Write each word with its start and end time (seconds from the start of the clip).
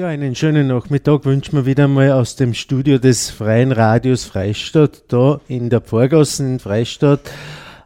Ja, 0.00 0.06
einen 0.06 0.34
schönen 0.34 0.68
Nachmittag 0.68 1.26
wünschen 1.26 1.56
wir 1.56 1.66
wieder 1.66 1.86
mal 1.86 2.12
aus 2.12 2.34
dem 2.34 2.54
Studio 2.54 2.96
des 2.96 3.28
Freien 3.28 3.70
Radios 3.70 4.24
Freistadt, 4.24 5.02
da 5.08 5.42
in 5.46 5.68
der 5.68 5.82
Vorgassen 5.82 6.54
in 6.54 6.58
Freistadt, 6.58 7.20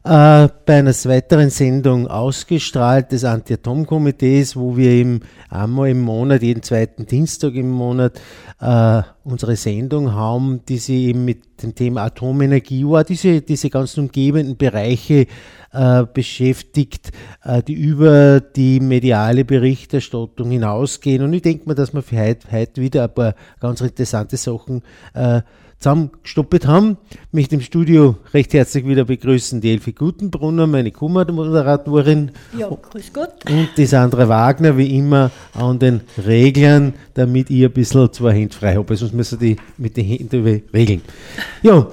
bei 0.06 0.50
einer 0.66 0.92
weiteren 0.92 1.48
Sendung 1.48 2.08
ausgestrahlt 2.08 3.10
des 3.10 3.24
Anti-Atom-Komitees, 3.24 4.54
wo 4.54 4.76
wir 4.76 4.90
eben 4.90 5.20
einmal 5.48 5.88
im 5.88 6.02
Monat, 6.02 6.42
jeden 6.42 6.62
zweiten 6.62 7.06
Dienstag 7.06 7.54
im 7.54 7.70
Monat, 7.70 8.20
äh, 8.60 9.02
unsere 9.24 9.56
Sendung 9.56 10.12
haben, 10.12 10.60
die 10.68 10.76
sich 10.76 11.08
eben 11.08 11.24
mit 11.24 11.62
dem 11.62 11.74
Thema 11.74 12.02
Atomenergie, 12.04 12.84
diese, 13.08 13.40
diese 13.40 13.70
ganzen 13.70 14.00
umgebenden 14.00 14.58
Bereiche 14.58 15.26
äh, 15.72 16.04
beschäftigt, 16.12 17.10
äh, 17.42 17.62
die 17.62 17.72
über 17.72 18.40
die 18.40 18.80
mediale 18.80 19.46
Berichterstattung 19.46 20.50
hinausgehen. 20.50 21.22
Und 21.22 21.32
ich 21.32 21.42
denke 21.42 21.66
mir, 21.66 21.74
dass 21.74 21.94
wir 21.94 22.02
für 22.02 22.18
heute, 22.18 22.52
heute 22.52 22.82
wieder 22.82 23.04
ein 23.04 23.14
paar 23.14 23.34
ganz 23.58 23.80
interessante 23.80 24.36
Sachen 24.36 24.82
äh, 25.14 25.40
zusammengestoppelt 25.78 26.66
haben. 26.66 26.96
Mich 27.32 27.52
im 27.52 27.60
Studio 27.60 28.16
recht 28.32 28.54
herzlich 28.54 28.86
wieder 28.86 29.04
begrüßen 29.04 29.60
die 29.60 29.72
Elfi 29.72 29.92
Gutenbrunner, 29.92 30.66
meine 30.66 30.90
Kummermoderatorin. 30.90 32.30
Ja, 32.58 32.68
grüß 32.68 33.12
Gott. 33.12 33.48
Und 33.50 33.68
die 33.76 33.86
Sandra 33.86 34.28
Wagner, 34.28 34.76
wie 34.76 34.96
immer, 34.96 35.30
an 35.52 35.78
den 35.78 36.00
Reglern, 36.24 36.94
damit 37.14 37.50
ich 37.50 37.64
ein 37.64 37.72
bisschen 37.72 38.12
zwei 38.12 38.32
Hände 38.32 38.54
frei 38.54 38.76
habe, 38.76 38.96
sonst 38.96 39.14
müssen 39.14 39.38
die 39.38 39.56
mit 39.76 39.96
den 39.96 40.06
Händen 40.06 40.62
regeln. 40.72 41.02
Ja, 41.62 41.86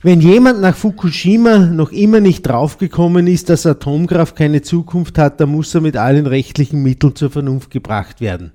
wenn 0.00 0.20
jemand 0.20 0.60
nach 0.60 0.76
Fukushima 0.76 1.58
noch 1.58 1.90
immer 1.90 2.20
nicht 2.20 2.42
draufgekommen 2.42 3.26
ist, 3.26 3.48
dass 3.48 3.66
Atomkraft 3.66 4.36
keine 4.36 4.62
Zukunft 4.62 5.18
hat, 5.18 5.40
dann 5.40 5.50
muss 5.50 5.74
er 5.74 5.80
mit 5.80 5.96
allen 5.96 6.26
rechtlichen 6.26 6.84
Mitteln 6.84 7.16
zur 7.16 7.30
Vernunft 7.30 7.72
gebracht 7.72 8.20
werden. 8.20 8.52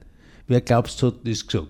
Wer 0.47 0.61
glaubst 0.61 1.03
hat 1.03 1.15
das 1.25 1.45
gesagt? 1.45 1.67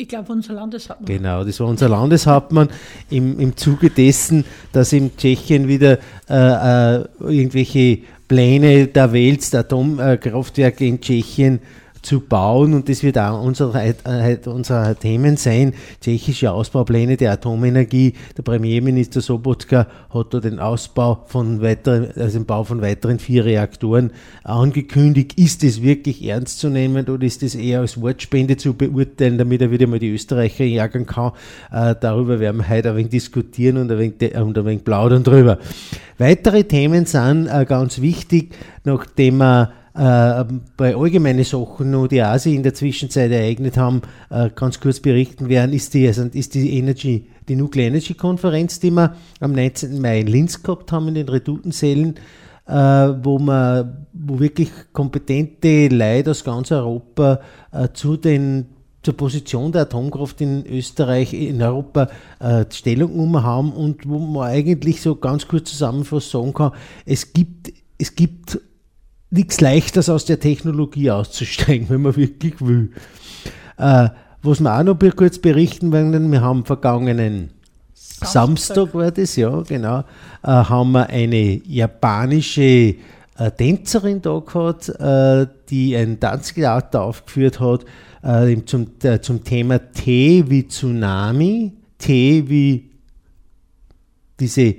Ich 0.00 0.08
glaube, 0.08 0.32
unser 0.32 0.54
Landeshauptmann. 0.54 1.06
Genau, 1.06 1.44
das 1.44 1.60
war 1.60 1.66
unser 1.66 1.90
Landeshauptmann 1.90 2.70
im, 3.10 3.38
im 3.38 3.54
Zuge 3.54 3.90
dessen, 3.90 4.46
dass 4.72 4.94
in 4.94 5.14
Tschechien 5.14 5.68
wieder 5.68 5.98
äh, 6.26 7.00
äh, 7.00 7.04
irgendwelche 7.20 7.98
Pläne 8.26 8.86
der 8.86 9.12
Welt, 9.12 9.52
der 9.52 9.60
Atomkraftwerke 9.60 10.86
in 10.86 11.02
Tschechien 11.02 11.60
zu 12.02 12.20
bauen 12.20 12.74
und 12.74 12.88
das 12.88 13.02
wird 13.02 13.18
auch 13.18 13.42
unsere, 13.42 13.94
äh, 14.04 14.38
unsere 14.46 14.96
Themen 14.96 15.36
sein. 15.36 15.74
Tschechische 16.00 16.52
Ausbaupläne 16.52 17.16
der 17.16 17.32
Atomenergie. 17.32 18.14
Der 18.36 18.42
Premierminister 18.42 19.20
Sobotka 19.20 19.86
hat 20.12 20.34
da 20.34 20.40
den 20.40 20.58
Ausbau 20.58 21.24
von 21.26 21.60
weiteren, 21.60 22.08
also 22.16 22.38
den 22.38 22.46
Bau 22.46 22.64
von 22.64 22.80
weiteren 22.80 23.18
vier 23.18 23.44
Reaktoren 23.44 24.12
angekündigt. 24.44 25.38
Ist 25.38 25.62
das 25.62 25.82
wirklich 25.82 26.24
ernst 26.24 26.58
zu 26.60 26.68
nehmen 26.68 27.06
oder 27.06 27.24
ist 27.24 27.42
das 27.42 27.54
eher 27.54 27.80
als 27.80 28.00
Wortspende 28.00 28.56
zu 28.56 28.74
beurteilen, 28.74 29.38
damit 29.38 29.60
er 29.60 29.70
wieder 29.70 29.86
mal 29.86 29.98
die 29.98 30.10
Österreicher 30.10 30.64
jagen 30.64 31.06
kann? 31.06 31.32
Äh, 31.70 31.94
darüber 32.00 32.40
werden 32.40 32.58
wir 32.58 32.68
heute 32.68 32.90
ein 32.90 32.96
wenig 32.96 33.10
diskutieren 33.10 33.76
und 33.76 33.90
ein 33.92 33.98
wenig, 33.98 34.34
und 34.36 34.56
ein 34.56 34.64
wenig 34.64 34.84
plaudern 34.84 35.22
drüber. 35.22 35.58
Weitere 36.18 36.64
Themen 36.64 37.06
sind 37.06 37.46
äh, 37.46 37.64
ganz 37.64 38.00
wichtig, 38.00 38.54
nachdem 38.84 39.38
wir 39.38 39.72
äh, 39.94 40.44
bei 40.76 40.96
allgemeinen 40.96 41.44
Sachen 41.44 41.90
noch, 41.90 42.06
die 42.06 42.22
sich 42.38 42.54
in 42.54 42.62
der 42.62 42.74
Zwischenzeit 42.74 43.30
ereignet 43.30 43.76
haben, 43.76 44.02
äh, 44.30 44.50
ganz 44.54 44.80
kurz 44.80 45.00
berichten 45.00 45.48
werden, 45.48 45.72
ist 45.72 45.94
die, 45.94 46.06
also 46.06 46.24
ist 46.24 46.54
die 46.54 46.78
Energy, 46.78 47.26
die 47.48 47.56
Nuclear 47.56 47.88
Energy 47.88 48.14
Konferenz, 48.14 48.80
die 48.80 48.90
wir 48.90 49.14
am 49.40 49.52
19. 49.52 50.00
Mai 50.00 50.20
in 50.20 50.26
Linz 50.28 50.62
gehabt 50.62 50.92
haben, 50.92 51.08
in 51.08 51.14
den 51.14 51.28
Redutensälen, 51.28 52.14
äh, 52.66 52.72
wo 52.72 53.38
man, 53.38 54.06
wo 54.12 54.38
wirklich 54.38 54.70
kompetente 54.92 55.88
Leute 55.88 56.30
aus 56.30 56.44
ganz 56.44 56.70
Europa 56.70 57.40
äh, 57.72 57.88
zu 57.92 58.16
den 58.16 58.66
zur 59.02 59.16
Position 59.16 59.72
der 59.72 59.82
Atomkraft 59.82 60.42
in 60.42 60.66
Österreich, 60.66 61.32
in 61.32 61.62
Europa 61.62 62.08
äh, 62.38 62.66
Stellung 62.70 63.12
genommen 63.12 63.42
haben 63.42 63.72
und 63.72 64.06
wo 64.06 64.18
man 64.18 64.48
eigentlich 64.48 65.00
so 65.00 65.16
ganz 65.16 65.48
kurz 65.48 65.70
zusammenfassend 65.70 66.32
sagen 66.32 66.52
kann, 66.52 66.72
es 67.06 67.32
gibt, 67.32 67.72
es 67.96 68.14
gibt 68.14 68.60
nichts 69.30 69.60
Leichtes 69.60 70.08
aus 70.08 70.24
der 70.24 70.40
Technologie 70.40 71.10
auszusteigen, 71.10 71.88
wenn 71.88 72.02
man 72.02 72.16
wirklich 72.16 72.60
will. 72.60 72.92
Äh, 73.78 74.08
was 74.42 74.60
wir 74.60 74.78
auch 74.78 74.82
noch 74.82 74.98
kurz 75.16 75.38
berichten 75.38 75.92
werden, 75.92 76.32
wir 76.32 76.40
haben 76.40 76.64
vergangenen 76.64 77.50
Samstag, 77.94 78.32
Samstag 78.32 78.94
war 78.94 79.10
das, 79.10 79.36
ja, 79.36 79.62
genau, 79.62 80.00
äh, 80.42 80.48
haben 80.48 80.92
wir 80.92 81.08
eine 81.08 81.60
japanische 81.66 82.96
äh, 83.38 83.50
Tänzerin 83.56 84.20
da 84.20 84.38
gehabt, 84.40 84.88
äh, 84.88 85.46
die 85.68 85.96
ein 85.96 86.20
Tanztheater 86.20 87.02
aufgeführt 87.02 87.60
hat 87.60 87.84
äh, 88.22 88.56
zum, 88.64 88.88
äh, 89.02 89.20
zum 89.20 89.44
Thema 89.44 89.78
T 89.78 90.44
wie 90.48 90.68
Tsunami, 90.68 91.72
T 91.98 92.48
wie 92.48 92.90
diese 94.38 94.76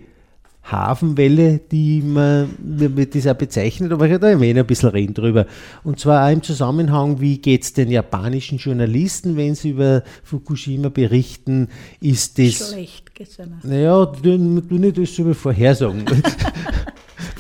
Hafenwelle, 0.72 1.60
die 1.72 2.02
man 2.02 2.50
mit 2.60 3.14
dieser 3.14 3.34
bezeichnet, 3.34 3.92
aber 3.92 4.10
ich 4.10 4.20
da 4.20 4.28
ein 4.28 4.66
bisschen 4.66 4.90
reden 4.90 5.14
drüber. 5.14 5.46
Und 5.84 6.00
zwar 6.00 6.26
auch 6.26 6.32
im 6.32 6.44
Zusammenhang, 6.44 7.20
wie 7.20 7.38
geht 7.40 7.64
es 7.64 7.74
den 7.74 7.92
japanischen 7.92 8.58
Journalisten, 8.58 9.38
wenn 9.38 9.56
sie 9.56 9.72
über 9.72 10.04
Fukushima 10.24 10.90
berichten, 10.90 11.70
ist 12.00 12.40
das... 12.40 12.70
Schlecht 12.70 13.14
geht's 13.14 13.38
Naja, 13.64 14.06
du, 14.06 14.62
du 14.62 14.76
nicht 14.76 14.98
das 14.98 15.18
über 15.18 15.34
Vorhersagen. 15.34 16.06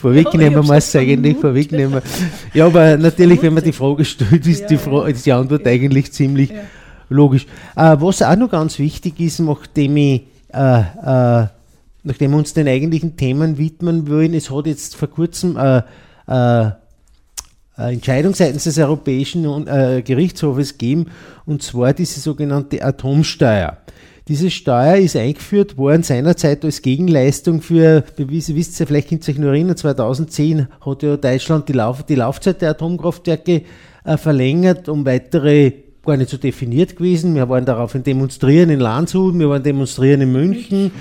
vorwegnehmen 0.01 0.65
muss 0.65 0.87
es 0.87 0.95
eigentlich, 0.95 1.37
vorwegnehmen. 1.37 2.01
Ja, 2.53 2.65
aber 2.65 2.97
natürlich, 2.97 3.41
wenn 3.41 3.53
man 3.53 3.63
die 3.63 3.71
Frage 3.71 4.03
stellt, 4.03 4.45
ist, 4.45 4.61
ja, 4.61 4.67
die, 4.67 4.77
Fra 4.77 5.07
ist 5.07 5.25
die 5.25 5.31
Antwort 5.31 5.65
ja. 5.65 5.71
eigentlich 5.71 6.11
ziemlich 6.11 6.49
ja. 6.49 6.61
logisch. 7.09 7.45
Äh, 7.75 7.95
was 7.99 8.21
auch 8.21 8.35
noch 8.35 8.49
ganz 8.49 8.79
wichtig 8.79 9.19
ist, 9.19 9.39
nachdem 9.39 9.97
ich 9.97 10.23
äh, 10.53 10.79
äh, 10.79 11.47
nachdem 12.03 12.31
wir 12.31 12.37
uns 12.37 12.53
den 12.53 12.67
eigentlichen 12.67 13.17
Themen 13.17 13.57
widmen 13.57 14.07
wollen, 14.09 14.33
es 14.33 14.49
hat 14.51 14.67
jetzt 14.67 14.95
vor 14.95 15.09
kurzem 15.09 15.57
äh, 15.57 15.81
äh, 16.27 16.71
Entscheidung 17.77 18.33
seitens 18.33 18.65
des 18.65 18.77
Europäischen 18.77 19.67
äh, 19.67 20.01
Gerichtshofes 20.05 20.77
gegeben, 20.77 21.07
und 21.45 21.63
zwar 21.63 21.93
diese 21.93 22.19
sogenannte 22.19 22.83
Atomsteuer. 22.83 23.77
Diese 24.27 24.51
Steuer 24.51 24.97
ist 24.97 25.15
eingeführt 25.15 25.77
worden 25.77 26.03
seinerzeit 26.03 26.63
als 26.63 26.81
Gegenleistung 26.81 27.61
für, 27.61 28.03
wie 28.17 28.39
Sie 28.39 28.55
wisst 28.55 28.79
ja, 28.79 28.85
vielleicht 28.85 29.09
könnt 29.09 29.27
ihr 29.27 29.33
euch 29.33 29.39
nur 29.39 29.51
erinnern, 29.51 29.75
2010 29.75 30.67
hat 30.85 31.03
ja 31.03 31.17
Deutschland 31.17 31.67
die, 31.67 31.73
Lauf, 31.73 32.03
die 32.03 32.15
Laufzeit 32.15 32.61
der 32.61 32.71
Atomkraftwerke 32.71 33.63
äh, 34.03 34.17
verlängert 34.17 34.87
um 34.89 35.05
weitere 35.05 35.73
gar 36.05 36.17
nicht 36.17 36.29
so 36.29 36.37
definiert 36.37 36.95
gewesen. 36.95 37.35
Wir 37.35 37.47
waren 37.49 37.65
daraufhin 37.65 38.03
demonstrieren 38.03 38.69
in 38.69 38.79
Landshut, 38.79 39.37
wir 39.37 39.49
waren 39.49 39.63
demonstrieren 39.63 40.21
in 40.21 40.31
München. 40.31 40.91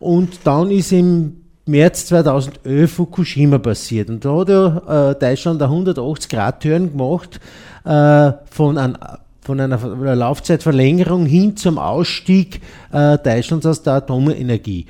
Und 0.00 0.40
dann 0.44 0.70
ist 0.70 0.92
im 0.92 1.36
März 1.66 2.06
2011 2.06 2.92
Fukushima 2.92 3.58
passiert. 3.58 4.08
Und 4.08 4.24
da 4.24 4.38
hat 4.38 4.48
ja 4.48 5.10
äh, 5.10 5.14
Deutschland 5.14 5.62
eine 5.62 5.72
180-Grad-Turn 5.72 6.90
gemacht 6.90 7.38
äh, 7.84 8.32
von, 8.50 8.78
ein, 8.78 8.98
von 9.42 9.60
einer, 9.60 9.82
einer 9.82 10.16
Laufzeitverlängerung 10.16 11.26
hin 11.26 11.56
zum 11.56 11.78
Ausstieg 11.78 12.62
äh, 12.92 13.18
Deutschlands 13.18 13.66
aus 13.66 13.82
der 13.82 13.94
Atomenergie. 13.94 14.86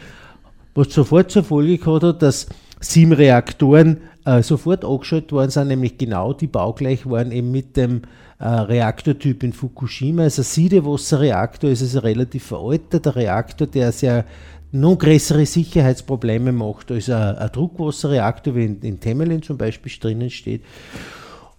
Was 0.74 0.94
sofort 0.94 1.30
zur 1.30 1.44
Folge 1.44 1.76
gehabt 1.76 2.04
hat, 2.04 2.22
dass 2.22 2.46
sieben 2.80 3.12
Reaktoren 3.12 3.98
äh, 4.24 4.42
sofort 4.42 4.84
angeschaltet 4.84 5.32
worden 5.32 5.50
sind, 5.50 5.68
nämlich 5.68 5.98
genau 5.98 6.32
die 6.32 6.46
baugleich 6.46 7.08
waren 7.08 7.32
eben 7.32 7.50
mit 7.50 7.76
dem 7.76 8.02
äh, 8.38 8.46
Reaktortyp 8.46 9.42
in 9.42 9.52
Fukushima. 9.52 10.22
Also 10.22 10.42
Siedewasserreaktor 10.42 11.70
ist 11.70 11.82
also 11.82 11.98
relativ 11.98 12.44
veralteter 12.44 13.16
Reaktor, 13.16 13.66
der 13.66 13.92
sehr 13.92 14.24
noch 14.72 14.96
größere 14.96 15.46
Sicherheitsprobleme 15.46 16.52
macht 16.52 16.90
als 16.90 17.10
ein, 17.10 17.36
ein 17.36 17.52
Druckwasserreaktor, 17.52 18.54
wie 18.54 18.64
in, 18.64 18.80
in 18.80 19.00
Temelin 19.00 19.42
zum 19.42 19.56
Beispiel 19.56 19.92
drinnen 20.00 20.30
steht. 20.30 20.62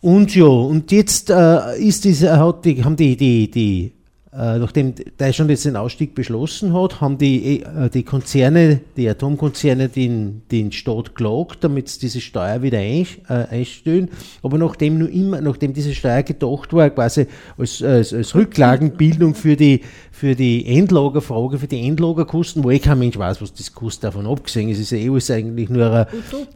Und 0.02 0.36
ja, 0.36 0.46
und 0.46 0.92
jetzt 0.92 1.30
äh, 1.30 1.78
ist 1.78 2.06
diese, 2.06 2.38
hat 2.38 2.66
die, 2.66 2.84
haben 2.84 2.96
die, 2.96 3.16
die, 3.16 3.52
die 3.52 3.92
äh, 4.34 4.60
nachdem 4.60 4.94
Deutschland 5.18 5.52
jetzt 5.52 5.66
den 5.66 5.76
Ausstieg 5.76 6.16
beschlossen 6.16 6.74
hat, 6.74 7.02
haben 7.02 7.18
die, 7.18 7.64
äh, 7.64 7.90
die 7.90 8.04
Konzerne, 8.04 8.80
die 8.96 9.10
Atomkonzerne 9.10 9.90
den, 9.90 10.44
den 10.50 10.72
Staat 10.72 11.16
geklagt, 11.16 11.58
damit 11.66 11.90
sie 11.90 12.00
diese 12.00 12.22
Steuer 12.22 12.62
wieder 12.62 12.78
ein, 12.78 13.06
äh, 13.28 13.34
einstellen. 13.50 14.08
Aber 14.42 14.58
nachdem 14.58 15.00
nur 15.00 15.10
immer, 15.10 15.42
nachdem 15.42 15.74
diese 15.74 15.94
Steuer 15.94 16.24
gedacht 16.24 16.72
war, 16.72 16.90
quasi 16.92 17.28
als, 17.58 17.84
als, 17.84 18.14
als 18.14 18.34
Rücklagenbildung 18.34 19.36
für 19.36 19.58
die, 19.58 19.82
für 20.12 20.34
die 20.34 20.66
Endlagerfrage, 20.78 21.58
für 21.58 21.68
die 21.68 21.86
Endlagerkosten, 21.86 22.64
wo 22.64 22.72
eh 22.72 22.80
kein 22.80 23.00
Mensch 23.00 23.18
weiß, 23.18 23.42
was 23.42 23.54
das 23.54 23.74
kostet, 23.74 24.06
davon 24.06 24.28
abgesehen 24.28 24.70
ist, 24.70 24.80
ist 24.80 24.92
ja 24.92 24.98
eh 24.98 25.10
alles 25.10 25.30
eigentlich 25.30 25.70
nur 25.70 25.92
eine 25.92 26.08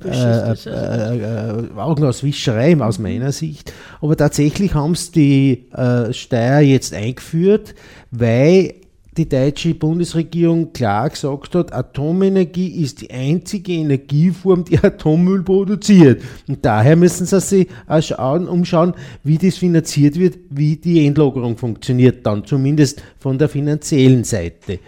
äh, 0.06 0.52
äh, 0.54 1.78
Augenauswischerei 1.78 2.80
aus 2.80 3.00
meiner 3.00 3.34
Sicht. 3.34 3.74
Aber 4.00 4.16
tatsächlich 4.16 4.74
haben 4.76 4.96
sie 4.96 5.12
die 5.12 5.66
Steuer 6.14 6.60
jetzt 6.60 6.94
eingeführt, 6.94 7.65
weil 8.12 8.76
die 9.18 9.30
deutsche 9.30 9.74
Bundesregierung 9.74 10.74
klar 10.74 11.10
gesagt 11.10 11.56
hat, 11.56 11.74
Atomenergie 11.74 12.84
ist 12.84 13.02
die 13.02 13.12
einzige 13.12 13.72
Energieform, 13.72 14.66
die 14.66 14.78
Atommüll 14.84 15.44
produziert. 15.44 16.22
Und 16.48 16.66
daher 16.66 16.96
müssen 16.96 17.26
sie 17.26 17.40
sich 17.40 17.68
schauen, 18.02 18.48
umschauen, 18.48 18.94
wie 19.24 19.38
das 19.38 19.58
finanziert 19.58 20.20
wird, 20.20 20.38
wie 20.50 20.76
die 20.76 21.06
Endlagerung 21.06 21.58
funktioniert, 21.58 22.26
dann 22.26 22.46
zumindest 22.46 23.02
von 23.20 23.38
der 23.38 23.48
finanziellen 23.48 24.26
Seite. 24.26 24.80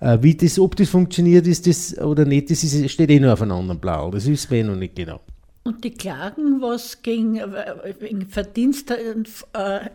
Äh, 0.00 0.18
wie 0.20 0.34
das, 0.34 0.58
ob 0.58 0.76
das 0.76 0.90
funktioniert 0.90 1.46
ist 1.46 1.66
das 1.66 1.96
oder 1.98 2.26
nicht, 2.26 2.50
das 2.50 2.62
ist, 2.64 2.90
steht 2.90 3.10
eh 3.10 3.20
nur 3.20 3.32
auf 3.32 3.40
einem 3.40 3.52
anderen 3.52 3.80
Blau. 3.80 4.10
Das 4.10 4.26
wissen 4.26 4.50
wir 4.50 4.58
eh 4.58 4.64
noch 4.64 4.76
nicht 4.76 4.94
genau. 4.94 5.20
Und 5.66 5.82
die 5.82 5.92
Klagen, 5.92 6.60
was 6.60 7.00
gegen, 7.00 7.38
äh, 7.38 7.94
wegen 7.98 8.26
Verdienstentfall 8.28 9.90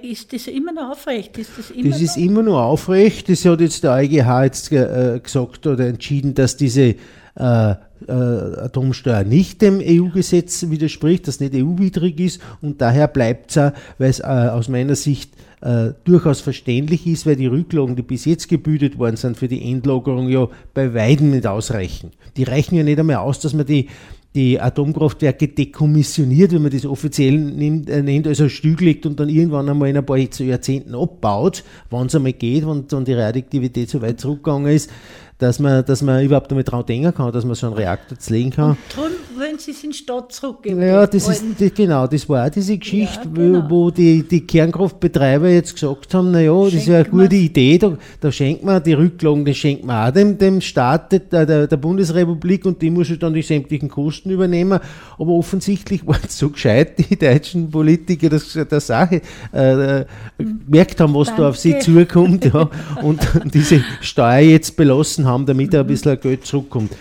ist, 0.00 0.32
das 0.32 0.46
immer 0.46 0.72
noch 0.72 0.92
aufrecht? 0.92 1.36
Ist 1.36 1.50
das 1.58 1.70
immer 1.70 1.90
das 1.90 2.00
ist 2.00 2.16
immer 2.16 2.42
noch 2.42 2.62
aufrecht. 2.62 3.28
Das 3.28 3.44
hat 3.44 3.60
jetzt 3.60 3.84
der 3.84 3.92
EuGH 3.92 4.44
jetzt 4.44 4.72
äh, 4.72 5.20
gesagt 5.22 5.66
oder 5.66 5.86
entschieden, 5.86 6.32
dass 6.32 6.56
diese 6.56 6.94
äh, 7.34 7.74
äh, 8.08 8.12
Atomsteuer 8.12 9.24
nicht 9.24 9.60
dem 9.60 9.82
EU-Gesetz 9.82 10.70
widerspricht, 10.70 11.28
das 11.28 11.40
nicht 11.40 11.54
EU-widrig 11.54 12.18
ist 12.18 12.40
und 12.62 12.80
daher 12.80 13.08
bleibt 13.08 13.54
es, 13.54 13.72
weil 13.98 14.10
es 14.10 14.20
äh, 14.20 14.24
aus 14.24 14.68
meiner 14.68 14.94
Sicht 14.94 15.32
äh, 15.60 15.90
durchaus 16.04 16.40
verständlich 16.40 17.06
ist, 17.06 17.26
weil 17.26 17.36
die 17.36 17.46
Rücklagen, 17.46 17.96
die 17.96 18.02
bis 18.02 18.24
jetzt 18.24 18.48
gebütet 18.48 18.98
worden 18.98 19.16
sind 19.16 19.36
für 19.36 19.48
die 19.48 19.70
Endlagerung, 19.70 20.28
ja 20.28 20.48
bei 20.74 20.94
Weitem 20.94 21.30
nicht 21.30 21.46
ausreichen. 21.46 22.12
Die 22.36 22.44
reichen 22.44 22.76
ja 22.76 22.82
nicht 22.82 22.98
einmal 22.98 23.16
aus, 23.16 23.40
dass 23.40 23.54
man 23.54 23.66
die 23.66 23.88
die 24.36 24.60
Atomkraftwerke 24.60 25.48
dekommissioniert, 25.48 26.52
wenn 26.52 26.62
man 26.62 26.70
das 26.70 26.84
offiziell 26.84 27.38
nimmt, 27.38 27.88
äh, 27.88 28.02
nennt, 28.02 28.26
also 28.26 28.50
stillgelegt 28.50 29.06
und 29.06 29.18
dann 29.18 29.30
irgendwann 29.30 29.68
einmal 29.68 29.88
in 29.88 29.96
ein 29.96 30.04
paar 30.04 30.18
Jahrzehnten 30.18 30.94
abbaut, 30.94 31.64
wann 31.88 32.08
es 32.08 32.14
einmal 32.14 32.34
geht, 32.34 32.66
wenn 32.66 32.86
dann 32.86 33.06
die 33.06 33.14
Radioaktivität 33.14 33.88
so 33.88 34.02
weit 34.02 34.20
zurückgegangen 34.20 34.70
ist, 34.70 34.90
dass 35.38 35.58
man, 35.58 35.84
dass 35.84 36.02
man 36.02 36.24
überhaupt 36.24 36.50
damit 36.50 36.70
dran 36.70 36.84
denken 36.86 37.14
kann, 37.14 37.30
dass 37.32 37.44
man 37.44 37.54
so 37.54 37.66
einen 37.66 37.76
Reaktor 37.76 38.16
legen 38.28 38.50
kann. 38.50 38.70
Und 38.70 38.78
darum 38.94 39.10
wollen 39.36 39.58
Sie 39.58 39.72
es 39.72 39.84
in 39.84 39.90
die 39.90 39.96
Stadt 39.96 40.32
zurückgeben. 40.32 40.82
Ja, 40.82 41.06
das 41.06 41.28
ist, 41.28 41.44
die, 41.60 41.70
genau, 41.70 42.06
das 42.06 42.26
war 42.28 42.46
auch 42.46 42.50
diese 42.50 42.78
Geschichte, 42.78 43.28
ja, 43.28 43.30
genau. 43.34 43.64
wo, 43.68 43.86
wo 43.86 43.90
die, 43.90 44.22
die 44.22 44.46
Kernkraftbetreiber 44.46 45.48
jetzt 45.50 45.74
gesagt 45.74 46.14
haben, 46.14 46.30
naja, 46.30 46.64
das 46.64 46.74
ist 46.74 46.86
ja 46.86 46.96
eine 46.96 47.04
gute 47.04 47.36
Idee, 47.36 47.76
da, 47.76 47.98
da 48.20 48.32
schenkt 48.32 48.64
man 48.64 48.82
die 48.82 48.94
Rücklagen, 48.94 49.44
das 49.44 49.56
schenkt 49.56 49.84
man 49.84 50.08
auch 50.08 50.12
dem, 50.12 50.38
dem 50.38 50.60
Staat 50.62 51.12
der, 51.12 51.44
der, 51.44 51.66
der 51.66 51.76
Bundesrepublik 51.76 52.64
und 52.64 52.80
die 52.80 52.90
muss 52.90 53.06
dann 53.18 53.34
die 53.34 53.42
sämtlichen 53.42 53.90
Kosten 53.90 54.30
übernehmen. 54.30 54.80
Aber 55.18 55.32
offensichtlich 55.32 56.06
waren 56.06 56.20
es 56.26 56.38
so 56.38 56.48
gescheit, 56.48 56.98
die 56.98 57.16
deutschen 57.16 57.70
Politiker, 57.70 58.30
dass 58.30 58.52
sie 58.52 58.64
der 58.64 58.80
Sache 58.80 59.20
äh, 59.52 60.04
gemerkt 60.38 61.00
haben, 61.00 61.14
was 61.14 61.28
Danke. 61.28 61.42
da 61.42 61.48
auf 61.50 61.58
sie 61.58 61.78
zukommt 61.78 62.46
ja, 62.46 62.70
und 63.02 63.20
diese 63.52 63.84
Steuer 64.00 64.40
jetzt 64.40 64.76
belassen 64.76 65.25
haben, 65.26 65.46
damit 65.46 65.74
er 65.74 65.80
ein 65.80 65.86
bisschen 65.86 66.18
Geld 66.20 66.46
zurückkommt. 66.46 66.92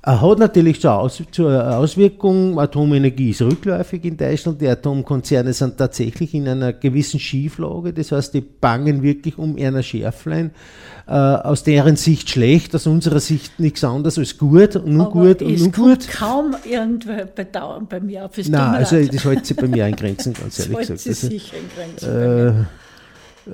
Er 0.00 0.22
hat 0.22 0.38
natürlich 0.38 0.80
zur, 0.80 0.94
Aus 0.94 1.22
zur 1.32 1.76
Auswirkung, 1.76 2.58
Atomenergie 2.58 3.30
ist 3.30 3.42
rückläufig 3.42 4.04
in 4.04 4.16
Deutschland, 4.16 4.60
die 4.60 4.68
Atomkonzerne 4.68 5.52
sind 5.52 5.76
tatsächlich 5.76 6.32
in 6.34 6.48
einer 6.48 6.72
gewissen 6.72 7.18
Schieflage, 7.20 7.92
das 7.92 8.12
heißt, 8.12 8.32
die 8.32 8.40
bangen 8.40 9.02
wirklich 9.02 9.36
um 9.36 9.58
Erna 9.58 9.82
Schärflein, 9.82 10.52
äh, 11.08 11.12
aus 11.12 11.64
deren 11.64 11.96
Sicht 11.96 12.30
schlecht, 12.30 12.74
aus 12.76 12.86
unserer 12.86 13.18
Sicht 13.18 13.58
nichts 13.58 13.82
anderes 13.82 14.18
als 14.18 14.38
gut, 14.38 14.80
nur 14.86 15.06
Aber 15.06 15.12
gut 15.12 15.42
und 15.42 15.58
nur 15.58 15.72
gut. 15.72 16.08
Kaum 16.08 16.54
irgendwer 16.64 17.26
bedauern 17.26 17.86
bei 17.86 17.98
mir 17.98 18.24
auf 18.24 18.36
das 18.36 18.48
Nein, 18.48 18.76
also 18.76 19.04
das 19.04 19.24
hält 19.24 19.46
sich 19.46 19.56
bei 19.56 19.66
mir 19.66 19.86
in 19.88 19.96
Grenzen, 19.96 20.32
ganz 20.40 20.60
ehrlich 20.60 20.78
gesagt. 20.78 21.00
Das 21.00 21.06
hält 21.06 21.16
sich 21.16 21.30
sicher 21.30 21.56
in 21.56 21.68
Grenzen. 21.74 22.08
Äh, 22.08 22.64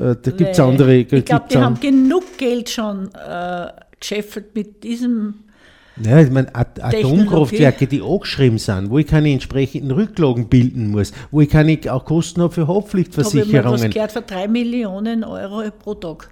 äh, 0.01 0.17
da 0.21 0.31
gibt 0.31 0.51
es 0.51 0.61
andere. 0.61 0.95
Ich 0.95 1.25
glaube, 1.25 1.47
die 1.51 1.59
haben 1.59 1.79
genug 1.79 2.37
Geld 2.37 2.69
schon 2.71 3.11
äh, 3.15 3.67
geschäffelt 4.05 4.55
mit 4.55 4.85
diesem. 4.85 5.35
Ja, 6.03 6.21
ich 6.21 6.31
meine, 6.31 6.53
At 6.55 6.83
Atomkraftwerke, 6.83 7.87
die 7.87 8.03
angeschrieben 8.03 8.59
sind, 8.59 8.91
wo 8.91 8.99
ich 8.99 9.07
keine 9.07 9.31
entsprechenden 9.31 9.93
Rücklagen 9.93 10.49
bilden 10.49 10.91
muss, 10.91 11.13
wo 11.31 11.41
ich 11.41 11.49
keine 11.49 11.79
auch 11.89 12.05
Kosten 12.05 12.43
habe 12.43 12.53
für 12.53 12.67
Hauptpflichtversicherungen. 12.67 13.51
Ich 13.51 13.65
habe 13.65 13.75
was 13.75 13.91
gehört, 13.91 14.13
für 14.13 14.23
drei 14.23 14.49
Millionen 14.49 15.23
Euro 15.23 15.63
pro 15.71 15.95
Tag 15.95 16.31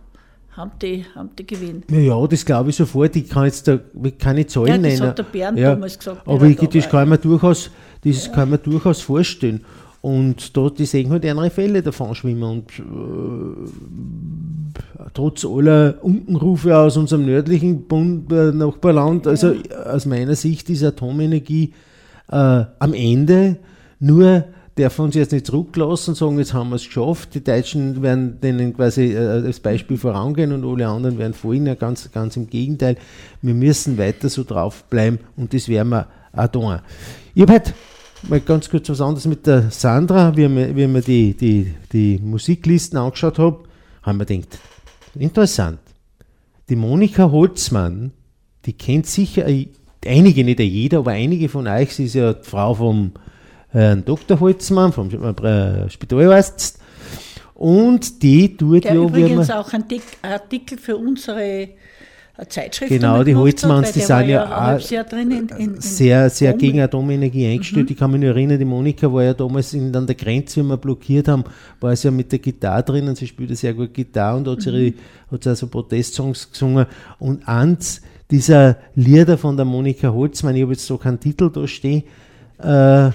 haben 0.57 0.73
die, 0.83 1.07
haben 1.15 1.31
die 1.39 1.47
Gewinn. 1.47 1.85
Ja, 1.89 2.27
das 2.27 2.45
glaube 2.45 2.71
ich 2.71 2.77
sofort. 2.77 3.15
Ich 3.15 3.29
kann 3.29 3.45
jetzt 3.45 3.69
da 3.69 3.79
keine 4.19 4.47
Zahlen 4.47 4.67
ja, 4.67 4.75
das 4.75 4.83
nennen. 4.83 5.03
hat 5.03 5.19
der 5.19 5.23
Bernd 5.23 5.59
ja, 5.59 5.71
damals 5.71 5.97
gesagt. 5.97 6.27
Aber 6.27 6.45
ich, 6.45 6.57
das, 6.57 6.89
kann 6.91 7.09
man 7.09 7.21
durchaus, 7.21 7.71
das 8.05 8.27
ja. 8.27 8.33
kann 8.33 8.51
man 8.51 8.63
durchaus 8.63 9.01
vorstellen. 9.01 9.65
Und 10.03 10.57
dort, 10.57 10.79
die 10.79 10.85
sehen 10.85 11.11
halt 11.11 11.25
andere 11.25 11.51
Fälle 11.51 11.81
davon 11.81 12.15
schwimmen. 12.15 12.43
Und 12.43 12.79
äh, 12.79 12.83
trotz 15.15 15.45
aller 15.45 15.95
Unkenrufe 16.03 16.77
aus 16.77 16.97
unserem 16.97 17.25
nördlichen 17.25 17.85
Bund, 17.85 18.31
äh, 18.33 18.53
Nachbarland, 18.53 19.27
also 19.27 19.55
aus 19.87 20.05
meiner 20.07 20.35
Sicht 20.35 20.69
ist 20.71 20.83
Atomenergie 20.83 21.73
äh, 22.31 22.35
am 22.79 22.95
Ende 22.95 23.59
nur 24.01 24.45
darf 24.75 24.99
uns 24.99 25.15
jetzt 25.15 25.33
nicht 25.33 25.47
zurücklassen 25.47 26.11
und 26.11 26.17
sagen, 26.17 26.39
jetzt 26.39 26.55
haben 26.55 26.71
wir 26.71 26.77
es 26.77 26.87
geschafft. 26.87 27.35
Die 27.35 27.45
Deutschen 27.45 28.03
werden 28.03 28.41
denen 28.41 28.75
quasi 28.75 29.13
äh, 29.13 29.19
als 29.19 29.61
Beispiel 29.61 29.97
vorangehen 29.97 30.53
und 30.53 30.65
alle 30.65 30.89
anderen 30.89 31.19
werden 31.19 31.35
folgen. 31.35 31.67
Ja, 31.67 31.75
ganz, 31.75 32.11
ganz 32.11 32.37
im 32.37 32.49
Gegenteil. 32.49 32.97
Wir 33.43 33.55
müssen 33.55 33.99
weiter 33.99 34.29
so 34.29 34.45
draufbleiben 34.45 35.21
und 35.37 35.55
das 35.55 35.69
werden 35.69 35.91
wir 35.91 36.09
auch 36.33 36.49
tun. 36.49 36.79
Ich 37.35 37.43
habe 37.43 37.53
heute 37.53 37.73
mal 38.29 38.41
ganz 38.41 38.69
kurz 38.69 38.89
was 38.89 39.01
anderes 39.01 39.27
mit 39.27 39.47
der 39.47 39.71
Sandra, 39.71 40.37
wie 40.37 40.49
mir 40.49 41.01
die, 41.01 41.35
die, 41.35 41.75
die 41.93 42.19
Musiklisten 42.23 42.99
angeschaut 42.99 43.39
habe, 43.39 43.65
haben 44.03 44.19
wir 44.19 44.27
gedacht, 44.27 44.59
interessant. 45.15 45.81
Die 46.69 46.77
Monika 46.77 47.31
Holzmann, 47.31 48.13
die 48.65 48.73
kennt 48.73 49.07
sicher 49.07 49.47
einige, 50.07 50.45
nicht 50.45 50.61
jeder, 50.61 50.99
aber 50.99 51.13
einige 51.13 51.49
von 51.49 51.67
euch, 51.67 51.95
sie 51.95 52.05
ist 52.05 52.15
ja 52.15 52.33
die 52.33 52.49
Frau 52.49 52.75
vom 52.75 53.13
Herrn 53.69 54.05
Dr. 54.05 54.39
Holzmann, 54.39 54.93
vom 54.93 55.09
äh, 55.11 55.91
Spitalarzt. 55.91 56.79
Und 57.55 58.23
die 58.23 58.57
tut 58.57 58.85
Der 58.85 58.95
ja, 58.95 59.01
übrigens 59.01 59.51
auch 59.51 59.73
einen 59.73 59.85
Artikel 60.23 60.79
für 60.79 60.97
unsere 60.97 61.69
Zeitschrift. 62.49 62.91
Genau, 62.91 63.23
die 63.23 63.37
Holzmanns, 63.37 63.93
die 63.93 64.01
sind 64.01 64.29
ja, 64.29 64.79
ja 64.79 65.05
drin 65.05 65.31
in, 65.31 65.49
in, 65.59 65.81
sehr, 65.81 66.31
sehr 66.31 66.55
gegen 66.55 66.81
Atomenergie 66.81 67.47
eingestellt. 67.47 67.87
Mhm. 67.87 67.93
Ich 67.93 67.99
kann 67.99 68.11
mich 68.11 68.21
nur 68.21 68.31
erinnern, 68.31 68.59
die 68.59 68.65
Monika 68.65 69.13
war 69.13 69.23
ja 69.23 69.35
damals 69.35 69.75
in, 69.75 69.95
an 69.95 70.07
der 70.07 70.17
Grenze, 70.17 70.61
wenn 70.61 70.69
wir 70.69 70.79
blockiert 70.79 71.29
haben, 71.29 71.45
war 71.81 71.95
sie 71.95 72.09
ja 72.09 72.11
mit 72.11 72.33
der 72.33 72.39
Gitarre 72.39 72.83
drin 72.83 73.09
und 73.09 73.17
sie 73.17 73.27
spielte 73.27 73.55
sehr 73.55 73.75
gut 73.75 73.93
Gitarre 73.93 74.39
und 74.39 74.49
hat, 74.49 74.67
mhm. 74.67 74.73
ihre, 74.73 74.95
hat 75.31 75.47
also 75.47 75.67
Protestsongs 75.67 76.51
gesungen. 76.51 76.87
Und 77.19 77.47
eins 77.47 78.01
dieser 78.31 78.79
Lieder 78.95 79.37
von 79.37 79.57
der 79.57 79.67
Monika 79.67 80.09
Holzmann, 80.09 80.57
ich 80.57 80.63
habe 80.63 80.73
jetzt 80.73 80.87
so 80.87 80.97
keinen 80.97 81.21
Titel 81.21 81.51
da 81.51 81.67
stehen, 81.69 82.05
äh, 82.59 83.11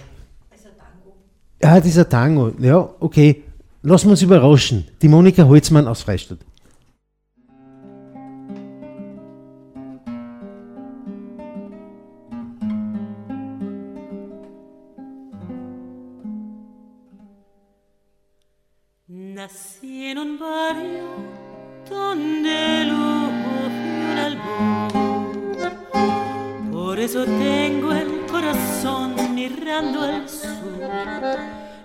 ja, 1.60 1.80
dieser 1.84 2.08
Tango, 2.08 2.52
ja, 2.60 2.88
okay. 3.00 3.44
Lassen 3.82 4.08
wir 4.08 4.12
uns 4.12 4.22
überraschen. 4.22 4.86
Die 5.02 5.08
Monika 5.08 5.44
Holzmann 5.44 5.88
aus 5.88 6.02
Freistadt. 6.02 6.40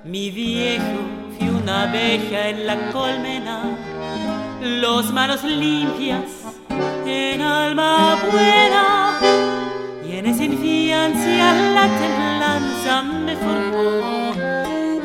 Mi 0.04 0.30
viejo 0.30 0.82
fue 1.38 1.48
una 1.50 1.84
abeja 1.84 2.48
en 2.48 2.66
la 2.66 2.90
colmena, 2.90 3.62
los 4.60 5.12
manos 5.12 5.44
limpias 5.44 6.24
en 7.06 7.40
alma 7.40 8.18
buena, 8.30 9.18
y 10.04 10.16
en 10.16 10.26
esa 10.26 10.44
infancia 10.44 11.54
la 11.74 11.86
templanza 11.98 13.02
me 13.02 13.36
formó. 13.36 14.32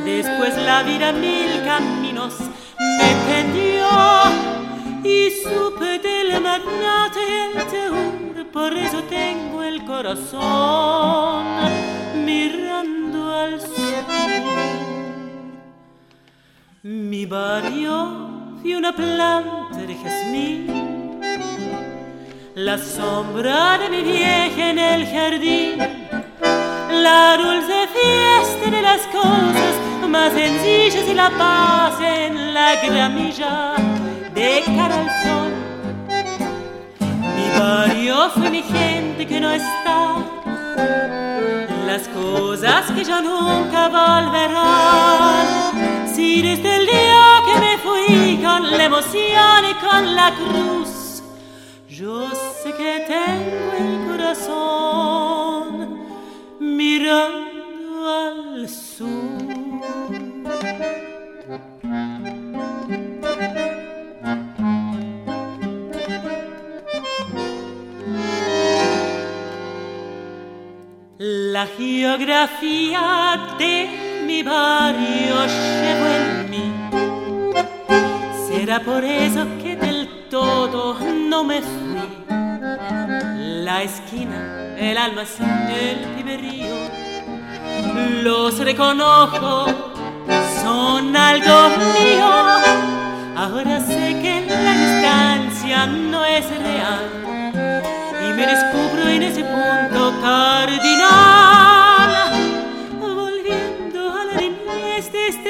Después 0.03 0.57
la 0.65 0.84
vida 0.84 1.12
mil 1.12 1.63
caminos 1.63 2.07
me 2.98 3.10
tendió 3.32 3.88
y 5.04 5.30
supe 5.44 6.00
del 6.00 6.42
magnate 6.42 7.20
el 7.46 7.66
terror, 7.68 8.51
por 8.51 8.74
eso 8.74 9.04
tengo 9.04 9.63
el 9.63 9.86
corazón 9.86 11.46
mirando 12.25 13.34
al 13.34 13.62
sur. 13.62 13.77
Mi 16.84 17.25
barrio 17.25 18.60
y 18.63 18.74
una 18.74 18.94
planta 18.94 19.77
de 19.77 19.96
jazmín, 19.96 21.20
la 22.56 22.77
sombra 22.77 23.77
de 23.77 23.89
mi 23.89 24.01
vieja 24.01 24.70
en 24.70 24.80
el 24.80 25.06
jardín, 25.08 25.77
la 26.92 27.38
dulce 27.38 27.88
fiesta 27.94 28.72
de 28.72 28.82
las 28.82 29.01
cosas 29.08 29.87
más 30.08 30.34
sencillas 30.34 31.08
y 31.08 31.14
la 31.14 31.30
paz 31.30 32.00
en 32.02 32.54
la 32.54 32.76
gramilla 32.76 33.76
de 34.34 34.64
cara 34.66 34.96
al 35.02 35.10
sol. 35.24 35.52
Mi 37.36 37.60
barrio 37.60 38.30
fue 38.32 38.50
mi 38.50 38.64
gente 38.64 39.26
que 39.28 39.40
no 39.40 39.52
está, 39.52 40.16
las 41.86 42.08
cosas 42.10 42.92
que 42.92 43.04
ya 43.04 43.22
nunca 43.22 43.90
volverán 43.90 45.48
si 46.14 46.42
desde 46.42 46.78
el 46.78 46.86
día 46.86 47.42
que 47.46 47.60
me 47.60 47.78
fui 47.78 48.40
con 48.44 48.72
la 48.78 48.86
emoción 48.86 49.66
y 49.70 49.74
con 49.86 50.16
la 50.16 50.34
cruz, 50.34 51.22
yo 51.90 52.30
sé 52.64 52.74
que 52.74 53.06
tengo 53.08 53.74
el 53.78 54.08
corazón 54.10 55.72
mirando 56.60 58.10
al 58.10 58.68
sur. 58.68 59.66
La 71.20 71.66
geografía 71.66 73.56
de 73.58 74.24
mi 74.28 74.44
barrio 74.44 75.36
llevo 75.48 76.06
en 76.20 76.50
mí. 76.52 76.72
Será 78.48 78.80
por 78.82 79.04
eso 79.04 79.48
que 79.60 79.76
del 79.76 80.28
todo 80.30 81.00
no 81.00 81.44
me 81.44 81.62
fui. 81.62 82.26
La 83.66 83.82
esquina, 83.82 84.76
el 84.78 84.98
almacén, 84.98 85.50
el 85.50 86.00
piberío, 86.16 86.76
los 88.22 88.60
reconozco, 88.60 89.66
son 90.62 91.15
algo 91.15 91.69
mío. 91.96 92.29
Ahora 93.36 93.79
sé 93.79 94.19
que 94.22 94.46
la 94.48 94.74
distancia 94.86 95.86
no 95.86 96.25
es 96.25 96.46
real 96.50 97.10
y 98.27 98.34
me 98.34 98.48
descubro 98.48 99.07
en 99.07 99.24
ese 99.24 99.43
punto 99.43 100.13
cardinal. 100.22 101.57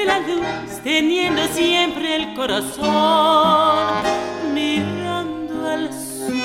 la 0.04 0.18
luz, 0.20 0.80
teniendo 0.82 1.42
siempre 1.48 2.16
el 2.16 2.34
corazón 2.34 4.02
mirando 4.54 5.66
al 5.66 5.92
sur. 5.92 6.38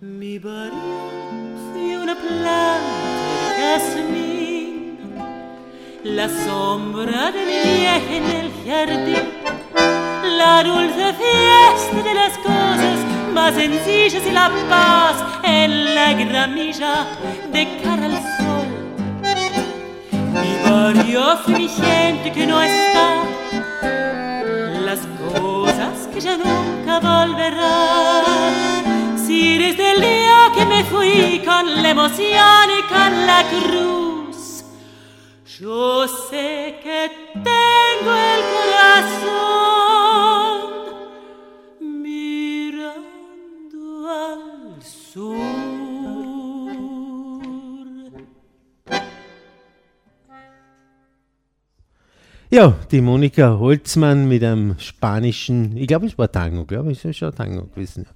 Mi 0.00 0.38
barrio 0.38 1.10
fue 1.72 1.98
una 1.98 2.14
planta 2.14 3.54
de 3.58 3.74
la 6.04 6.28
sombra 6.28 7.32
de 7.32 7.46
mi 7.46 7.78
vieja 7.78 8.14
en 8.14 8.24
el 8.24 8.52
jardín, 8.66 9.32
la 10.36 10.62
dulce 10.62 11.14
fiesta 11.14 12.02
de 12.04 12.14
las 12.14 12.36
cosas 12.38 12.98
más 13.32 13.54
sencillas 13.54 14.22
y 14.26 14.30
la 14.30 14.50
paz 14.68 15.16
en 15.42 15.94
la 15.94 16.12
gramilla 16.12 17.06
de 17.50 17.80
cara 17.82 18.04
al 18.04 18.12
sol 18.12 18.84
mi 20.34 20.70
barrio 20.70 21.38
mi 21.48 21.68
gente 21.68 22.32
que 22.32 22.46
no 22.46 22.60
está, 22.62 23.24
las 24.84 25.00
cosas 25.40 26.06
que 26.12 26.20
ya 26.20 26.36
nunca 26.36 27.00
volverán. 27.00 28.24
Si 29.16 29.56
desde 29.58 29.92
el 29.92 30.00
día 30.02 30.52
que 30.54 30.66
me 30.66 30.84
fui 30.84 31.42
con 31.44 31.82
la 31.82 31.90
emoción 31.90 32.70
y 32.78 32.82
con 32.92 33.26
la 33.26 33.42
cruz, 33.48 34.03
yo 35.60 36.06
sé 36.08 36.74
que 36.82 37.10
tengo 37.34 38.12
el 38.12 38.42
corazón 38.56 39.42
mirando 42.02 43.82
al 44.08 44.82
sur. 44.82 45.36
Ja, 52.50 52.76
die 52.90 53.00
Monika 53.00 53.58
Holzmann 53.58 54.28
mit 54.28 54.42
einem 54.44 54.76
spanischen, 54.78 55.76
ich 55.76 55.86
glaube, 55.88 56.06
es 56.06 56.18
war 56.18 56.30
Tango, 56.30 56.64
glaube 56.64 56.92
ich, 56.92 56.98
es 56.98 57.04
ist 57.04 57.18
schon 57.18 57.34
Tango 57.34 57.66
gewesen. 57.66 58.06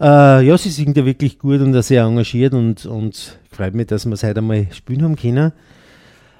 Äh, 0.00 0.46
ja, 0.46 0.58
sie 0.58 0.70
singt 0.70 0.96
ja 0.96 1.04
wirklich 1.04 1.38
gut 1.38 1.60
und 1.60 1.80
sehr 1.82 2.04
engagiert 2.04 2.54
und, 2.54 2.86
und 2.86 3.38
freut 3.50 3.74
mich, 3.74 3.86
dass 3.88 4.06
wir 4.06 4.14
es 4.14 4.22
heute 4.22 4.38
einmal 4.40 4.66
spielen 4.72 5.02
haben 5.02 5.16
können. 5.16 5.52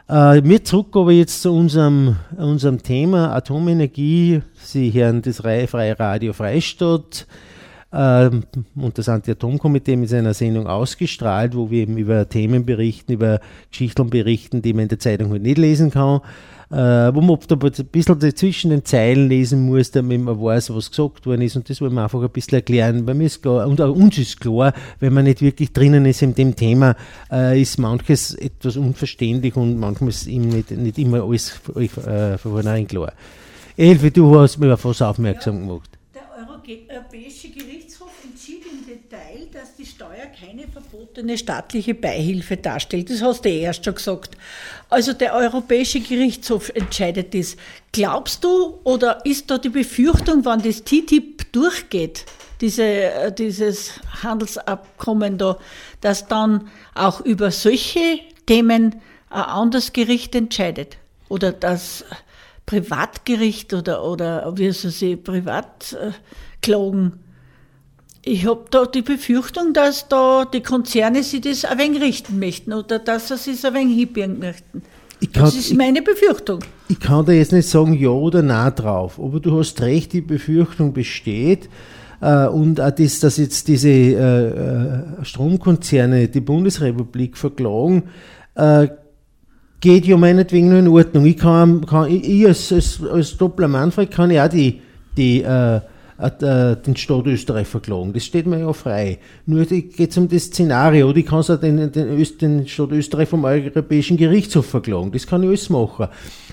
Äh, 0.08 0.42
wir 0.44 0.64
zurück 0.64 0.88
aber 0.94 1.12
jetzt 1.12 1.42
zu 1.42 1.52
unserem, 1.52 2.16
unserem 2.36 2.82
Thema 2.82 3.34
Atomenergie. 3.34 4.42
Sie 4.54 4.92
hören 4.92 5.22
das 5.22 5.38
Freie 5.38 5.98
Radio 5.98 6.32
Freistadt 6.32 7.26
äh, 7.92 8.30
und 8.74 8.98
das 8.98 9.08
Anti-Atom-Komitee 9.08 9.96
mit 9.96 10.08
seiner 10.08 10.34
Sendung 10.34 10.66
ausgestrahlt, 10.66 11.56
wo 11.56 11.70
wir 11.70 11.82
eben 11.82 11.96
über 11.98 12.28
Themen 12.28 12.66
berichten, 12.66 13.12
über 13.12 13.40
Geschichten 13.70 14.10
berichten, 14.10 14.60
die 14.60 14.72
man 14.72 14.84
in 14.84 14.88
der 14.88 14.98
Zeitung 14.98 15.30
halt 15.30 15.42
nicht 15.42 15.58
lesen 15.58 15.90
kann 15.90 16.20
wo 16.72 17.20
man 17.20 17.38
aber 17.50 17.66
ein 17.66 17.86
bisschen 17.86 18.36
zwischen 18.36 18.70
den 18.70 18.84
Zeilen 18.84 19.28
lesen 19.28 19.66
muss, 19.66 19.90
damit 19.90 20.22
man 20.22 20.40
weiß, 20.40 20.74
was 20.74 20.90
gesagt 20.90 21.26
worden 21.26 21.42
ist. 21.42 21.54
Und 21.54 21.68
das 21.68 21.80
wollen 21.82 21.92
wir 21.92 22.02
einfach 22.02 22.22
ein 22.22 22.30
bisschen 22.30 22.54
erklären. 22.54 23.04
Bei 23.04 23.12
mir 23.12 23.26
ist 23.26 23.42
klar, 23.42 23.68
und 23.68 23.80
auch 23.80 23.94
uns 23.94 24.16
ist 24.16 24.40
klar, 24.40 24.72
wenn 24.98 25.12
man 25.12 25.24
nicht 25.24 25.42
wirklich 25.42 25.72
drinnen 25.72 26.06
ist 26.06 26.22
in 26.22 26.34
dem 26.34 26.56
Thema, 26.56 26.96
äh, 27.30 27.60
ist 27.60 27.78
manches 27.78 28.34
etwas 28.34 28.76
unverständlich 28.76 29.54
und 29.56 29.78
manchmal 29.78 30.10
ist 30.10 30.26
ihm 30.26 30.48
nicht, 30.48 30.70
nicht 30.70 30.98
immer 30.98 31.22
alles 31.22 31.60
äh, 31.76 32.38
von 32.38 32.52
vornherein 32.52 32.86
klar. 32.86 33.12
Elfi, 33.76 34.10
du 34.10 34.38
hast 34.38 34.58
mir 34.58 34.72
auf 34.74 34.84
was 34.84 35.02
aufmerksam 35.02 35.66
gemacht. 35.66 35.90
Der 36.14 36.22
Europäische 36.38 37.48
Gerichtshof 37.48 38.10
entschied 38.22 38.62
im 38.70 38.86
Detail, 38.86 39.46
dass 39.52 39.76
die 39.76 39.86
Steuer 39.86 40.26
keine 40.38 40.68
verbotene 40.68 41.38
staatliche 41.38 41.94
Beihilfe 41.94 42.56
darstellt. 42.56 43.10
Das 43.10 43.22
hast 43.22 43.44
du 43.44 43.48
eh 43.48 43.60
erst 43.60 43.84
schon 43.84 43.94
gesagt. 43.94 44.36
Also 44.92 45.14
der 45.14 45.32
Europäische 45.32 46.00
Gerichtshof 46.00 46.68
entscheidet 46.68 47.32
das. 47.32 47.56
Glaubst 47.92 48.44
du 48.44 48.78
oder 48.84 49.24
ist 49.24 49.50
da 49.50 49.56
die 49.56 49.70
Befürchtung, 49.70 50.44
wann 50.44 50.60
das 50.60 50.84
TTIP 50.84 51.50
durchgeht, 51.50 52.26
diese, 52.60 52.82
äh, 52.84 53.32
dieses 53.32 53.92
Handelsabkommen 54.22 55.38
da, 55.38 55.56
dass 56.02 56.26
dann 56.26 56.68
auch 56.94 57.22
über 57.22 57.50
solche 57.50 58.20
Themen 58.44 58.96
ein 59.30 59.42
anderes 59.42 59.94
Gericht 59.94 60.34
entscheidet? 60.34 60.98
Oder 61.30 61.52
das 61.52 62.04
Privatgericht 62.66 63.72
oder, 63.72 64.04
oder 64.04 64.58
wie 64.58 64.72
soll 64.72 64.90
sie 64.90 65.16
privat 65.16 65.94
äh, 65.94 66.10
klagen? 66.60 67.18
Ich 68.24 68.46
habe 68.46 68.64
da 68.70 68.86
die 68.86 69.02
Befürchtung, 69.02 69.72
dass 69.72 70.08
da 70.08 70.44
die 70.44 70.60
Konzerne 70.60 71.24
sich 71.24 71.40
das 71.40 71.64
ein 71.64 71.78
wenig 71.78 72.00
richten 72.00 72.38
möchten 72.38 72.72
oder 72.72 73.00
dass 73.00 73.28
sie 73.28 73.50
es 73.50 73.64
ein 73.64 73.74
wenig 73.74 73.96
hinbiegen 73.96 74.38
möchten. 74.38 74.82
Kann, 75.32 75.44
das 75.44 75.56
ist 75.56 75.74
meine 75.74 76.02
Befürchtung. 76.02 76.60
Ich, 76.88 76.96
ich 76.96 77.00
kann 77.00 77.26
da 77.26 77.32
jetzt 77.32 77.52
nicht 77.52 77.68
sagen 77.68 77.94
ja 77.94 78.10
oder 78.10 78.42
nein 78.42 78.74
drauf, 78.74 79.18
aber 79.18 79.40
du 79.40 79.58
hast 79.58 79.80
recht, 79.82 80.12
die 80.12 80.20
Befürchtung 80.20 80.92
besteht. 80.92 81.68
Äh, 82.20 82.46
und 82.46 82.80
auch 82.80 82.92
das, 82.92 83.18
dass 83.18 83.38
jetzt 83.38 83.66
diese 83.66 83.88
äh, 83.88 84.48
äh 84.48 85.24
Stromkonzerne 85.24 86.28
die 86.28 86.40
Bundesrepublik 86.40 87.36
verklagen, 87.36 88.04
äh, 88.54 88.88
geht 89.80 90.06
ja 90.06 90.16
meinetwegen 90.16 90.68
nur 90.68 90.78
in 90.78 90.88
Ordnung. 90.88 91.26
Ich 91.26 91.38
kann, 91.38 91.84
kann 91.86 92.08
ich, 92.08 92.24
ich 92.24 92.46
als, 92.46 92.72
als, 92.72 93.00
als 93.02 93.36
Doppler 93.36 93.68
Manfred 93.68 94.12
kann 94.12 94.30
ja 94.30 94.46
auch 94.46 94.50
die, 94.50 94.80
die 95.16 95.42
äh, 95.42 95.80
den 96.18 96.96
Staat 96.96 97.26
Österreich 97.26 97.66
verklagen. 97.66 98.12
Das 98.12 98.24
steht 98.24 98.46
mir 98.46 98.60
ja 98.60 98.72
frei. 98.72 99.18
Nur 99.46 99.64
geht 99.64 100.10
es 100.10 100.18
um 100.18 100.28
das 100.28 100.44
Szenario. 100.44 101.10
Ich 101.14 101.26
kann 101.26 101.40
auch 101.40 101.60
den, 101.60 101.90
den, 101.90 102.26
den 102.40 102.68
Staat 102.68 102.92
Österreich 102.92 103.28
vom 103.28 103.44
Europäischen 103.44 104.16
Gerichtshof 104.16 104.66
verklagen. 104.66 105.10
Das 105.12 105.26
kann 105.26 105.42
ich 105.42 105.48
alles 105.48 105.70
machen. 105.70 106.08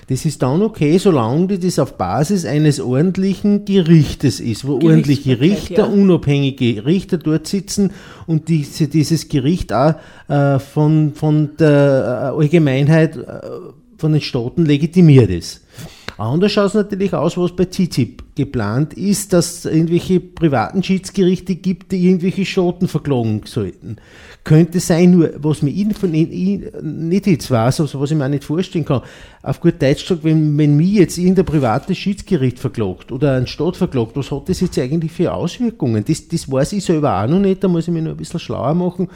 Das 0.08 0.24
ist 0.24 0.42
dann 0.42 0.62
okay, 0.62 0.98
solange 0.98 1.58
das 1.58 1.78
auf 1.78 1.96
Basis 1.96 2.44
eines 2.44 2.80
ordentlichen 2.80 3.64
Gerichtes 3.64 4.40
ist, 4.40 4.66
wo 4.66 4.74
ordentliche 4.74 5.40
Richter, 5.40 5.74
ja. 5.74 5.84
unabhängige 5.84 6.84
Richter 6.84 7.18
dort 7.18 7.46
sitzen 7.46 7.92
und 8.26 8.48
diese, 8.48 8.88
dieses 8.88 9.28
Gericht 9.28 9.72
auch 9.72 9.94
äh, 10.28 10.58
von, 10.58 11.12
von 11.14 11.50
der 11.58 12.32
Allgemeinheit, 12.36 13.16
äh, 13.16 13.40
von 13.98 14.12
den 14.12 14.20
Staaten 14.20 14.66
legitimiert 14.66 15.30
ist. 15.30 15.64
Anders 16.20 16.52
schaut 16.52 16.66
es 16.66 16.74
natürlich 16.74 17.14
aus, 17.14 17.38
was 17.38 17.56
bei 17.56 17.64
TTIP 17.64 18.22
geplant 18.34 18.92
ist, 18.92 19.32
dass 19.32 19.64
es 19.64 19.64
irgendwelche 19.64 20.20
privaten 20.20 20.82
Schiedsgerichte 20.82 21.54
gibt, 21.54 21.92
die 21.92 22.06
irgendwelche 22.06 22.44
Schoten 22.44 22.88
verklagen 22.88 23.40
sollten. 23.46 23.96
Könnte 24.44 24.80
sein, 24.80 25.12
nur 25.12 25.30
was 25.38 25.62
mir 25.62 25.70
in, 25.70 25.94
von, 25.94 26.12
in, 26.12 27.08
nicht 27.08 27.26
jetzt 27.26 27.50
weiß, 27.50 27.80
also 27.80 27.98
was 28.02 28.10
ich 28.10 28.18
mir 28.18 28.26
auch 28.26 28.28
nicht 28.28 28.44
vorstellen 28.44 28.84
kann, 28.84 29.00
auf 29.42 29.62
gut 29.62 29.80
Deutsch 29.80 30.02
gesagt, 30.02 30.22
wenn, 30.22 30.58
wenn 30.58 30.76
mich 30.76 30.92
jetzt 30.92 31.16
irgendein 31.16 31.46
privates 31.46 31.96
Schiedsgericht 31.96 32.58
verklagt 32.58 33.12
oder 33.12 33.36
ein 33.36 33.46
Staat 33.46 33.78
verklagt, 33.78 34.12
was 34.14 34.30
hat 34.30 34.50
das 34.50 34.60
jetzt 34.60 34.78
eigentlich 34.78 35.12
für 35.12 35.32
Auswirkungen? 35.32 36.04
Das, 36.06 36.28
das 36.28 36.52
weiß 36.52 36.74
ich 36.74 36.84
selber 36.84 37.18
auch 37.18 37.28
noch 37.28 37.40
nicht, 37.40 37.64
da 37.64 37.68
muss 37.68 37.88
ich 37.88 37.94
mich 37.94 38.02
noch 38.02 38.10
ein 38.10 38.18
bisschen 38.18 38.40
schlauer 38.40 38.74
machen. 38.74 39.08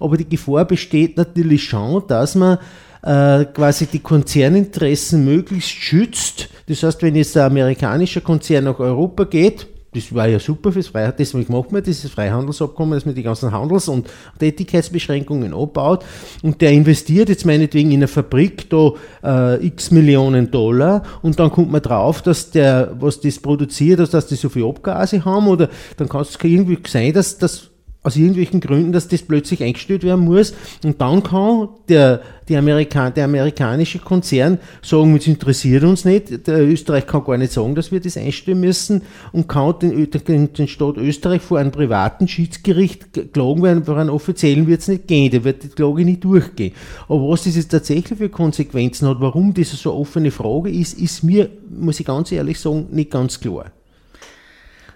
Aber 0.00 0.16
die 0.16 0.28
Gefahr 0.28 0.64
besteht 0.64 1.18
natürlich 1.18 1.62
schon, 1.62 2.02
dass 2.08 2.34
man 2.34 2.58
äh, 3.02 3.44
quasi 3.46 3.86
die 3.86 4.00
Konzerninteressen 4.00 5.24
möglichst 5.24 5.70
schützt. 5.70 6.48
Das 6.66 6.82
heißt, 6.82 7.02
wenn 7.02 7.16
jetzt 7.16 7.36
ein 7.36 7.46
amerikanischer 7.46 8.20
Konzern 8.20 8.64
nach 8.64 8.78
Europa 8.78 9.24
geht, 9.24 9.66
das 9.94 10.14
war 10.14 10.28
ja 10.28 10.38
super 10.38 10.70
fürs 10.70 10.88
Freihandel, 10.88 11.16
deswegen 11.18 11.50
macht 11.52 11.72
man 11.72 11.82
dieses 11.82 12.10
Freihandelsabkommen, 12.10 12.94
dass 12.94 13.06
man 13.06 13.14
die 13.14 13.22
ganzen 13.22 13.52
Handels- 13.52 13.88
und 13.88 14.08
Tätigkeitsbeschränkungen 14.38 15.54
abbaut. 15.54 16.04
Und 16.42 16.60
der 16.60 16.72
investiert 16.72 17.30
jetzt 17.30 17.46
meinetwegen 17.46 17.90
in 17.90 18.00
eine 18.00 18.08
Fabrik 18.08 18.68
da 18.68 18.92
äh, 19.24 19.66
x 19.66 19.90
Millionen 19.90 20.50
Dollar. 20.50 21.02
Und 21.22 21.40
dann 21.40 21.50
kommt 21.50 21.72
man 21.72 21.80
drauf, 21.80 22.20
dass 22.20 22.50
der, 22.50 22.96
was 23.00 23.20
das 23.20 23.38
produziert, 23.38 24.00
dass, 24.00 24.10
dass 24.10 24.26
die 24.26 24.34
so 24.34 24.50
viel 24.50 24.64
Abgase 24.64 25.24
haben. 25.24 25.48
Oder 25.48 25.70
dann 25.96 26.08
kann 26.08 26.20
es 26.20 26.38
irgendwie 26.42 26.78
sein, 26.86 27.14
dass 27.14 27.38
das 27.38 27.70
aus 28.08 28.16
irgendwelchen 28.16 28.60
Gründen, 28.60 28.92
dass 28.92 29.06
das 29.06 29.22
plötzlich 29.22 29.62
eingestellt 29.62 30.02
werden 30.02 30.24
muss. 30.24 30.54
Und 30.82 30.98
dann 31.00 31.22
kann 31.22 31.68
der, 31.88 32.22
die 32.48 32.56
Amerika 32.56 33.10
der 33.10 33.26
amerikanische 33.26 33.98
Konzern 33.98 34.58
sagen, 34.80 35.14
es 35.14 35.26
interessiert 35.26 35.84
uns 35.84 36.06
nicht. 36.06 36.46
Der 36.46 36.66
Österreich 36.66 37.06
kann 37.06 37.24
gar 37.24 37.36
nicht 37.36 37.52
sagen, 37.52 37.74
dass 37.74 37.92
wir 37.92 38.00
das 38.00 38.16
einstellen 38.16 38.60
müssen 38.60 39.02
und 39.32 39.46
kann 39.46 39.78
den, 39.80 40.10
den, 40.10 40.52
den 40.54 40.68
Staat 40.68 40.96
Österreich 40.96 41.42
vor 41.42 41.58
einem 41.58 41.70
privaten 41.70 42.26
Schiedsgericht 42.26 43.32
klagen, 43.34 43.60
weil 43.60 43.84
vor 43.84 43.98
einem 43.98 44.10
offiziellen 44.10 44.66
wird 44.66 44.80
es 44.80 44.88
nicht 44.88 45.06
gehen, 45.06 45.30
der 45.30 45.44
wird 45.44 45.62
die 45.62 45.68
Klage 45.68 46.04
nicht 46.04 46.24
durchgehen. 46.24 46.72
Aber 47.08 47.28
was 47.28 47.44
das 47.44 47.56
jetzt 47.56 47.70
tatsächlich 47.70 48.18
für 48.18 48.30
Konsequenzen 48.30 49.06
hat, 49.06 49.20
warum 49.20 49.52
das 49.52 49.70
so 49.70 49.90
eine 49.90 50.00
offene 50.00 50.30
Frage 50.30 50.70
ist, 50.70 50.98
ist 50.98 51.22
mir, 51.22 51.50
muss 51.68 52.00
ich 52.00 52.06
ganz 52.06 52.32
ehrlich 52.32 52.58
sagen, 52.58 52.86
nicht 52.90 53.10
ganz 53.10 53.38
klar. 53.38 53.66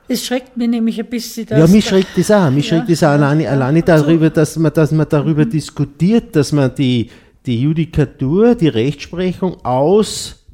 Es 0.08 0.26
schreckt 0.26 0.56
mich 0.56 0.68
nämlich 0.68 0.98
ein 0.98 1.06
bisschen. 1.06 1.46
ja, 1.48 1.66
mich 1.66 1.86
schreckt 1.86 2.16
das 2.16 2.30
auch. 2.30 2.50
Mich 2.50 2.68
ja, 2.68 2.76
schreckt 2.76 2.90
das 2.90 3.02
auch 3.02 3.08
alleine, 3.08 3.44
ja, 3.44 3.50
alleine 3.50 3.82
darüber, 3.82 4.30
dass 4.30 4.56
man, 4.56 4.72
dass 4.72 4.92
man 4.92 5.08
darüber 5.08 5.44
mhm. 5.44 5.50
diskutiert, 5.50 6.34
dass 6.36 6.52
man 6.52 6.74
die, 6.74 7.10
die 7.46 7.62
Judikatur, 7.62 8.54
die 8.54 8.68
Rechtsprechung 8.68 9.64
aus 9.64 10.44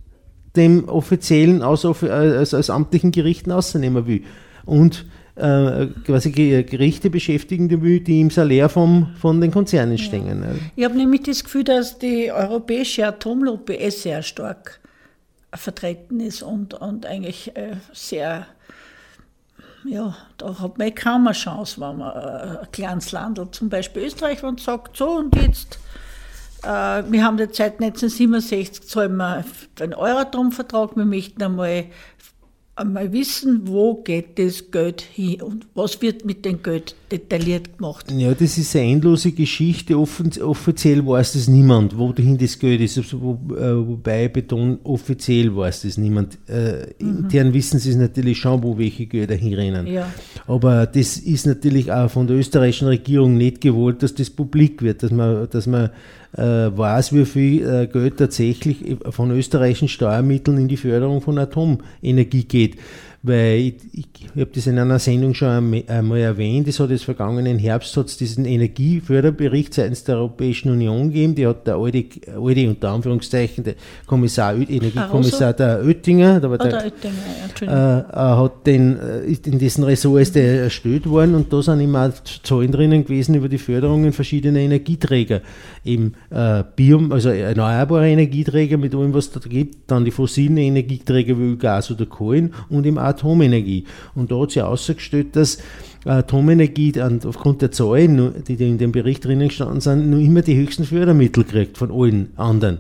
dem 0.57 0.89
offiziellen, 0.89 1.63
aus, 1.63 1.85
als, 1.85 2.55
als 2.55 2.71
amtlichen 2.71 3.11
Gerichten 3.11 3.53
ausnehmen 3.53 4.07
will. 4.07 4.23
Und 4.65 5.07
äh, 5.37 5.87
quasi 6.05 6.33
Gerichte 6.33 7.11
beschäftigen 7.11 7.71
will, 7.81 8.01
die 8.01 8.21
im 8.21 8.31
Salär 8.31 8.69
vom, 8.69 9.15
von 9.21 9.41
den 9.41 9.51
Konzernen 9.51 9.97
ja. 9.97 10.05
stehen. 10.05 10.45
Ich 10.75 10.85
habe 10.85 10.97
nämlich 10.97 11.23
das 11.23 11.45
Gefühl, 11.45 11.65
dass 11.65 11.99
die 11.99 12.33
europäische 12.33 13.07
Atomlobby 13.07 13.75
eh 13.75 13.91
sehr 13.91 14.23
stark 14.23 14.81
vertreten 15.55 16.21
ist 16.21 16.43
und, 16.43 16.75
und 16.75 17.07
eigentlich 17.07 17.57
äh, 17.57 17.77
sehr 17.93 18.47
ja, 19.85 20.17
da 20.37 20.59
hat 20.59 20.79
man 20.79 20.89
eh 20.89 20.91
kaum 20.91 21.27
eine 21.27 21.35
Chance, 21.35 21.81
wenn 21.81 21.99
man 21.99 22.17
äh, 22.17 22.59
ein 22.59 22.73
kleines 22.73 23.13
Land, 23.13 23.41
zum 23.55 23.69
Beispiel 23.69 24.05
Österreich, 24.05 24.43
und 24.43 24.61
sagt, 24.61 24.97
so 24.97 25.11
und 25.19 25.35
jetzt, 25.37 25.79
äh, 26.63 26.67
wir 27.09 27.25
haben 27.25 27.37
die 27.37 27.51
Zeit 27.51 27.81
1967, 27.81 28.89
zahlen 28.89 29.17
wir 29.17 29.45
den 29.79 29.95
Euratom-Vertrag, 29.95 30.97
wir 30.97 31.05
möchten 31.05 31.43
einmal 31.43 31.87
einmal 32.79 33.13
wissen, 33.13 33.67
wo 33.67 34.03
geht 34.03 34.39
das 34.39 34.71
Geld 34.71 35.01
hin 35.01 35.43
und 35.43 35.67
was 35.75 36.01
wird 36.01 36.25
mit 36.25 36.45
dem 36.45 36.63
Geld 36.63 36.95
detailliert 37.11 37.77
gemacht. 37.79 38.11
Ja, 38.11 38.33
das 38.35 38.59
ist 38.59 38.75
eine 38.77 38.93
endlose 38.93 39.33
Geschichte. 39.33 39.99
offiziell 39.99 41.07
weiß 41.07 41.33
das 41.33 41.49
niemand, 41.49 41.97
wohin 41.97 42.39
das 42.39 42.59
Geld 42.59 42.81
ist. 42.81 42.99
Also, 42.99 43.39
äh, 43.57 43.87
wobei 43.87 44.27
ich 44.27 44.33
betone, 44.33 44.79
offiziell 44.85 45.55
weiß 45.55 45.83
das 45.83 45.97
niemand. 45.97 46.39
Äh, 46.49 46.87
mhm. 46.99 47.19
Intern 47.19 47.55
wissen 47.55 47.79
sie 47.79 47.91
es 47.91 47.97
natürlich 47.97 48.39
schon, 48.39 48.63
wo 48.63 48.79
welche 48.79 49.07
Gelder 49.07 49.35
hinrennen. 49.35 49.87
Ja. 49.87 50.13
Aber 50.47 50.87
das 50.87 51.17
ist 51.17 51.47
natürlich 51.47 51.91
auch 51.93 52.11
von 52.11 52.27
der 52.27 52.37
österreichischen 52.37 52.89
Regierung 52.89 53.37
nicht 53.37 53.61
gewollt, 53.61 54.03
dass 54.03 54.15
das 54.15 54.31
publik 54.31 54.83
wird, 54.83 55.03
dass 55.03 55.11
man, 55.11 55.49
dass 55.51 55.67
man 55.67 55.91
äh, 56.37 56.43
weiß, 56.43 57.15
wie 57.15 57.25
viel 57.25 57.67
äh, 57.67 57.87
Geld 57.87 58.19
tatsächlich 58.19 58.79
von 59.11 59.31
österreichischen 59.31 59.89
Steuermitteln 59.89 60.59
in 60.59 60.69
die 60.69 60.77
Förderung 60.77 61.21
von 61.21 61.39
Atomenergie 61.39 62.45
geht 62.45 62.77
weil 63.23 63.59
ich, 63.59 63.75
ich, 63.93 64.07
ich 64.35 64.41
habe 64.41 64.51
das 64.55 64.67
in 64.69 64.79
einer 64.79 64.99
Sendung 65.01 65.35
schon 65.35 65.83
einmal 65.89 66.19
erwähnt, 66.19 66.69
es 66.69 66.79
hat 66.79 66.91
jetzt 66.91 67.05
vergangenen 67.05 67.59
Herbst 67.59 67.97
hat's 67.97 68.17
diesen 68.17 68.45
Energieförderbericht 68.45 69.75
seitens 69.75 70.05
der 70.05 70.17
Europäischen 70.17 70.71
Union 70.71 71.09
gegeben, 71.09 71.35
die 71.35 71.47
hat 71.47 71.67
der 71.67 71.77
alte, 71.77 72.05
alte 72.37 72.69
unter 72.69 72.91
Anführungszeichen, 72.91 73.65
der 73.65 73.75
Kommissar, 74.07 74.55
Energiekommissar 74.55 75.53
der 75.53 75.83
Oettinger, 75.85 76.39
der, 76.41 76.51
oh, 76.51 76.57
der, 76.57 76.85
Oettinger 76.85 77.13
ja, 77.61 78.01
äh, 78.01 78.37
hat 78.37 78.67
den, 78.67 78.99
äh, 78.99 79.37
in 79.47 79.59
dessen 79.59 79.83
Ressort 79.83 80.23
ist 80.23 80.37
der 80.37 80.63
erstellt 80.63 81.09
worden 81.09 81.35
und 81.35 81.53
da 81.53 81.61
sind 81.61 81.81
immer 81.81 82.13
Zahlen 82.45 82.71
drinnen 82.71 83.05
gewesen 83.05 83.35
über 83.35 83.49
die 83.49 83.59
Förderungen 83.59 84.13
verschiedener 84.13 84.61
Energieträger, 84.61 85.41
eben 85.89 86.15
äh, 86.31 86.63
Biom, 86.77 87.11
also 87.13 87.31
erneuerbare 87.31 88.09
Energieträger 88.09 88.77
mit 88.77 88.95
allem, 88.95 89.15
was 89.15 89.31
da 89.31 89.41
gibt, 89.41 89.91
dann 89.91 90.05
die 90.05 90.11
fossilen 90.11 90.59
Energieträger 90.59 91.39
wie 91.39 91.57
Gas 91.57 91.91
oder 91.91 92.07
Kohlen 92.07 92.55
und 92.69 92.87
im 92.87 92.99
Atomenergie. 92.99 93.85
Und 94.15 94.31
da 94.31 94.41
hat 94.41 94.53
sie 94.53 94.63
ausgestellt, 94.63 95.35
dass 95.35 95.59
Atomenergie 96.05 96.93
aufgrund 97.27 97.63
der 97.63 97.73
Zahlen, 97.73 98.45
die 98.47 98.55
in 98.55 98.79
dem 98.79 98.93
Bericht 98.93 99.25
drinnen 99.25 99.49
gestanden 99.49 99.81
sind, 99.81 100.11
nur 100.11 100.21
immer 100.21 100.43
die 100.43 100.57
höchsten 100.57 100.85
Fördermittel 100.85 101.45
kriegt 101.45 101.79
von 101.79 101.91
allen 101.91 102.29
anderen. 102.37 102.79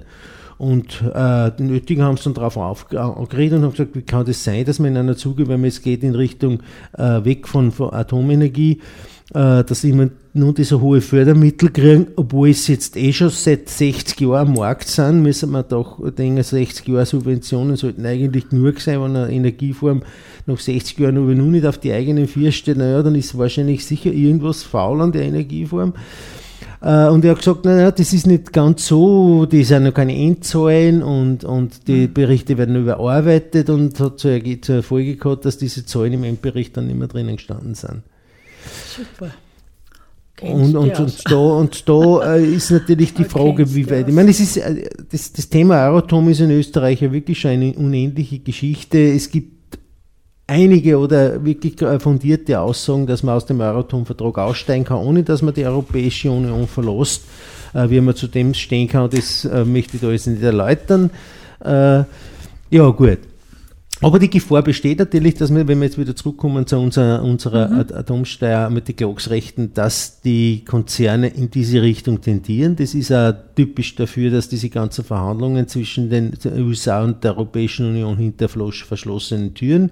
Und 0.58 1.02
äh, 1.14 1.52
die 1.56 1.62
Nötigen 1.62 2.02
haben 2.02 2.16
es 2.16 2.24
dann 2.24 2.34
darauf 2.34 2.56
aufgeregt 2.56 3.52
und 3.52 3.62
haben 3.62 3.70
gesagt, 3.70 3.94
wie 3.94 4.02
kann 4.02 4.26
das 4.26 4.42
sein, 4.42 4.64
dass 4.64 4.80
man 4.80 4.90
in 4.90 4.96
einer 4.96 5.16
Zuge, 5.16 5.46
wenn 5.46 5.60
man 5.60 5.68
es 5.68 5.82
geht 5.82 6.02
in 6.02 6.16
Richtung 6.16 6.60
äh, 6.96 7.24
weg 7.24 7.46
von, 7.46 7.70
von 7.70 7.92
Atomenergie, 7.92 8.80
äh, 9.34 9.62
dass 9.62 9.84
immer 9.84 10.08
nun 10.32 10.54
diese 10.54 10.80
hohe 10.80 11.00
Fördermittel 11.00 11.70
kriegen, 11.70 12.06
obwohl 12.16 12.50
es 12.50 12.66
jetzt 12.68 12.96
eh 12.96 13.12
schon 13.12 13.28
seit 13.28 13.68
60 13.68 14.20
Jahren 14.20 14.48
am 14.48 14.54
Markt 14.54 14.88
sind, 14.88 15.22
müssen 15.22 15.50
wir 15.50 15.62
doch 15.62 15.98
denken, 16.12 16.42
60 16.42 16.86
Jahre 16.88 17.04
Subventionen 17.04 17.76
sollten 17.76 18.06
eigentlich 18.06 18.48
genug 18.48 18.80
sein, 18.80 19.02
wenn 19.02 19.16
eine 19.16 19.30
Energieform 19.30 20.02
nach 20.46 20.58
60 20.58 20.98
Jahren 20.98 21.18
aber 21.18 21.34
nur 21.34 21.48
nicht 21.48 21.66
auf 21.66 21.78
die 21.78 21.92
eigenen 21.92 22.26
vier 22.26 22.52
steht, 22.52 22.78
naja, 22.78 23.02
dann 23.02 23.14
ist 23.14 23.36
wahrscheinlich 23.36 23.84
sicher 23.84 24.12
irgendwas 24.12 24.62
faul 24.62 25.02
an 25.02 25.12
der 25.12 25.22
Energieform. 25.22 25.92
Äh, 26.80 27.08
und 27.08 27.24
er 27.24 27.32
hat 27.32 27.38
gesagt, 27.38 27.64
naja, 27.66 27.90
das 27.90 28.14
ist 28.14 28.26
nicht 28.26 28.52
ganz 28.52 28.86
so, 28.86 29.44
die 29.44 29.64
sind 29.64 29.84
noch 29.84 29.94
keine 29.94 30.16
Endzahlen 30.16 31.02
und, 31.02 31.44
und 31.44 31.86
die 31.88 32.08
mhm. 32.08 32.14
Berichte 32.14 32.56
werden 32.56 32.76
überarbeitet 32.76 33.68
und 33.68 33.98
hat 34.00 34.18
zur, 34.18 34.40
zur 34.62 34.82
Folge 34.82 35.16
gehabt, 35.16 35.44
dass 35.44 35.58
diese 35.58 35.84
Zahlen 35.84 36.14
im 36.14 36.24
Endbericht 36.24 36.76
dann 36.76 36.86
nicht 36.86 36.98
mehr 36.98 37.08
drinnen 37.08 37.36
gestanden 37.36 37.74
sind. 37.74 38.02
Super. 38.98 39.32
Und, 40.40 40.76
und, 40.76 41.00
und, 41.00 41.30
da, 41.30 41.36
und 41.36 41.88
da 41.88 42.34
äh, 42.36 42.44
ist 42.44 42.70
natürlich 42.70 43.12
die 43.12 43.24
Frage, 43.24 43.74
wie 43.74 43.90
weit. 43.90 44.08
Ich 44.08 44.14
meine, 44.14 44.30
es 44.30 44.38
ist, 44.38 44.56
äh, 44.58 44.88
das, 45.10 45.32
das 45.32 45.48
Thema 45.48 45.88
Euratom 45.88 46.28
ist 46.28 46.40
in 46.40 46.50
Österreich 46.50 47.00
ja 47.00 47.10
wirklich 47.12 47.40
schon 47.40 47.52
eine 47.52 47.72
unendliche 47.72 48.38
Geschichte. 48.38 48.98
Es 48.98 49.30
gibt 49.30 49.78
einige 50.46 50.98
oder 50.98 51.44
wirklich 51.44 51.74
fundierte 51.98 52.60
Aussagen, 52.60 53.06
dass 53.06 53.24
man 53.24 53.34
aus 53.34 53.46
dem 53.46 53.60
Euratom-Vertrag 53.60 54.38
aussteigen 54.38 54.84
kann, 54.84 54.98
ohne 54.98 55.24
dass 55.24 55.42
man 55.42 55.54
die 55.54 55.64
Europäische 55.64 56.30
Union 56.30 56.68
verlässt. 56.68 57.22
Äh, 57.74 57.90
wie 57.90 58.00
man 58.00 58.14
zu 58.14 58.28
dem 58.28 58.54
stehen 58.54 58.88
kann, 58.88 59.10
das 59.10 59.44
äh, 59.44 59.64
möchte 59.64 59.96
ich 59.96 60.02
da 60.02 60.10
jetzt 60.10 60.26
nicht 60.26 60.42
erläutern. 60.42 61.10
Äh, 61.64 62.04
ja, 62.70 62.88
gut. 62.90 63.18
Aber 64.00 64.20
die 64.20 64.30
Gefahr 64.30 64.62
besteht 64.62 65.00
natürlich, 65.00 65.34
dass 65.34 65.52
wir, 65.52 65.66
wenn 65.66 65.80
wir 65.80 65.86
jetzt 65.86 65.98
wieder 65.98 66.14
zurückkommen 66.14 66.66
zu 66.66 66.78
unserer, 66.78 67.22
unserer 67.22 67.68
mhm. 67.68 67.86
Atomsteuer 67.94 68.70
mit 68.70 68.86
den 68.86 68.94
Klagsrechten, 68.94 69.74
dass 69.74 70.20
die 70.20 70.64
Konzerne 70.64 71.28
in 71.28 71.50
diese 71.50 71.82
Richtung 71.82 72.20
tendieren. 72.20 72.76
Das 72.76 72.94
ist 72.94 73.12
auch 73.12 73.34
typisch 73.56 73.96
dafür, 73.96 74.30
dass 74.30 74.48
diese 74.48 74.68
ganzen 74.68 75.04
Verhandlungen 75.04 75.66
zwischen 75.66 76.10
den 76.10 76.32
USA 76.58 77.02
und 77.02 77.24
der 77.24 77.32
Europäischen 77.32 77.86
Union 77.86 78.16
hinter 78.16 78.48
verschlossenen 78.48 79.54
Türen 79.54 79.90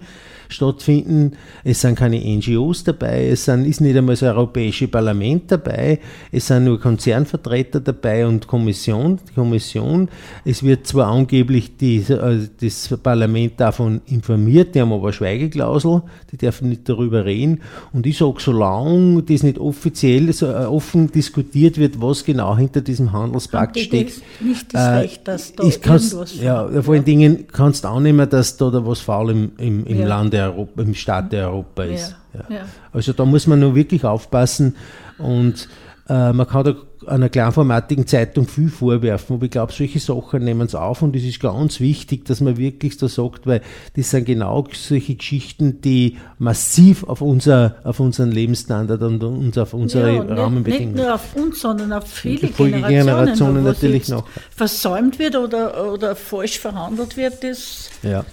stattfinden. 0.49 1.33
Es 1.65 1.81
sind 1.81 1.97
keine 1.97 2.19
NGOs 2.19 2.85
dabei, 2.85 3.29
es 3.29 3.45
sind, 3.45 3.67
ist 3.67 3.81
nicht 3.81 3.97
einmal 3.97 4.15
das 4.15 4.23
Europäische 4.23 4.89
Parlament 4.89 5.51
dabei, 5.51 6.01
es 6.33 6.47
sind 6.47 6.65
nur 6.65 6.81
Konzernvertreter 6.81 7.81
dabei 7.81 8.27
und 8.27 8.47
Kommission. 8.47 9.19
Die 9.29 9.35
Kommission. 9.35 10.09
Es 10.45 10.63
wird 10.63 10.87
zwar 10.87 11.09
angeblich 11.09 11.77
die, 11.77 11.97
äh, 11.97 12.49
das 12.61 12.97
Parlament 13.03 13.61
davon 13.61 14.01
informiert, 14.07 14.75
die 14.75 14.81
haben 14.81 14.93
aber 14.93 15.05
eine 15.05 15.13
Schweigeklausel, 15.13 16.03
die 16.33 16.37
dürfen 16.37 16.69
nicht 16.69 16.89
darüber 16.89 17.25
reden. 17.25 17.61
Und 17.93 18.07
ich 18.07 18.19
sage, 18.19 18.37
solange 18.39 19.23
das 19.23 19.43
nicht 19.43 19.59
offiziell 19.59 20.33
so, 20.33 20.47
äh, 20.47 20.65
offen 20.65 21.11
diskutiert 21.11 21.79
wird, 21.79 22.01
was 22.01 22.25
genau 22.25 22.57
hinter 22.57 22.81
diesem 22.81 23.13
Handelspakt 23.13 23.79
steckt, 23.79 24.23
nicht 24.41 24.75
das 24.75 24.83
äh, 24.83 24.91
Recht, 24.97 25.29
dass 25.29 25.55
da 25.55 25.65
ich 25.65 25.77
irgendwas 25.77 26.41
ja, 26.41 26.83
vor 26.83 26.95
allen 26.95 27.05
Dingen 27.05 27.47
kannst 27.53 27.85
du 27.85 27.89
annehmen, 27.89 28.29
dass 28.29 28.57
da, 28.57 28.71
da 28.71 28.85
was 28.87 29.01
faul 29.01 29.31
im, 29.31 29.53
im, 29.59 29.87
im 29.87 30.01
ja. 30.01 30.07
Land 30.37 30.55
Europa, 30.55 30.83
im 30.83 30.95
Staat 30.95 31.35
Europa 31.35 31.85
ist. 31.85 32.17
Ja. 32.35 32.67
Also 32.93 33.13
da 33.13 33.25
muss 33.25 33.47
man 33.47 33.61
nur 33.61 33.75
wirklich 33.75 34.05
aufpassen 34.05 34.77
und 35.19 35.69
äh, 36.09 36.33
man 36.33 36.47
kann 36.47 36.65
da 36.65 36.77
einer 37.07 37.29
kleinformatigen 37.29 38.07
Zeitung 38.07 38.47
viel 38.47 38.69
vorwerfen, 38.69 39.37
aber 39.37 39.45
ich 39.45 39.51
glaube, 39.51 39.73
solche 39.73 39.99
Sachen 40.01 40.45
nehmen 40.45 40.67
es 40.67 40.75
auf 40.75 41.03
und 41.03 41.15
es 41.15 41.25
ist 41.25 41.41
ganz 41.41 41.81
wichtig, 41.81 42.25
dass 42.25 42.41
man 42.41 42.57
wirklich 42.57 42.97
da 42.97 43.09
sagt, 43.09 43.47
weil 43.47 43.61
das 43.97 44.11
sind 44.11 44.25
genau 44.25 44.67
solche 44.73 45.15
Geschichten, 45.15 45.81
die 45.81 46.17
massiv 46.39 47.05
auf, 47.05 47.21
unser, 47.21 47.77
auf 47.85 48.01
unseren 48.01 48.33
Lebensstandard 48.33 49.03
und 49.03 49.23
uns 49.23 49.59
auf 49.59 49.75
unsere 49.75 50.15
ja, 50.15 50.23
Rahmenbedingungen. 50.23 50.95
Nicht 50.95 51.05
nur 51.05 51.15
auf 51.15 51.37
uns, 51.37 51.61
sondern 51.61 51.93
auf 51.93 52.09
viele 52.09 52.49
Generationen, 52.49 52.89
Generationen 52.89 53.65
natürlich 53.65 54.09
noch. 54.09 54.25
versäumt 54.55 55.19
wird 55.19 55.37
oder, 55.37 55.93
oder 55.93 56.17
falsch 56.17 56.59
verhandelt 56.59 57.17
wird. 57.17 57.43
Das, 57.43 57.91
ja. 58.03 58.25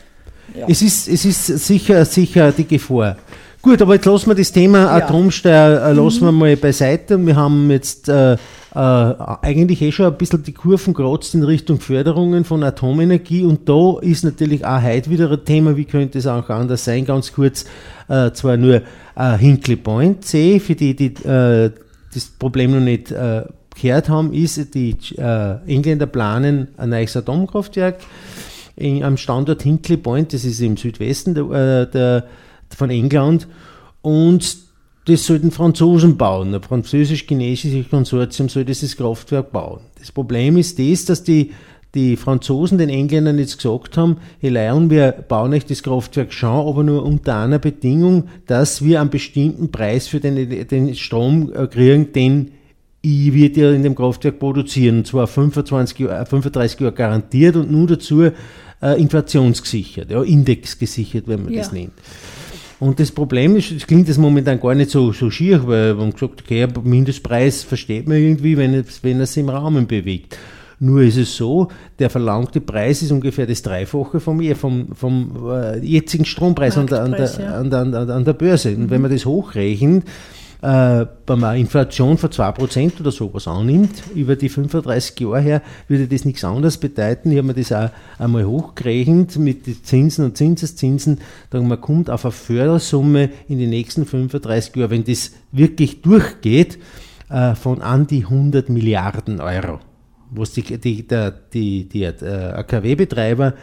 Ja. 0.55 0.67
Es, 0.67 0.81
ist, 0.81 1.07
es 1.07 1.25
ist 1.25 1.45
sicher, 1.65 2.05
sicher 2.05 2.51
die 2.51 2.67
Gefahr. 2.67 3.17
Gut, 3.61 3.81
aber 3.81 3.95
jetzt 3.95 4.05
lassen 4.05 4.29
wir 4.29 4.35
das 4.35 4.51
Thema 4.51 4.79
ja. 4.79 5.05
Atomsteuer 5.05 5.81
äh, 5.87 5.93
lassen 5.93 6.25
mhm. 6.25 6.27
wir 6.27 6.31
mal 6.33 6.57
beiseite. 6.57 7.25
Wir 7.25 7.35
haben 7.37 7.71
jetzt 7.71 8.09
äh, 8.09 8.33
äh, 8.33 8.37
eigentlich 8.75 9.81
eh 9.81 9.91
schon 9.91 10.07
ein 10.07 10.17
bisschen 10.17 10.43
die 10.43 10.51
Kurven 10.51 10.93
gerotzt 10.93 11.33
in 11.33 11.43
Richtung 11.43 11.79
Förderungen 11.79 12.43
von 12.43 12.61
Atomenergie 12.63 13.43
und 13.43 13.69
da 13.69 13.99
ist 14.01 14.25
natürlich 14.25 14.65
auch 14.65 14.81
heute 14.81 15.09
wieder 15.09 15.31
ein 15.31 15.45
Thema, 15.45 15.77
wie 15.77 15.85
könnte 15.85 16.17
es 16.17 16.27
auch 16.27 16.49
anders 16.49 16.83
sein, 16.83 17.05
ganz 17.05 17.31
kurz, 17.31 17.63
äh, 18.09 18.31
zwar 18.31 18.57
nur 18.57 18.81
äh, 19.15 19.37
Hinkley 19.37 19.77
Point 19.77 20.25
C, 20.25 20.59
für 20.59 20.75
die, 20.75 20.95
die 20.95 21.13
äh, 21.25 21.71
das 22.13 22.25
Problem 22.37 22.71
noch 22.71 22.81
nicht 22.81 23.11
äh, 23.11 23.43
gehört 23.79 24.09
haben, 24.09 24.33
ist, 24.33 24.75
die 24.75 24.97
äh, 25.17 25.55
Engländer 25.67 26.05
planen 26.05 26.67
ein 26.77 26.89
neues 26.89 27.15
Atomkraftwerk 27.15 27.99
in, 28.75 29.03
am 29.03 29.17
Standort 29.17 29.63
Hinkley 29.63 29.97
Point, 29.97 30.33
das 30.33 30.45
ist 30.45 30.59
im 30.61 30.77
Südwesten 30.77 31.35
der, 31.35 31.85
der 31.85 32.25
von 32.75 32.89
England 32.89 33.47
und 34.01 34.57
das 35.05 35.25
sollten 35.25 35.51
Franzosen 35.51 36.17
bauen. 36.17 36.53
Ein 36.53 36.61
französisch-chinesisches 36.61 37.89
Konsortium 37.89 38.47
soll 38.47 38.63
dieses 38.65 38.95
Kraftwerk 38.95 39.51
bauen. 39.51 39.81
Das 39.99 40.11
Problem 40.11 40.57
ist 40.57 40.79
das, 40.79 41.05
dass 41.05 41.23
die, 41.23 41.51
die 41.93 42.15
Franzosen 42.15 42.77
den 42.77 42.89
Engländern 42.89 43.37
jetzt 43.37 43.57
gesagt 43.57 43.97
haben, 43.97 44.17
hey 44.39 44.49
Leon, 44.49 44.89
wir 44.89 45.11
bauen 45.11 45.53
euch 45.53 45.65
das 45.65 45.83
Kraftwerk 45.83 46.31
schon, 46.31 46.67
aber 46.67 46.83
nur 46.83 47.03
unter 47.03 47.37
einer 47.37 47.59
Bedingung, 47.59 48.29
dass 48.47 48.83
wir 48.83 49.01
einen 49.01 49.09
bestimmten 49.09 49.71
Preis 49.71 50.07
für 50.07 50.19
den, 50.19 50.67
den 50.67 50.95
Strom 50.95 51.51
äh, 51.53 51.67
kriegen, 51.67 52.13
den 52.13 52.51
ich 53.05 53.33
wird 53.33 53.57
ja 53.57 53.71
in 53.71 53.83
dem 53.83 53.95
Kraftwerk 53.95 54.39
produzieren, 54.39 55.03
zwar 55.03 55.27
25, 55.27 56.07
35 56.07 56.79
Jahre 56.79 56.93
garantiert 56.93 57.57
und 57.57 57.69
nur 57.69 57.85
dazu 57.85 58.23
äh, 58.23 58.31
inflationsgesichert, 58.99 60.09
ja, 60.09 60.23
indexgesichert, 60.23 61.27
wenn 61.27 61.43
man 61.43 61.53
ja. 61.53 61.59
das 61.59 61.73
nennt. 61.73 61.91
Und 62.79 62.99
das 62.99 63.11
Problem 63.11 63.57
ist, 63.57 63.71
es 63.71 63.85
klingt 63.87 64.07
das 64.07 64.17
momentan 64.17 64.59
gar 64.59 64.73
nicht 64.73 64.89
so, 64.89 65.11
so 65.11 65.29
schier, 65.29 65.67
weil 65.67 65.95
man 65.95 66.11
gesagt 66.11 66.43
okay, 66.43 66.65
Mindestpreis 66.83 67.63
versteht 67.63 68.07
man 68.07 68.17
irgendwie, 68.17 68.55
wenn 68.55 68.73
es, 68.73 69.03
wenn 69.03 69.19
es 69.19 69.35
im 69.35 69.49
Rahmen 69.49 69.85
bewegt. 69.85 70.37
Nur 70.79 71.01
ist 71.01 71.17
es 71.17 71.35
so, 71.35 71.67
der 71.99 72.09
verlangte 72.09 72.61
Preis 72.61 73.01
ist 73.01 73.11
ungefähr 73.11 73.45
das 73.45 73.61
Dreifache 73.61 74.19
vom, 74.21 74.41
vom, 74.55 74.87
vom 74.93 75.49
äh, 75.49 75.79
jetzigen 75.79 76.25
Strompreis 76.25 76.77
an 76.77 76.87
der, 76.87 77.03
an, 77.03 77.11
der, 77.11 77.31
ja. 77.39 77.59
an, 77.59 77.69
der, 77.69 78.09
an 78.09 78.25
der 78.25 78.33
Börse. 78.33 78.75
Und 78.75 78.89
wenn 78.89 79.01
man 79.01 79.11
das 79.11 79.25
hochrechnet, 79.25 80.03
äh, 80.63 81.05
bei 81.25 81.33
einer 81.33 81.55
Inflation 81.55 82.17
von 82.17 82.29
2% 82.29 83.01
oder 83.01 83.11
sowas 83.11 83.49
annimmt, 83.49 84.01
über 84.15 84.37
die 84.37 84.47
35 84.47 85.19
Jahre 85.19 85.41
her, 85.41 85.61
würde 85.89 86.07
das 86.07 86.23
nichts 86.23 86.45
anderes 86.45 86.77
bedeuten. 86.77 87.31
Ich 87.31 87.37
habe 87.37 87.47
mir 87.47 87.53
das 87.53 87.73
auch 87.73 87.89
einmal 88.17 88.45
hochgerechnet 88.45 89.35
mit 89.35 89.67
den 89.67 89.83
Zinsen 89.83 90.23
und 90.23 90.37
Zinseszinsen. 90.37 91.19
Man 91.51 91.81
kommt 91.81 92.09
auf 92.09 92.23
eine 92.23 92.31
Fördersumme 92.31 93.29
in 93.49 93.59
den 93.59 93.71
nächsten 93.71 94.05
35 94.05 94.77
Jahren, 94.77 94.91
wenn 94.91 95.03
das 95.03 95.33
wirklich 95.51 96.01
durchgeht, 96.01 96.79
äh, 97.29 97.55
von 97.55 97.81
an 97.81 98.07
die 98.07 98.23
100 98.23 98.69
Milliarden 98.69 99.41
Euro. 99.41 99.81
Was 100.31 100.53
die, 100.53 100.61
die, 100.61 101.05
die, 101.53 101.89
die 101.89 102.03
äh, 102.03 102.53
AKW-Betreiber 102.53 103.53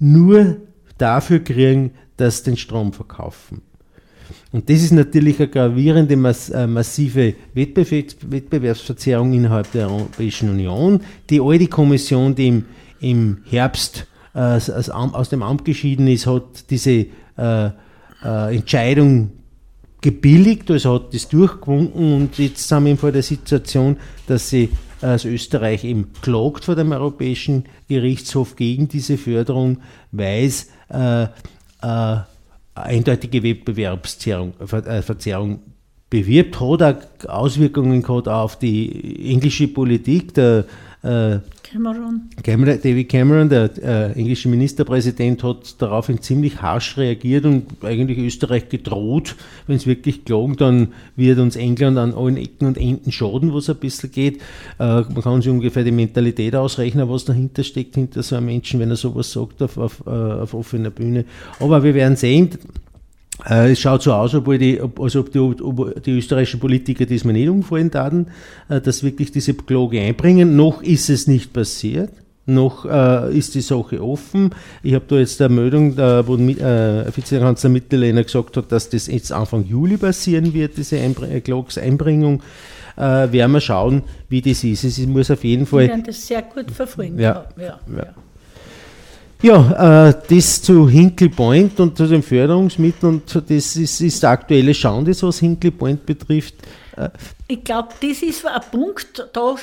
nur 0.00 0.56
dafür 0.98 1.38
kriegen, 1.38 1.92
dass 2.16 2.42
den 2.42 2.56
Strom 2.56 2.92
verkaufen. 2.92 3.62
Und 4.50 4.70
das 4.70 4.82
ist 4.82 4.92
natürlich 4.92 5.38
eine 5.40 5.48
gravierende, 5.48 6.14
äh, 6.14 6.66
massive 6.66 7.34
Wettbewerbsverzerrung 7.54 9.32
innerhalb 9.32 9.70
der 9.72 9.90
Europäischen 9.90 10.48
Union. 10.48 11.00
Die 11.28 11.40
alte 11.40 11.66
Kommission, 11.66 12.34
die 12.34 12.64
im, 13.00 13.38
Herbst 13.50 14.06
äh, 14.34 14.58
aus 14.58 15.28
dem 15.28 15.42
Amt 15.42 15.64
geschieden 15.64 16.08
ist, 16.08 16.26
hat 16.26 16.70
diese 16.70 17.06
äh, 17.36 17.70
Entscheidung 18.22 19.32
gebilligt, 20.00 20.70
also 20.70 20.94
hat 20.94 21.14
das 21.14 21.28
durchgewunken 21.28 22.14
und 22.14 22.38
jetzt 22.38 22.68
sind 22.68 22.84
wir 22.84 22.96
vor 22.96 23.12
der 23.12 23.22
Situation, 23.22 23.96
dass 24.26 24.48
sie 24.48 24.70
als 25.00 25.24
Österreich 25.24 25.84
eben 25.84 26.12
klagt 26.22 26.64
vor 26.64 26.74
dem 26.74 26.92
Europäischen 26.92 27.64
Gerichtshof 27.88 28.56
gegen 28.56 28.88
diese 28.88 29.16
Förderung, 29.16 29.78
weil 30.12 30.44
es 30.44 30.68
äh, 30.90 31.24
äh, 31.82 32.18
eindeutige 32.82 33.42
Wettbewerbsverzerrung 33.42 35.60
bewirbt, 36.10 36.60
hat 36.60 36.82
auch 36.82 36.96
Auswirkungen 37.28 38.02
gehabt 38.02 38.28
auf 38.28 38.58
die 38.58 39.30
englische 39.30 39.68
Politik. 39.68 40.34
Der 40.34 40.64
äh, 41.02 41.38
Cameron. 41.62 42.30
Cameron. 42.42 42.80
David 42.82 43.08
Cameron, 43.08 43.48
der 43.48 43.70
äh, 43.82 44.12
englische 44.12 44.48
Ministerpräsident, 44.48 45.42
hat 45.44 45.80
daraufhin 45.80 46.20
ziemlich 46.20 46.62
harsch 46.62 46.96
reagiert 46.96 47.44
und 47.44 47.66
eigentlich 47.82 48.18
Österreich 48.18 48.68
gedroht, 48.68 49.36
wenn 49.66 49.76
es 49.76 49.86
wirklich 49.86 50.24
klagen, 50.24 50.56
dann 50.56 50.88
wird 51.14 51.38
uns 51.38 51.56
England 51.56 51.98
an 51.98 52.14
allen 52.14 52.36
Ecken 52.36 52.66
und 52.66 52.78
Enden 52.78 53.12
schaden, 53.12 53.52
wo 53.52 53.58
es 53.58 53.68
ein 53.68 53.76
bisschen 53.76 54.10
geht. 54.10 54.38
Äh, 54.78 55.02
man 55.02 55.22
kann 55.22 55.42
sich 55.42 55.50
ungefähr 55.50 55.84
die 55.84 55.92
Mentalität 55.92 56.54
ausrechnen, 56.56 57.08
was 57.08 57.24
dahinter 57.24 57.62
steckt, 57.62 57.94
hinter 57.94 58.22
so 58.22 58.36
einem 58.36 58.46
Menschen, 58.46 58.80
wenn 58.80 58.90
er 58.90 58.96
sowas 58.96 59.30
sagt 59.30 59.62
auf, 59.62 59.76
auf, 59.76 60.02
äh, 60.06 60.10
auf 60.10 60.54
offener 60.54 60.90
Bühne. 60.90 61.26
Aber 61.60 61.84
wir 61.84 61.94
werden 61.94 62.16
sehen, 62.16 62.50
es 63.44 63.80
schaut 63.80 64.02
so 64.02 64.12
aus, 64.12 64.34
obwohl 64.34 64.58
die, 64.58 64.80
als 64.80 65.16
ob 65.16 65.30
die, 65.32 65.38
ob 65.38 66.02
die 66.02 66.18
österreichischen 66.18 66.60
Politiker 66.60 67.06
diesmal 67.06 67.34
nicht 67.34 67.48
umfallen 67.48 67.90
taten, 67.90 68.26
äh, 68.68 68.80
dass 68.80 69.02
wirklich 69.02 69.30
diese 69.30 69.54
Klage 69.54 70.00
einbringen. 70.00 70.56
Noch 70.56 70.82
ist 70.82 71.08
es 71.08 71.26
nicht 71.26 71.52
passiert. 71.52 72.10
Noch 72.46 72.86
äh, 72.86 73.36
ist 73.36 73.54
die 73.54 73.60
Sache 73.60 74.02
offen. 74.02 74.54
Ich 74.82 74.94
habe 74.94 75.04
da 75.06 75.16
jetzt 75.16 75.40
eine 75.42 75.54
Meldung, 75.54 75.94
da, 75.94 76.26
wo 76.26 76.36
äh, 76.36 77.04
Vizekanzler 77.14 77.68
Mitterlehner 77.68 78.24
gesagt 78.24 78.56
hat, 78.56 78.72
dass 78.72 78.88
das 78.88 79.06
jetzt 79.06 79.32
Anfang 79.32 79.66
Juli 79.66 79.98
passieren 79.98 80.54
wird, 80.54 80.78
diese 80.78 80.98
Einbr 80.98 81.30
äh, 81.30 81.40
Klagseinbringung. 81.40 82.42
Äh, 82.96 83.30
werden 83.30 83.52
wir 83.52 83.60
schauen, 83.60 84.02
wie 84.28 84.40
das 84.40 84.64
ist. 84.64 84.82
Es 84.82 84.98
muss 85.06 85.30
auf 85.30 85.44
jeden 85.44 85.66
Fall. 85.66 85.82
Wir 85.82 85.88
werden 85.90 86.04
das 86.04 86.26
sehr 86.26 86.42
gut 86.42 86.70
verfolgen. 86.70 87.18
Ja, 87.20 87.46
ja, 87.56 87.62
ja. 87.62 87.78
ja. 87.96 88.14
Ja, 89.40 90.08
äh, 90.08 90.14
das 90.28 90.62
zu 90.62 90.88
Hinkley 90.88 91.28
Point 91.28 91.78
und 91.78 91.96
zu 91.96 92.08
den 92.08 92.24
Förderungsmitteln 92.24 93.14
und 93.14 93.34
das 93.50 93.76
ist, 93.76 94.00
ist 94.00 94.22
der 94.22 94.30
aktuelle 94.30 94.74
Stand, 94.74 95.06
was 95.22 95.38
Hinkley 95.38 95.70
Point 95.70 96.04
betrifft. 96.04 96.54
Äh, 96.96 97.10
ich 97.46 97.62
glaube, 97.62 97.90
das 98.00 98.22
ist 98.22 98.44
ein 98.44 98.60
Punkt, 98.72 99.28
da, 99.32 99.54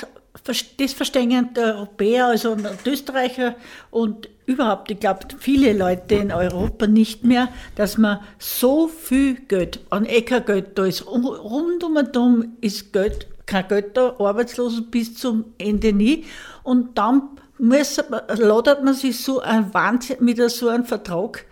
das 0.78 0.92
verstehen 0.94 1.50
die 1.54 1.60
Europäer, 1.60 2.28
also 2.28 2.56
die 2.56 2.88
Österreicher 2.90 3.54
und 3.90 4.30
überhaupt, 4.46 4.90
ich 4.90 4.98
glaube, 4.98 5.20
viele 5.38 5.74
Leute 5.74 6.14
in 6.14 6.32
Europa 6.32 6.86
nicht 6.86 7.24
mehr, 7.24 7.48
dass 7.74 7.98
man 7.98 8.20
so 8.38 8.88
viel 8.88 9.34
Geld, 9.46 9.80
an 9.90 10.06
Eckergeld 10.06 10.78
da 10.78 10.86
ist, 10.86 11.06
rund 11.06 11.84
um 11.84 11.96
und 11.96 12.16
um 12.16 12.44
ist 12.62 12.94
Geld, 12.94 13.26
kein 13.44 13.68
Geld 13.68 13.96
da, 13.96 14.14
Arbeitslosen 14.18 14.90
bis 14.90 15.16
zum 15.16 15.44
Ende 15.58 15.92
nie. 15.92 16.24
Und 16.62 16.96
dann 16.96 17.22
muss, 17.58 18.00
ladert 18.36 18.84
man 18.84 18.94
sich 18.94 19.22
so 19.22 19.40
ein 19.40 19.72
Wahnsinn 19.72 20.18
mit 20.20 20.38
so 20.50 20.68
einem 20.68 20.84
Vertrag 20.84 21.44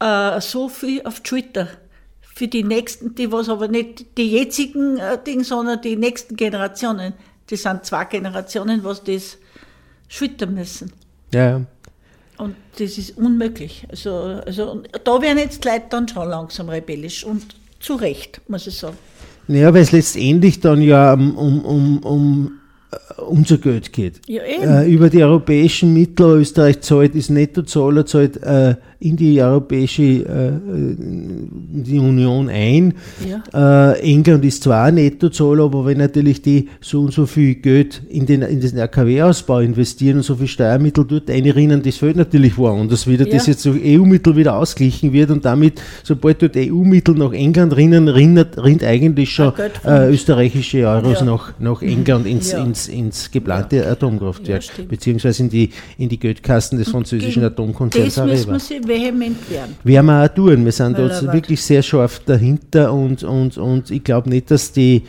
äh, 0.00 0.40
so 0.40 0.68
viel 0.68 1.02
auf 1.04 1.20
Twitter 1.20 1.68
für 2.20 2.48
die 2.48 2.62
nächsten, 2.62 3.14
die 3.14 3.32
was 3.32 3.48
aber 3.48 3.68
nicht 3.68 4.16
die 4.16 4.30
jetzigen 4.30 4.98
äh, 4.98 5.18
Dinge, 5.22 5.44
sondern 5.44 5.80
die 5.80 5.96
nächsten 5.96 6.36
Generationen. 6.36 7.14
Das 7.48 7.62
sind 7.62 7.84
zwei 7.84 8.04
Generationen, 8.04 8.84
was 8.84 9.02
das 9.02 9.38
schwittern 10.08 10.54
müssen. 10.54 10.92
Ja. 11.32 11.62
Und 12.36 12.54
das 12.78 12.96
ist 12.96 13.16
unmöglich. 13.16 13.86
Also, 13.90 14.12
also 14.46 14.82
da 15.02 15.20
werden 15.20 15.38
jetzt 15.38 15.64
die 15.64 15.68
Leute 15.68 15.86
dann 15.90 16.06
schon 16.06 16.28
langsam 16.28 16.68
rebellisch 16.68 17.24
und 17.24 17.56
zu 17.80 17.96
Recht, 17.96 18.40
muss 18.48 18.66
ich 18.66 18.78
sagen. 18.78 18.96
Naja, 19.48 19.72
weil 19.74 19.82
es 19.82 19.92
letztendlich 19.92 20.60
dann 20.60 20.82
ja 20.82 21.14
um, 21.14 21.36
um, 21.36 21.98
um 21.98 22.57
äh, 22.90 23.20
unser 23.22 23.58
Geld 23.58 23.92
geht. 23.92 24.20
Ja, 24.26 24.42
äh, 24.42 24.90
über 24.90 25.10
die 25.10 25.22
europäischen 25.22 25.92
Mittel, 25.92 26.40
Österreich 26.40 26.80
zahlt, 26.80 27.14
ist 27.14 27.30
Nettozahler, 27.30 28.06
zahlt 28.06 28.42
äh, 28.42 28.76
in 29.00 29.16
die 29.16 29.40
Europäische 29.40 30.02
äh, 30.02 30.50
die 30.66 31.98
Union 31.98 32.48
ein. 32.48 32.94
Ja. 33.54 33.92
Äh, 33.92 34.00
England 34.00 34.44
ist 34.44 34.64
zwar 34.64 34.86
ein 34.86 34.96
Nettozahler, 34.96 35.64
aber 35.64 35.86
wenn 35.86 35.98
natürlich 35.98 36.42
die 36.42 36.68
so 36.80 37.02
und 37.02 37.12
so 37.12 37.26
viel 37.26 37.54
Geld 37.56 38.02
in 38.08 38.26
den, 38.26 38.42
in 38.42 38.60
den 38.60 38.76
RKW-Ausbau 38.76 39.60
investieren 39.60 40.16
und 40.16 40.22
so 40.24 40.34
viel 40.34 40.48
Steuermittel 40.48 41.04
dort 41.04 41.30
einrinnen, 41.30 41.80
das 41.82 41.98
fällt 41.98 42.16
natürlich 42.16 42.58
woanders 42.58 43.06
wieder, 43.06 43.24
ja. 43.26 43.34
dass 43.34 43.46
jetzt 43.46 43.62
so 43.62 43.70
EU-Mittel 43.70 44.34
wieder 44.34 44.56
ausgleichen 44.56 45.12
wird 45.12 45.30
und 45.30 45.44
damit, 45.44 45.80
sobald 46.02 46.42
dort 46.42 46.56
EU-Mittel 46.56 47.14
nach 47.14 47.32
England 47.32 47.76
rinnen, 47.76 48.08
rinnt, 48.08 48.58
rinnt 48.58 48.82
eigentlich 48.82 49.30
schon 49.32 49.52
äh, 49.84 50.10
österreichische 50.10 50.88
Euros 50.88 51.20
ja. 51.20 51.24
nach, 51.24 51.52
nach 51.60 51.82
England 51.82 52.26
ins, 52.26 52.52
ins, 52.52 52.88
ins 52.88 53.30
geplante 53.30 53.86
Atomkraftwerk, 53.86 54.64
beziehungsweise 54.88 55.44
in 55.44 55.50
die, 55.50 55.70
in 55.98 56.08
die 56.08 56.18
Geldkassen 56.18 56.78
des 56.78 56.88
französischen 56.88 57.44
Atomkonzerns 57.44 58.18
sie 58.58 58.87
vehement 58.88 59.50
werden. 59.50 59.76
Werden 59.84 60.06
wir 60.06 60.24
auch 60.24 60.34
tun. 60.34 60.64
Wir 60.64 60.72
sind 60.72 60.98
dort 60.98 61.32
wirklich 61.32 61.62
sehr 61.62 61.82
scharf 61.82 62.20
dahinter 62.24 62.92
und, 62.92 63.22
und, 63.22 63.58
und 63.58 63.90
ich 63.90 64.02
glaube 64.02 64.28
nicht, 64.30 64.50
dass 64.50 64.72
die 64.72 65.02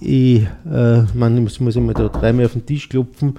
ich, 0.00 0.42
äh, 0.70 1.02
man 1.14 1.42
muss, 1.42 1.60
muss 1.60 1.76
immer 1.76 1.94
da 1.94 2.08
dreimal 2.08 2.46
auf 2.46 2.52
den 2.52 2.66
Tisch 2.66 2.88
klopfen, 2.88 3.34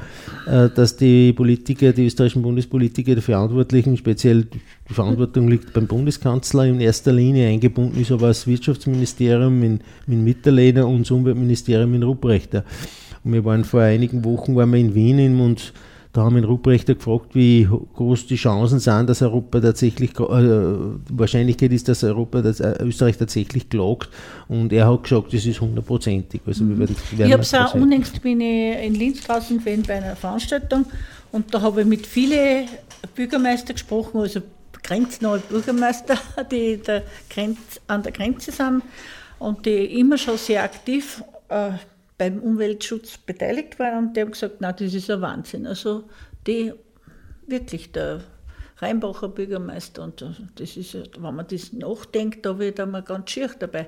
äh, 0.48 0.70
dass 0.70 0.96
die 0.96 1.34
Politiker, 1.34 1.92
die 1.92 2.06
österreichischen 2.06 2.44
Bundespolitiker, 2.44 3.16
die 3.16 3.22
Verantwortlichen, 3.22 3.98
speziell 3.98 4.46
die 4.46 4.94
Verantwortung 4.94 5.48
liegt 5.48 5.74
beim 5.74 5.88
Bundeskanzler 5.88 6.66
in 6.66 6.80
erster 6.80 7.12
Linie, 7.12 7.50
eingebunden 7.50 8.00
ist 8.00 8.12
aber 8.12 8.28
das 8.28 8.48
Wirtschaftsministerium 8.48 9.64
in, 9.64 9.80
in 10.08 10.24
Mitterlehner 10.24 10.88
und 10.88 11.02
das 11.02 11.12
Umweltministerium 11.12 11.94
in 11.94 12.04
Ruprechter. 12.04 12.64
Und 13.24 13.34
wir 13.34 13.44
waren 13.44 13.64
vor 13.64 13.82
einigen 13.82 14.24
Wochen 14.24 14.56
waren 14.56 14.72
wir 14.72 14.80
in 14.80 14.94
Wien 14.94 15.40
und 15.42 15.74
da 16.16 16.24
haben 16.24 16.38
wir 16.38 16.46
Ruprechter 16.46 16.96
gefragt, 16.96 17.36
wie 17.36 17.68
groß 17.96 18.28
die 18.28 18.38
Chancen 18.38 18.80
sind, 18.80 19.10
dass 19.10 19.22
Europa 19.22 19.60
tatsächlich, 19.60 20.12
äh, 20.18 20.24
Wahrscheinlichkeit 21.10 21.74
ist, 21.74 21.90
dass 21.90 22.06
Europa, 22.06 22.42
dass 22.42 22.62
äh, 22.62 22.78
Österreich 22.82 23.18
tatsächlich 23.18 23.70
klagt. 23.70 24.10
Und 24.48 24.72
er 24.72 24.88
hat 24.88 25.04
gesagt, 25.04 25.34
das 25.34 25.46
ist 25.46 25.60
hundertprozentig. 25.60 26.40
Also 26.46 26.68
wir 26.70 26.80
werden, 26.80 26.96
werden 27.12 27.28
ich 27.28 27.34
habe 27.34 27.44
es 27.44 27.54
auch 27.54 27.74
unlängst 27.74 28.22
bin 28.22 28.40
ich 28.40 28.78
in 28.82 28.96
Linz 28.96 29.24
draußen 29.24 29.60
gewesen 29.60 29.84
bei 29.86 29.96
einer 29.96 30.16
Veranstaltung 30.16 30.86
und 31.34 31.54
da 31.54 31.62
habe 31.62 31.82
ich 31.82 31.88
mit 31.88 32.08
vielen 32.08 32.70
Bürgermeistern 33.14 33.76
gesprochen, 33.76 34.22
also 34.22 34.42
grenznahe 34.84 35.40
Bürgermeister, 35.40 36.18
die 36.52 36.78
der 36.78 37.04
Grenz, 37.30 37.58
an 37.88 38.04
der 38.04 38.14
Grenze 38.14 38.54
sind 38.54 38.84
und 39.38 39.66
die 39.66 40.00
immer 40.00 40.18
schon 40.18 40.38
sehr 40.38 40.64
aktiv 40.64 41.22
äh, 41.50 41.72
beim 42.18 42.40
Umweltschutz 42.40 43.18
beteiligt 43.18 43.78
waren 43.80 44.08
und 44.08 44.18
die 44.18 44.22
haben 44.22 44.32
gesagt, 44.32 44.58
na, 44.60 44.72
das 44.72 44.94
ist 44.94 45.10
ein 45.10 45.22
Wahnsinn. 45.22 45.68
Also 45.68 46.06
die 46.48 46.74
wirklich 47.48 47.92
der 47.92 48.22
Rheinbacher 48.78 49.30
Bürgermeister 49.30 50.04
und 50.04 50.26
das 50.56 50.78
ist, 50.78 50.94
wenn 50.94 51.36
man 51.36 51.48
das 51.48 51.72
nachdenkt, 51.72 52.46
da 52.46 52.60
wird 52.60 52.78
man 52.80 53.04
ganz 53.06 53.32
schier 53.32 53.50
dabei. 53.58 53.88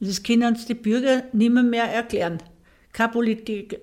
Das 0.00 0.22
können 0.22 0.48
uns 0.48 0.66
die 0.66 0.74
Bürger 0.74 1.24
nicht 1.32 1.52
mehr, 1.52 1.62
mehr 1.62 1.84
erklären. 1.84 2.38
Kein 2.92 3.10
Politik, 3.10 3.78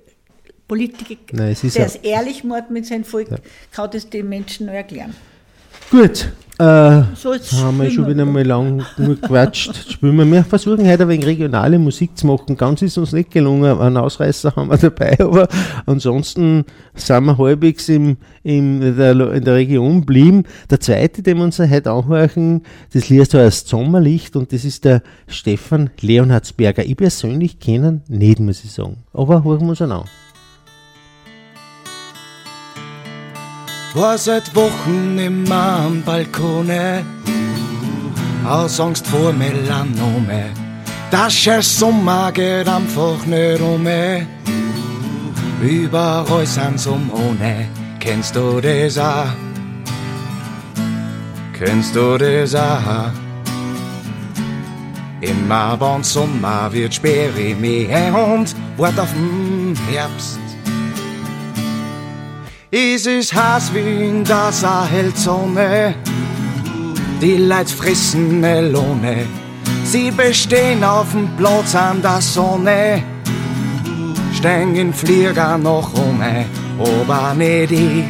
Politiker, 0.68 1.36
Nein, 1.36 1.56
der 1.62 1.86
es 1.86 1.96
ehrlich 1.96 2.44
macht 2.44 2.70
mit 2.70 2.86
seinem 2.86 3.04
Volk, 3.04 3.32
ja. 3.32 3.38
kann 3.72 3.90
das 3.92 4.10
den 4.10 4.30
Menschen 4.30 4.68
noch 4.68 4.74
erklären. 4.74 5.16
Gut, 5.92 6.32
äh, 6.60 7.02
so 7.16 7.34
haben 7.64 7.82
wir 7.82 7.90
schon 7.90 8.08
wieder 8.08 8.24
mal 8.24 8.46
lang 8.46 8.86
genug 8.96 9.22
gequatscht. 9.22 9.92
Spielen 9.94 10.18
wir. 10.18 10.26
wir 10.32 10.44
versuchen 10.44 10.88
heute 10.88 11.04
ein 11.04 11.10
wenig 11.10 11.26
regionale 11.26 11.80
Musik 11.80 12.16
zu 12.16 12.28
machen. 12.28 12.58
Ganz 12.58 12.84
ist 12.84 13.00
uns 13.00 13.12
nicht 13.12 13.32
gelungen. 13.32 13.80
Einen 13.80 13.98
Ausreißer 13.98 14.56
haben 14.56 14.70
wir 14.70 14.78
dabei, 14.78 15.18
aber 15.22 15.48
ansonsten 15.88 16.66
sind 16.94 17.26
wir 17.26 17.38
halbwegs 17.40 17.90
im, 17.90 18.18
im, 18.44 18.84
in, 18.84 18.98
der, 18.98 19.20
in 19.32 19.44
der 19.44 19.56
Region 19.56 20.02
geblieben. 20.02 20.44
Der 20.70 20.80
zweite, 20.80 21.24
den 21.24 21.38
wir 21.38 21.46
uns 21.46 21.58
heute 21.58 21.90
anhören, 21.90 22.62
das 22.94 23.10
liest 23.10 23.34
heißt 23.34 23.68
Sommerlicht 23.68 24.36
und 24.36 24.54
das 24.54 24.66
ist 24.66 24.86
der 24.86 25.02
Stefan 25.28 25.90
Leonhardsberger. 26.02 26.86
Ich 26.86 26.98
persönlich 26.98 27.60
kenne 27.60 28.02
ihn 28.10 28.18
nicht, 28.20 28.40
muss 28.40 28.64
ich 28.64 28.72
sagen. 28.72 28.98
Aber 29.12 29.44
hören 29.44 29.62
wir 29.62 29.70
uns 29.70 29.82
an. 29.82 30.04
War 33.94 34.18
seit 34.18 34.56
Wochen 34.56 35.18
immer 35.18 35.86
am 35.86 36.02
Balkone, 36.04 37.04
aus 38.46 38.80
Angst 38.80 39.08
vor 39.08 39.34
Melanome. 39.34 40.52
Das 41.12 41.34
scheiß 41.34 41.80
Sommer 41.80 42.32
geht 42.32 42.68
einfach 42.68 43.26
nicht 43.26 43.62
um. 43.62 43.88
Überall 45.62 46.46
sind's 46.46 46.86
um 46.86 47.10
ohne. 47.12 47.68
Kennst 48.00 48.36
du 48.36 48.62
das 48.62 48.98
auch? 48.98 49.28
Kennst 51.58 51.96
du 51.96 52.18
das 52.18 52.56
auch? 52.56 53.12
Immer 55.22 55.76
beim 55.76 56.04
Sommer 56.04 56.72
wird 56.72 56.94
sperrig 56.94 57.60
mehr 57.60 58.16
und 58.16 58.56
wart 58.78 58.98
auf 59.00 59.12
den 59.14 59.76
Herbst. 59.90 60.49
Es 62.72 63.08
ist 63.08 63.34
heiß 63.34 63.74
wie 63.74 64.10
in 64.10 64.24
der 64.24 64.52
Sahelzone. 64.52 65.96
Die 67.20 67.38
Leute 67.38 67.74
fressen 67.74 68.40
Melone. 68.40 69.26
Sie 69.84 70.12
bestehen 70.12 70.84
auf 70.84 71.12
dem 71.12 71.36
Platz 71.36 71.74
an 71.74 72.00
der 72.04 72.22
Sonne. 72.22 73.02
Stehen 74.36 74.76
in 74.76 74.94
Flieger 74.94 75.58
noch 75.58 75.92
um, 75.96 76.22
aber 76.80 77.34
nicht 77.34 77.72
ich. 77.72 78.04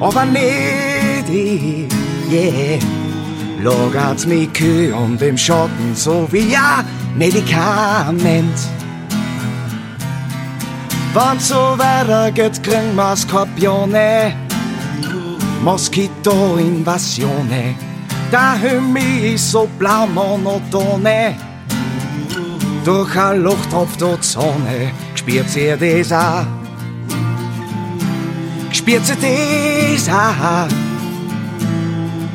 Aber 0.00 0.24
nicht 0.24 1.28
ich, 1.30 1.88
yeah. 2.32 2.80
Lagert's 3.62 4.26
mich 4.26 4.52
kühl 4.52 4.92
und 4.92 5.22
im 5.22 5.38
Schatten 5.38 5.94
so 5.94 6.26
wie 6.32 6.56
ein 6.56 6.84
Medikament. 7.16 8.58
Weitergeht, 11.78 12.60
kriegen 12.64 12.96
wir 12.96 13.16
Skorpione, 13.16 14.34
Moskito-Invasione. 15.62 17.76
Der 18.32 18.54
Himmel 18.54 19.34
ist 19.34 19.52
so 19.52 19.68
blau 19.78 20.08
monotone. 20.08 21.36
Durch 22.84 23.16
ein 23.16 23.42
Loch 23.42 23.64
tropft 23.70 24.00
die 24.00 24.16
Sonne, 24.22 24.90
spürt 25.14 25.54
ihr 25.54 25.76
das 25.76 26.12
auch? 26.12 26.46
Spürt 28.72 29.08
ihr 29.08 29.16
das 29.94 30.08
auch? 30.08 30.66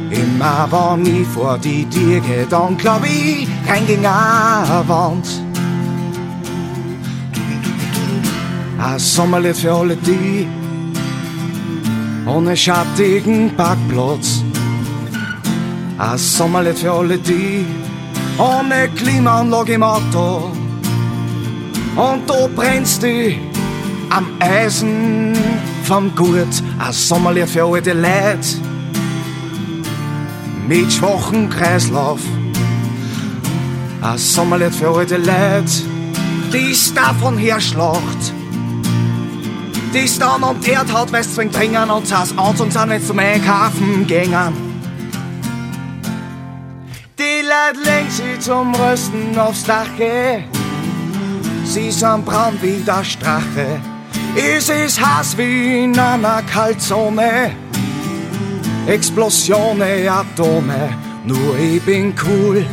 Immer 0.09 0.69
wenn 0.71 1.05
ich 1.21 1.27
vor 1.27 1.57
die 1.57 1.85
gehe, 1.85 2.47
dann 2.49 2.77
glaub 2.77 3.03
ich, 3.03 3.45
reinging 3.67 4.05
eine 4.05 4.87
Wand. 4.87 5.48
Ein 8.81 8.97
Sommerlied 8.97 9.57
für 9.57 9.73
alle 9.73 9.97
die 9.97 10.47
ohne 12.25 12.55
schattigen 12.55 13.53
Parkplatz. 13.57 14.41
Ein 15.97 16.17
Sommerlied 16.17 16.79
für 16.79 16.93
alle 16.93 17.17
die 17.17 17.65
ohne 18.37 18.87
Klimaanlage 18.95 19.73
im 19.73 19.83
Auto. 19.83 20.51
Und 21.97 22.29
du 22.29 22.47
brennst 22.55 23.03
dich 23.03 23.37
am 24.11 24.27
Eisen 24.39 25.33
vom 25.83 26.15
Gurt. 26.15 26.63
Ein 26.79 26.93
Sommerlied 26.93 27.49
für 27.49 27.65
alle 27.65 27.81
die 27.81 27.89
Leute 27.89 28.47
mit 30.69 30.89
schwachem 30.89 31.49
Kreislauf. 31.49 32.21
Ein 34.01 34.17
Sommerlied 34.17 34.73
für 34.73 34.87
alle 34.87 35.05
die 35.05 35.15
Leute, 35.15 35.83
die 36.53 36.73
davon 36.95 37.37
herschlacht 37.37 38.38
die 39.93 40.19
dann 40.19 40.43
am 40.43 40.62
Herd 40.62 40.91
hat, 40.93 41.12
weil's 41.12 41.34
zwingt 41.34 41.56
dringen 41.56 41.89
und 41.89 42.10
das 42.12 42.38
aus 42.38 42.60
und 42.62 42.71
sind 42.71 42.89
nicht 42.89 43.08
zum 43.08 43.19
Einkaufen 43.19 44.06
gängen. 44.06 44.54
Die 47.17 47.41
Leute 47.41 47.89
legen 47.89 48.10
sie 48.10 48.39
zum 48.39 48.73
Rösten 48.75 49.38
aufs 49.38 49.63
Dache. 49.63 50.43
Sie 51.65 51.91
sind 51.91 52.25
braun 52.25 52.58
wie 52.62 52.82
der 52.86 53.04
Strache. 53.04 53.80
Es 54.36 54.69
ist 54.69 54.99
heiß 54.99 55.38
wie 55.38 55.84
in 55.84 55.97
einer 55.97 56.41
Kaltzone. 56.43 57.52
Explosionen, 58.88 60.08
Atome, 60.08 60.89
nur 61.25 61.58
ich 61.60 61.82
bin 61.84 62.13
cool. 62.25 62.65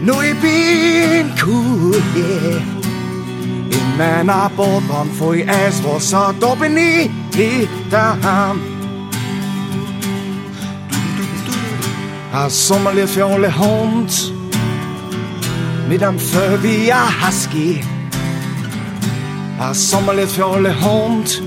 Nur 0.00 0.22
ich 0.22 0.36
bin 0.40 1.32
cool, 1.44 2.02
yeah 2.16 2.77
meiner 3.98 4.48
båtbahn 4.56 5.10
voll 5.18 5.44
Eiswasser, 5.48 6.32
da 6.40 6.54
bin 6.54 6.76
ich 6.76 7.10
daheim. 7.90 8.60
Ein 12.32 12.50
Sommerlied 12.50 13.08
für 13.08 13.26
alle 13.26 13.58
Hund, 13.58 14.32
mit 15.88 16.02
einem 16.02 16.18
Fell 16.18 16.62
wie 16.62 16.92
ein 16.92 17.26
Husky. 17.26 17.80
Ein 19.58 19.74
Sommerlied 19.74 20.28
für 20.28 20.46
alle 20.46 20.72
Hund, 20.80 21.42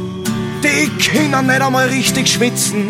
die 0.61 0.89
können 1.05 1.47
nicht 1.47 1.61
einmal 1.61 1.87
richtig 1.87 2.27
schwitzen 2.27 2.89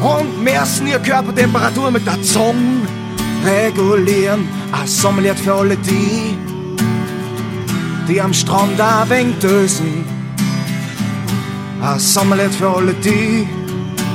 und 0.00 0.42
messen 0.42 0.86
ihre 0.86 1.00
Körpertemperatur 1.00 1.90
mit 1.90 2.06
der 2.06 2.22
Zunge 2.22 2.86
regulieren. 3.44 4.48
Sommerlied 4.86 5.38
für 5.38 5.54
alle 5.54 5.76
die, 5.76 6.36
die 8.08 8.20
am 8.20 8.32
Strand 8.32 8.80
ein 8.80 9.10
wenig 9.10 9.38
dösen. 9.38 10.04
Ein 11.82 11.98
Sommerlied 11.98 12.54
für 12.54 12.68
alle 12.68 12.94
die, 12.94 13.46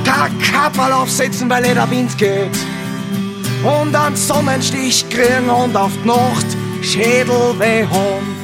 kein 0.04 0.38
Kapperl 0.40 0.92
aufsetzen, 0.92 1.48
weil 1.48 1.64
eh 1.64 1.74
der 1.74 1.90
Wind 1.90 2.16
geht. 2.18 2.56
Und 3.62 3.94
einen 3.94 4.16
Sonnenstich 4.16 5.08
kriegen 5.08 5.48
und 5.48 5.76
auf 5.76 5.92
die 6.02 6.08
Nacht 6.08 6.46
Schädel 6.82 7.54
weh 7.58 7.84
haben. 7.84 8.40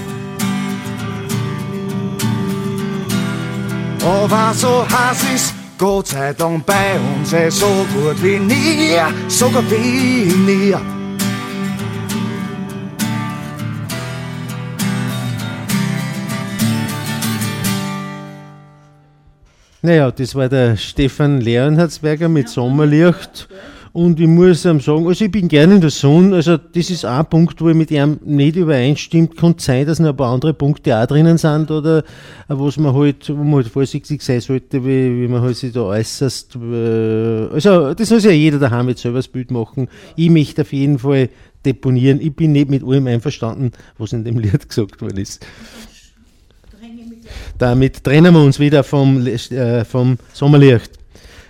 Aber 4.05 4.55
so 4.55 4.85
heiß 4.85 5.35
ist 5.35 5.55
Gott 5.79 6.09
sei 6.09 6.33
Dank 6.33 6.65
bei 6.65 6.99
uns 7.17 7.33
eh 7.33 7.51
so 7.51 7.67
gut 7.93 8.23
wie 8.23 8.39
nie, 8.39 8.97
so 9.29 9.49
gut 9.49 9.71
wie 9.71 10.33
nie. 10.33 10.96
Naja, 19.87 20.11
das 20.11 20.35
war 20.35 20.49
der 20.49 20.77
Stefan 20.77 21.41
Leonhardsberger 21.41 22.29
mit 22.29 22.49
Sommerlicht. 22.49 23.47
Und 23.93 24.19
ich 24.19 24.27
muss 24.27 24.65
ihm 24.65 24.81
sagen, 24.81 25.07
also 25.07 25.25
ich 25.25 25.31
bin 25.31 25.47
gerne 25.47 25.77
in 25.77 25.81
der 25.81 25.91
Sonne, 25.91 26.35
also 26.35 26.57
das 26.57 26.91
ist 26.91 27.05
ein 27.05 27.25
Punkt, 27.27 27.61
wo 27.61 27.69
ich 27.69 27.77
mit 27.77 27.93
ihm 27.93 28.19
nicht 28.25 28.57
übereinstimmt. 28.57 29.37
Kann 29.37 29.55
sein, 29.59 29.87
dass 29.87 30.01
noch 30.01 30.09
ein 30.09 30.17
paar 30.17 30.35
andere 30.35 30.55
Punkte 30.55 30.99
auch 30.99 31.07
drinnen 31.07 31.39
sind 31.39 31.71
oder 31.71 32.03
was 32.49 32.79
man 32.79 32.95
halt, 32.97 33.29
wo 33.29 33.45
man 33.45 33.63
halt 33.63 33.69
vorsichtig 33.69 34.23
sein 34.23 34.41
sollte, 34.41 34.85
wie, 34.85 35.23
wie 35.23 35.29
man 35.29 35.41
halt 35.41 35.57
sich 35.57 35.73
da 35.73 35.83
äußerst. 35.83 36.57
äh, 36.57 37.47
Also 37.55 37.95
das 37.95 38.11
muss 38.11 38.25
ja 38.25 38.33
jeder 38.33 38.59
daheim 38.59 38.89
jetzt 38.89 39.03
selber 39.03 39.21
das 39.21 39.29
Bild 39.29 39.53
machen. 39.53 39.87
Ich 40.17 40.31
möchte 40.31 40.63
auf 40.63 40.73
jeden 40.73 40.99
Fall 40.99 41.29
deponieren. 41.65 42.21
Ich 42.21 42.35
bin 42.35 42.51
nicht 42.51 42.71
mit 42.71 42.83
allem 42.83 43.07
einverstanden, 43.07 43.71
was 43.99 44.13
in 44.13 44.25
dem 44.25 44.41
Lied 44.41 44.69
gesagt 44.69 45.01
worden 45.01 45.19
ist. 45.19 45.47
Damit 47.59 48.05
trennen 48.05 48.35
wir 48.35 48.43
uns 48.43 48.59
wieder 48.59 48.85
vom, 48.85 49.27
äh, 49.27 49.85
vom 49.85 50.19
Sommerlicht. 50.33 50.91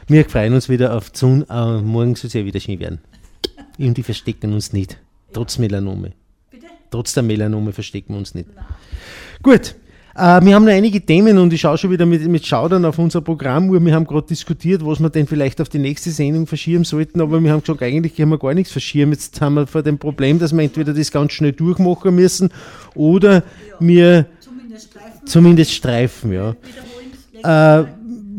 Wir 0.08 0.24
freuen 0.24 0.54
uns 0.54 0.68
wieder 0.68 0.96
auf 0.96 1.10
die 1.10 1.18
Sonne. 1.18 1.46
Äh, 1.50 1.82
morgen 1.82 2.14
soll 2.14 2.28
es 2.28 2.34
ja 2.34 2.44
wieder 2.44 2.60
schön 2.60 2.78
werden. 2.78 3.00
Und 3.78 3.96
die 3.96 4.02
verstecken 4.02 4.52
uns 4.52 4.72
nicht. 4.72 4.98
Trotz 5.32 5.58
Melanome. 5.58 6.12
Trotz 6.90 7.14
der 7.14 7.22
Melanome 7.22 7.72
verstecken 7.72 8.14
wir 8.14 8.18
uns 8.18 8.34
nicht. 8.34 8.48
Gut. 9.42 9.74
Äh, 10.14 10.40
wir 10.44 10.54
haben 10.54 10.64
noch 10.64 10.72
einige 10.72 11.00
Themen 11.00 11.36
und 11.36 11.52
ich 11.52 11.60
schaue 11.60 11.76
schon 11.76 11.90
wieder 11.90 12.06
mit, 12.06 12.26
mit 12.26 12.46
Schaudern 12.46 12.86
auf 12.86 12.98
unser 12.98 13.20
Programmuhr. 13.20 13.84
Wir 13.84 13.94
haben 13.94 14.06
gerade 14.06 14.28
diskutiert, 14.28 14.86
was 14.86 14.98
wir 14.98 15.10
denn 15.10 15.26
vielleicht 15.26 15.60
auf 15.60 15.68
die 15.68 15.78
nächste 15.78 16.10
Sendung 16.10 16.46
verschieben 16.46 16.84
sollten, 16.84 17.20
aber 17.20 17.38
wir 17.40 17.52
haben 17.52 17.60
gesagt, 17.60 17.82
eigentlich 17.82 18.16
können 18.16 18.30
wir 18.30 18.38
gar 18.38 18.54
nichts 18.54 18.72
verschieben. 18.72 19.12
Jetzt 19.12 19.38
haben 19.42 19.54
wir 19.54 19.66
vor 19.66 19.82
dem 19.82 19.98
Problem, 19.98 20.38
dass 20.38 20.54
wir 20.54 20.62
entweder 20.62 20.94
das 20.94 21.10
ganz 21.10 21.32
schnell 21.32 21.52
durchmachen 21.52 22.14
müssen 22.14 22.48
oder 22.94 23.42
wir 23.78 24.26
Zumindest 25.26 25.72
Streifen 25.72 26.32
ja. 26.32 26.54
Äh, 27.42 27.84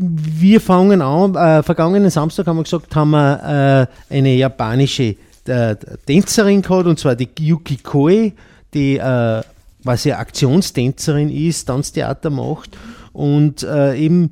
wir 0.00 0.60
fangen 0.60 1.02
an, 1.02 1.34
äh, 1.34 1.62
vergangenen 1.62 2.10
Samstag 2.10 2.46
haben 2.46 2.56
wir 2.56 2.62
gesagt, 2.62 2.94
haben 2.94 3.10
wir 3.10 3.88
äh, 4.10 4.14
eine 4.14 4.34
japanische 4.34 5.16
äh, 5.46 5.76
Tänzerin 6.06 6.62
gehabt, 6.62 6.86
und 6.86 6.98
zwar 6.98 7.16
die 7.16 7.28
Yuki 7.40 7.76
Koe, 7.76 8.32
die 8.74 8.96
äh, 8.96 9.42
quasi 9.82 10.12
eine 10.12 10.20
Aktionstänzerin 10.20 11.30
ist, 11.30 11.64
Tanztheater 11.64 12.30
macht 12.30 12.76
und 13.12 13.62
äh, 13.62 13.96
eben 13.96 14.30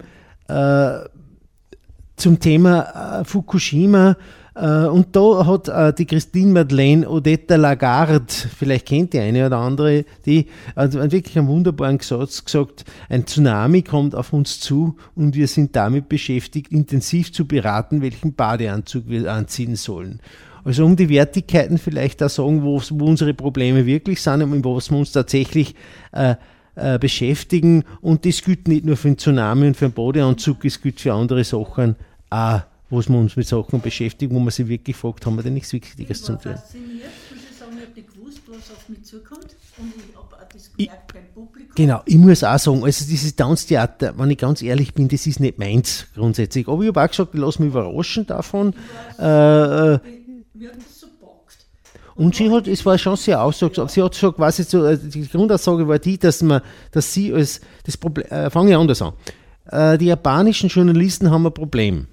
zum 2.16 2.38
Thema 2.38 3.25
Fukushima. 3.25 4.16
Äh, 4.57 4.87
und 4.87 5.14
da 5.14 5.47
hat 5.47 5.69
äh, 5.69 5.92
die 5.92 6.07
Christine 6.07 6.53
Madeleine 6.53 7.09
Odetta 7.09 7.57
Lagarde, 7.57 8.25
vielleicht 8.57 8.87
kennt 8.87 9.12
die 9.12 9.21
eine 9.21 9.47
oder 9.47 9.59
andere, 9.59 10.05
die 10.25 10.47
hat 10.75 10.95
wirklich 10.95 11.38
einen 11.38 11.49
wunderbaren 11.49 12.01
Satz 12.01 12.45
gesagt, 12.45 12.85
ein 13.09 13.27
Tsunami 13.27 13.83
kommt 13.83 14.14
auf 14.14 14.33
uns 14.33 14.59
zu 14.61 14.97
und 15.14 15.35
wir 15.35 15.47
sind 15.47 15.77
damit 15.77 16.09
beschäftigt, 16.09 16.73
intensiv 16.73 17.33
zu 17.33 17.47
beraten, 17.47 18.01
welchen 18.01 18.35
Badeanzug 18.35 19.05
wir 19.09 19.31
anziehen 19.31 19.77
sollen. 19.77 20.21
Also 20.64 20.85
um 20.85 20.97
die 20.97 21.11
Wertigkeiten 21.11 21.79
vielleicht 21.79 22.23
auch 22.23 22.31
sagen, 22.31 22.64
wo, 22.64 22.81
wo 22.90 23.05
unsere 23.05 23.35
Probleme 23.35 23.87
wirklich 23.87 24.21
sind 24.23 24.42
und 24.42 24.51
mit 24.51 24.64
was 24.64 24.90
wir 24.90 24.99
uns 24.99 25.12
tatsächlich 25.12 25.75
äh, 26.12 26.35
äh, 26.75 26.99
beschäftigen. 26.99 27.85
Und 28.01 28.25
das 28.25 28.42
gilt 28.42 28.66
nicht 28.66 28.85
nur 28.85 28.97
für 28.97 29.09
den 29.09 29.19
Tsunami 29.19 29.69
und 29.69 29.77
für 29.77 29.88
den 29.88 29.92
Badeanzug, 29.92 30.64
es 30.64 30.81
gilt 30.81 31.01
für 31.01 31.12
andere 31.12 31.45
Sachen 31.45 31.95
auch, 32.31 32.62
wo 32.90 33.01
wir 33.01 33.18
uns 33.18 33.37
mit 33.37 33.46
Sachen 33.46 33.81
beschäftigen, 33.81 34.35
wo 34.35 34.38
man 34.40 34.51
sich 34.51 34.68
wirklich 34.68 34.96
fragt, 34.96 35.27
haben 35.27 35.37
wir 35.37 35.42
denn 35.42 35.55
nichts 35.55 35.72
Wichtiges 35.72 36.20
Ich 36.20 36.25
zu 36.25 36.33
tun? 36.38 36.53
fasziniert, 36.53 37.11
ich 37.35 37.57
sagen, 37.59 37.72
ich 37.77 37.83
habe 37.87 37.94
nicht 38.01 38.14
gewusst, 38.14 38.40
was 38.46 38.70
auf 38.70 38.88
mich 38.88 39.03
zukommt. 39.05 39.44
Und 39.79 39.92
ich 39.96 40.16
habe 40.16 40.37
auch 40.37 40.49
das 40.53 40.72
gemerkt 40.77 41.12
beim 41.12 41.25
Publikum. 41.35 41.75
Genau, 41.75 42.01
ich 42.07 42.16
muss 42.16 42.44
auch 42.44 42.59
sagen, 42.59 42.85
also 42.85 43.05
dieses 43.05 43.35
Tanztheater, 43.35 44.16
wenn 44.16 44.31
ich 44.31 44.38
ganz 44.38 44.62
ehrlich 44.62 44.94
bin, 44.94 45.09
das 45.09 45.27
ist 45.27 45.40
nicht 45.40 45.59
meins 45.59 46.07
grundsätzlich. 46.14 46.68
Aber 46.68 46.83
ich 46.83 46.88
habe 46.88 47.03
auch 47.03 47.09
gesagt, 47.09 47.35
ich 47.35 47.40
lasse 47.40 47.61
mich 47.62 47.72
überraschen 47.72 48.27
davon. 48.27 48.72
Äh, 49.18 49.25
äh, 49.25 49.99
Mir 50.55 50.68
hat 50.68 50.77
das 50.77 51.01
so 51.01 51.07
bockt. 51.20 51.57
Und 52.14 52.35
sie 52.37 52.51
hat, 52.51 52.68
es 52.68 52.87
war 52.87 52.96
schon 52.99 53.16
sehr 53.16 53.42
aussagshaft. 53.42 53.92
Sie 53.92 54.03
hat 54.03 54.14
so 54.14 54.33
quasi 54.33 54.62
so, 54.62 54.85
äh, 54.85 54.96
die 54.96 55.29
Grundaussage 55.29 55.87
war 55.88 55.99
die, 55.99 56.18
dass 56.18 56.40
man, 56.42 56.62
dass 56.92 57.12
sie 57.12 57.33
als, 57.35 57.61
das 57.85 57.96
Problem, 57.96 58.27
äh, 58.29 58.49
fange 58.49 58.70
ich 58.70 58.77
anders 58.77 59.03
an. 59.03 59.12
Äh, 59.66 59.99
die 59.99 60.07
japanischen 60.07 60.68
Journalisten 60.68 61.31
haben 61.31 61.46
ein 61.46 61.53
Problem. 61.53 62.07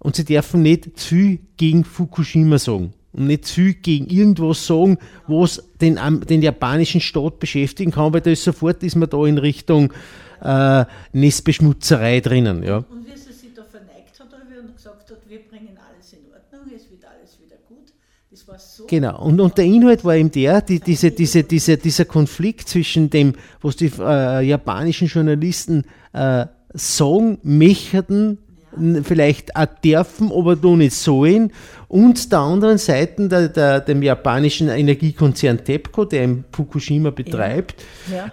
Und 0.00 0.16
sie 0.16 0.24
dürfen 0.24 0.62
nicht 0.62 0.98
zu 0.98 1.08
viel 1.14 1.38
gegen 1.56 1.84
Fukushima 1.84 2.58
sagen. 2.58 2.92
Und 3.12 3.26
nicht 3.26 3.46
zu 3.46 3.54
viel 3.54 3.74
gegen 3.74 4.06
irgendwas 4.06 4.66
sagen, 4.66 4.98
was 5.26 5.62
den, 5.80 5.98
den 6.28 6.42
japanischen 6.42 7.00
Staat 7.00 7.40
beschäftigen 7.40 7.90
kann, 7.90 8.12
weil 8.12 8.20
da 8.20 8.30
ist 8.30 8.44
sofort 8.44 8.82
ist 8.82 8.96
man 8.96 9.08
da 9.10 9.24
in 9.26 9.38
Richtung 9.38 9.92
äh, 10.42 10.84
Nestbeschmutzerei 11.12 12.20
drinnen. 12.20 12.62
Ja. 12.62 12.78
Und 12.78 13.06
wie 13.06 13.18
sie 13.18 13.32
sich 13.32 13.54
da 13.54 13.64
verneigt 13.64 14.20
hat 14.20 14.28
und 14.32 14.74
gesagt 14.76 15.10
hat, 15.10 15.18
wir 15.28 15.38
bringen 15.40 15.76
alles 15.90 16.12
in 16.12 16.18
Ordnung, 16.32 16.72
es 16.76 16.88
wird 16.90 17.04
alles 17.04 17.38
wieder 17.44 17.56
gut. 17.66 17.92
Das 18.30 18.46
war 18.46 18.58
so. 18.58 18.86
Genau, 18.86 19.20
und, 19.24 19.40
und 19.40 19.58
der 19.58 19.64
Inhalt 19.64 20.04
war 20.04 20.14
eben 20.14 20.30
der, 20.30 20.60
die, 20.60 20.78
diese, 20.78 21.10
diese, 21.10 21.42
diese, 21.42 21.76
dieser 21.76 22.04
Konflikt 22.04 22.68
zwischen 22.68 23.10
dem, 23.10 23.34
was 23.60 23.76
die 23.76 23.90
äh, 23.98 24.42
japanischen 24.46 25.08
Journalisten 25.08 25.84
äh, 26.12 26.46
sagen, 26.72 27.38
möchten, 27.42 28.38
n- 28.38 28.38
vielleicht 29.02 29.54
auch 29.56 29.66
dürfen, 29.84 30.32
aber 30.32 30.56
da 30.56 30.68
nicht 30.68 30.94
sollen, 30.94 31.52
und 31.88 32.30
der 32.32 32.38
anderen 32.40 32.76
Seite 32.76 33.28
der, 33.28 33.48
der, 33.48 33.80
dem 33.80 34.02
japanischen 34.02 34.68
Energiekonzern 34.68 35.64
TEPCO, 35.64 36.04
der 36.04 36.24
in 36.24 36.44
Fukushima 36.52 37.10
betreibt, 37.10 37.76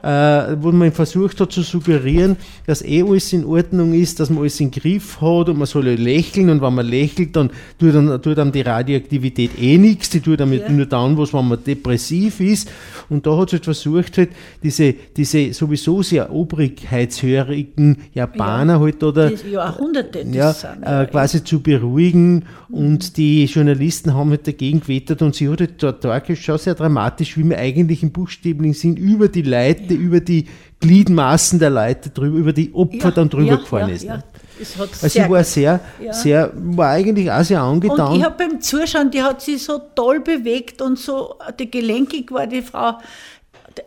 Äh, 0.04 0.56
wo 0.62 0.72
man 0.72 0.92
versucht 0.92 1.40
hat 1.42 1.52
zu 1.52 1.62
suggerieren, 1.62 2.38
dass 2.66 2.82
eh 2.82 3.02
alles 3.04 3.34
in 3.34 3.46
Ordnung 3.46 3.94
ist, 3.94 4.20
dass 4.20 4.30
man 4.30 4.40
alles 4.40 4.60
im 4.60 4.72
Griff 4.72 5.20
hat 5.22 5.50
und 5.50 5.58
man 5.58 5.68
soll 5.68 5.88
ja 5.88 5.96
lächeln 5.96 6.50
und 6.50 6.62
wenn 6.62 6.74
man 6.74 6.86
lächelt, 6.86 7.36
dann 7.36 7.50
tut 7.80 7.94
dann, 7.96 8.22
tut 8.22 8.38
dann 8.38 8.52
die 8.52 8.62
Radioaktivität 8.62 9.52
eh 9.60 9.78
nichts, 9.78 10.10
die 10.10 10.22
tut 10.22 10.40
damit 10.40 10.62
Ja. 10.64 10.70
nur 10.72 10.86
dann 10.86 11.18
was, 11.18 11.34
wenn 11.34 11.48
man 11.48 11.64
depressiv 11.64 12.40
ist. 12.40 12.70
Und 13.10 13.26
da 13.26 13.38
hat 13.38 13.50
sie 13.50 13.58
halt 13.58 13.66
versucht, 13.66 14.18
halt, 14.18 14.30
diese, 14.64 14.94
diese 15.16 15.54
sowieso 15.54 16.02
sehr 16.02 16.32
obrigkeitshörigen 16.32 17.98
Japaner 18.14 18.80
halt 18.80 19.04
oder 19.04 19.32
Jahrhunderte, 19.32 20.26
ja, 20.32 20.56
äh, 20.82 21.06
quasi 21.06 21.44
zu 21.44 21.60
beruhigen 21.62 22.46
und 22.70 23.18
die 23.18 23.45
Journalisten 23.46 24.14
haben 24.14 24.30
halt 24.32 24.48
dagegen 24.48 24.80
gewettert 24.82 25.22
und 25.22 25.36
sie 25.36 25.50
hat 25.50 25.60
halt 25.60 25.82
dort 25.82 26.04
dargestellt, 26.04 26.40
schon 26.46 26.58
sehr 26.58 26.76
dramatisch, 26.76 27.38
wie 27.38 27.48
wir 27.50 27.58
eigentlich 27.58 28.04
im 28.04 28.12
buchstäblichen 28.12 28.74
Sinn 28.74 28.98
über 28.98 29.28
die 29.28 29.42
Leute, 29.42 29.94
über 29.94 30.20
die 30.20 30.46
Gliedmaßen 30.80 31.58
der 31.60 31.70
Leute 31.70 32.10
drüber, 32.10 32.38
über 32.38 32.54
die 32.54 32.74
Opfer 32.74 33.12
dann 33.12 33.30
drüber 33.30 33.58
gefahren 33.58 33.90
ist. 33.90 34.04
Ja, 34.04 34.18
ne? 34.18 34.24
Es 34.62 34.78
hat 34.78 34.90
Also 34.92 35.08
sehr 35.10 35.26
sie 35.26 35.30
war 35.30 35.44
sehr, 35.44 35.80
Ja. 36.02 36.14
sehr, 36.14 36.52
war 36.56 36.90
eigentlich 36.92 37.30
auch 37.32 37.44
sehr 37.44 37.62
Und 37.66 37.84
ich 37.84 37.92
angetan. 37.92 38.24
habe 38.24 38.36
beim 38.38 38.62
Zuschauen, 38.62 39.12
die 39.12 39.22
hat 39.22 39.42
sich 39.42 39.62
so 39.64 39.82
toll 39.96 40.22
bewegt 40.22 40.82
und 40.82 40.98
so, 40.98 41.36
die 41.60 41.70
gelenkig 41.70 42.32
war 42.32 42.48
die 42.48 42.62
Frau, 42.62 42.94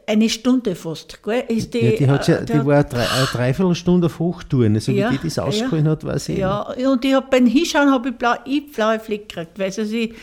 eine 0.07 0.29
Stunde 0.29 0.75
fast, 0.75 1.23
gell? 1.23 1.45
Ist 1.49 1.75
die, 1.75 1.81
Ja, 1.81 1.91
die, 1.97 2.09
hat 2.09 2.29
ja, 2.29 2.37
äh, 2.37 2.45
die 2.45 2.67
war 2.67 2.85
drei, 2.85 3.07
eine 3.09 3.27
Dreiviertelstunde 3.27 4.07
auf 4.07 4.19
Hochtouren. 4.19 4.75
Also 4.75 4.93
Ja, 4.93 5.11
wie 5.11 5.19
die 5.19 5.29
das 5.29 5.39
ausgeholt 5.39 5.85
ja. 5.85 5.91
hat, 5.91 6.05
weiß 6.05 6.29
ich 6.31 6.39
Ja, 6.39 6.63
und 6.63 7.05
ich 7.05 7.15
hab 7.15 7.31
beim 7.31 7.47
Hinschauen 7.47 7.91
habe 7.91 8.11
ich, 8.11 8.17
blau, 8.17 8.35
ich 8.45 8.73
blaue 8.73 9.01
Fleck 9.01 9.29
gekriegt, 9.29 9.59
weil 9.59 9.73
sie 9.73 9.85
sich 9.85 10.15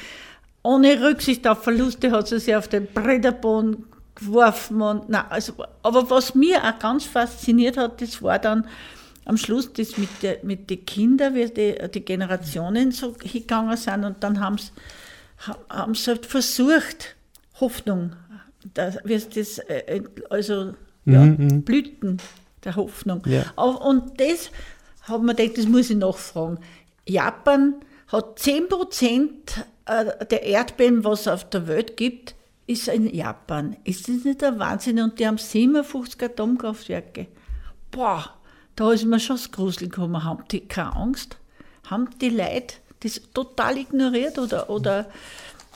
ohne 0.63 1.01
Rücksicht 1.01 1.47
auf 1.47 1.63
Verluste 1.63 2.11
hat 2.11 2.27
sie 2.27 2.39
sich 2.39 2.55
auf 2.55 2.67
den 2.67 2.87
Bretterboden 2.87 3.85
geworfen. 4.15 4.81
Und, 4.81 5.09
nein, 5.09 5.25
also, 5.29 5.53
aber 5.83 6.09
was 6.09 6.35
mir 6.35 6.63
auch 6.63 6.79
ganz 6.79 7.05
fasziniert 7.05 7.77
hat, 7.77 8.01
das 8.01 8.21
war 8.21 8.39
dann 8.39 8.67
am 9.25 9.37
Schluss 9.37 9.71
das 9.73 9.97
mit, 9.97 10.09
der, 10.21 10.37
mit 10.43 10.69
den 10.69 10.85
Kindern, 10.85 11.35
wie 11.35 11.47
die, 11.47 11.75
die 11.93 12.05
Generationen 12.05 12.91
so 12.91 13.15
hingegangen 13.21 13.75
sind 13.77 14.05
und 14.05 14.23
dann 14.23 14.39
haben 14.39 14.57
sie 14.57 14.71
haben 15.69 15.95
sie 15.95 16.11
halt 16.11 16.25
versucht, 16.25 17.15
Hoffnung, 17.59 18.15
wie 19.03 19.13
es 19.13 19.29
das, 19.29 19.59
äh, 19.59 20.01
also 20.29 20.73
ja, 21.05 21.25
Blüten, 21.25 22.19
der 22.63 22.75
Hoffnung. 22.75 23.21
Ja. 23.25 23.51
Und 23.55 24.19
das 24.19 24.49
hat 25.03 25.21
man 25.21 25.35
gedacht, 25.35 25.57
das 25.57 25.67
muss 25.67 25.89
ich 25.89 25.97
nachfragen. 25.97 26.59
Japan 27.07 27.75
hat 28.07 28.39
10 28.39 28.69
Prozent 28.69 29.65
äh, 29.85 30.25
der 30.25 30.43
Erdbeben, 30.43 31.03
was 31.03 31.21
es 31.21 31.27
auf 31.27 31.49
der 31.49 31.67
Welt 31.67 31.97
gibt, 31.97 32.35
ist 32.67 32.87
in 32.87 33.13
Japan. 33.13 33.75
Ist 33.83 34.07
das 34.07 34.23
nicht 34.23 34.41
der 34.41 34.57
Wahnsinn? 34.57 34.99
Und 34.99 35.19
die 35.19 35.27
haben 35.27 35.37
57 35.37 36.21
Atomkraftwerke. 36.23 37.27
Boah, 37.91 38.31
da 38.75 38.91
ist 38.91 39.05
mir 39.05 39.19
schon 39.19 39.37
das 39.37 39.51
Grusel 39.51 39.89
gekommen. 39.89 40.23
Haben 40.23 40.43
die 40.51 40.61
keine 40.61 40.95
Angst? 40.95 41.37
Haben 41.87 42.09
die 42.19 42.29
Leute 42.29 42.75
das 43.01 43.21
total 43.33 43.77
ignoriert 43.77 44.39
oder, 44.39 44.69
oder 44.69 45.07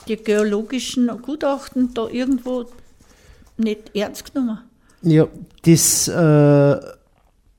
die 0.08 0.16
geologischen 0.16 1.08
Gutachten 1.22 1.94
da 1.94 2.08
irgendwo 2.08 2.66
nicht 3.60 3.94
ernst 3.94 4.32
genommen? 4.32 4.58
Ja, 5.02 5.28
das 5.62 6.08
äh, 6.08 6.80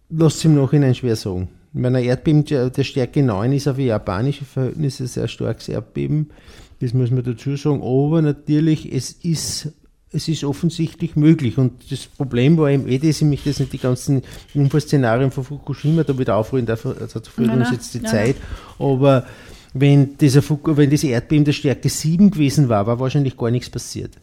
lässt 0.10 0.38
sich 0.38 0.46
im 0.46 0.56
Nachhinein 0.56 0.96
schwer 0.96 1.16
sagen. 1.16 1.50
Bei 1.74 1.88
einer 1.88 2.02
Erdbeben 2.02 2.44
der 2.46 2.84
Stärke 2.84 3.24
9 3.24 3.54
ist 3.54 3.68
auf 3.68 3.80
japanische 3.80 4.44
Verhältnisse 4.44 5.08
sehr 5.08 5.28
starkes 5.28 5.70
Erdbeben. 5.70 6.32
Das 6.82 6.94
muss 6.94 7.12
man 7.12 7.24
dazu 7.24 7.56
sagen. 7.56 7.82
Aber 7.82 8.22
natürlich, 8.22 8.92
es 8.92 9.12
ist, 9.12 9.70
es 10.12 10.28
ist 10.28 10.44
offensichtlich 10.44 11.16
möglich. 11.16 11.58
Und 11.58 11.90
das 11.90 12.08
Problem 12.08 12.58
war 12.58 12.70
eben 12.70 12.88
eh, 12.88 12.98
dass 12.98 13.22
ich 13.22 13.28
mich 13.28 13.44
das 13.46 13.60
nicht 13.60 13.72
die 13.72 13.78
ganzen 13.78 14.24
Unfallszenarien 14.54 15.32
von 15.32 15.46
Fukushima 15.46 16.04
da 16.04 16.18
wieder 16.18 16.36
aufholen 16.36 16.66
darf. 16.66 16.86
Also 16.86 17.20
dazu 17.20 17.32
fehlt 17.32 17.52
uns 17.52 17.72
jetzt 17.72 17.94
die 17.94 18.02
nein, 18.02 18.12
Zeit. 18.12 18.36
Aber 18.78 19.26
wenn, 19.74 20.18
dieser, 20.18 20.44
wenn 20.50 20.90
das 20.90 21.04
Erdbeben 21.04 21.46
der 21.46 21.54
Stärke 21.54 21.88
7 21.88 22.32
gewesen 22.32 22.68
war, 22.68 22.86
war 22.86 23.00
wahrscheinlich 23.00 23.38
gar 23.38 23.50
nichts 23.50 23.70
passiert. 23.70 24.18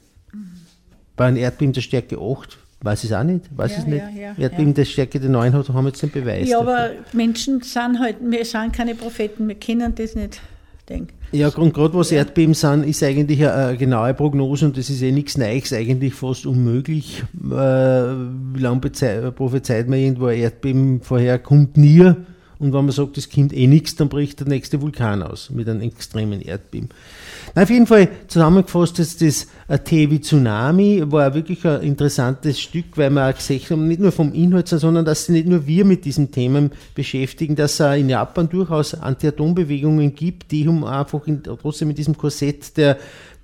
Bei 1.19 1.27
einem 1.27 1.37
Erdbeben 1.37 1.73
der 1.75 1.83
Stärke 1.83 2.16
8 2.19 2.57
weiß 2.81 3.05
ich 3.05 3.11
es 3.11 3.16
auch 3.16 3.25
nicht. 3.25 3.45
Weiß 3.57 3.73
Ja, 3.73 3.79
es 3.79 3.87
nicht. 3.87 4.05
ja, 4.16 4.21
ja, 4.21 4.35
Erdbeben 4.39 4.69
ja. 4.69 4.75
der 4.75 4.85
Stärke 4.87 5.21
der 5.21 5.29
9 5.31 5.53
hat, 5.53 5.69
haben 5.69 5.85
wir 5.85 5.89
jetzt 5.89 6.03
den 6.03 6.11
Beweis. 6.11 6.49
Ja, 6.49 6.59
dafür. 6.61 6.73
aber 6.75 6.91
Menschen 7.12 7.61
sind 7.61 7.99
halt, 8.01 8.16
wir 8.23 8.45
sind 8.45 8.73
keine 8.73 8.95
Propheten, 8.95 9.49
wir 9.49 9.57
können 9.57 9.95
das 9.95 10.14
nicht 10.14 10.41
denken. 10.89 11.12
Ja, 11.33 11.49
und 11.49 11.75
gerade 11.75 11.93
was 11.95 12.11
Erdbeben 12.11 12.55
sind, 12.55 12.85
ist 12.85 13.03
eigentlich 13.03 13.47
eine, 13.47 13.77
genaue 13.77 14.14
Prognose 14.14 14.64
und 14.64 14.79
das 14.79 14.89
ist 14.89 15.03
eh 15.03 15.12
nichts 15.12 15.37
Neues, 15.37 15.73
eigentlich 15.73 16.14
fast 16.14 16.47
unmöglich. 16.47 17.23
Äh, 17.35 17.53
wie 17.53 18.61
lange 18.61 18.81
prophezeit 19.33 19.89
man 19.89 19.99
irgendwo 19.99 20.27
ein 20.27 20.39
Erdbeben 20.39 21.03
vorher? 21.03 21.39
Kommt 21.39 21.77
nie. 21.77 22.12
Und 22.61 22.73
wenn 22.73 22.85
man 22.85 22.91
sagt, 22.91 23.17
es 23.19 23.31
kommt 23.31 23.53
eh 23.53 23.69
nichts, 23.69 23.95
dann 23.95 24.09
bricht 24.09 24.41
der 24.41 24.49
nächste 24.49 24.83
Vulkan 24.83 25.23
aus 25.23 25.51
mit 25.51 25.69
einem 25.69 25.81
extremen 25.83 26.41
Erdbeben. 26.41 26.89
Na, 27.55 27.63
auf 27.63 27.71
jeden 27.71 27.87
Fall 27.87 28.09
zusammengefasst 28.27 28.99
ist 28.99 29.23
das 29.23 29.47
äh, 29.69 29.79
Tevi 29.79 30.21
Tsunami, 30.21 31.05
war 31.07 31.35
wirklich 31.35 31.65
ein 31.65 31.83
interessantes 31.83 32.61
Stück, 32.61 32.97
weil 32.97 33.11
wir 33.11 33.29
auch 33.29 33.35
gesehen 33.35 33.63
haben, 33.71 33.87
nicht 33.87 34.01
nur 34.01 34.11
vom 34.11 34.33
Inhalt, 34.33 34.69
sondern 34.69 35.05
dass 35.05 35.27
sich 35.27 35.35
nicht 35.35 35.47
nur 35.47 35.67
wir 35.67 35.85
mit 35.85 36.05
diesen 36.05 36.33
Themen 36.33 36.73
beschäftigen, 36.95 37.55
dass 37.55 37.79
es 37.79 37.97
in 37.97 38.09
Japan 38.09 38.49
durchaus 38.49 38.95
Anti-Atom-Bewegungen 38.95 40.15
gibt, 40.15 40.51
die 40.51 40.67
um 40.67 40.83
einfach 40.83 41.27
in, 41.29 41.43
trotzdem 41.45 41.89
mit 41.89 41.99
diesem 41.99 42.17
Korsett 42.17 42.77
der, 42.77 42.99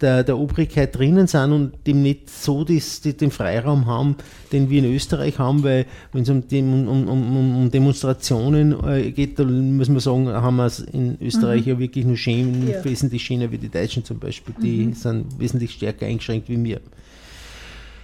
der, 0.04 0.22
der 0.22 0.38
Obrigkeit 0.38 0.96
drinnen 0.96 1.26
sind 1.26 1.52
und 1.52 1.72
dem 1.86 2.02
nicht 2.02 2.28
so 2.28 2.62
das, 2.62 3.00
die, 3.00 3.16
den 3.16 3.30
Freiraum 3.30 3.86
haben, 3.86 4.16
den 4.52 4.68
wir 4.68 4.84
in 4.84 4.94
Österreich 4.94 5.38
haben, 5.38 5.64
weil 5.64 5.86
wenn 6.12 6.22
es 6.22 6.28
um, 6.28 6.46
Dem- 6.46 6.86
um, 6.86 7.08
um, 7.08 7.56
um, 7.56 7.70
Demonstrationen 7.70 8.76
äh, 8.86 9.10
geht, 9.12 9.38
dann 9.38 9.76
muss 9.78 9.88
man 9.88 10.00
sagen, 10.00 10.28
haben 10.28 10.56
wir 10.56 10.66
es 10.66 10.80
in 10.80 11.16
Österreich 11.20 11.66
ja 11.66 11.78
wirklich 11.78 12.04
nur 12.04 12.18
schön, 12.18 12.68
Ja. 12.68 12.84
wesentlich 12.84 13.22
schöner 13.24 13.50
wie 13.50 13.58
die 13.58 13.70
Deutschen 13.70 14.04
zum 14.04 14.18
Beispiel, 14.18 14.54
die 14.62 14.92
sind 14.92 15.38
wesentlich 15.38 15.72
stärker 15.72 16.04
eingeschränkt 16.06 16.48
wie 16.50 16.62
wir. 16.62 16.80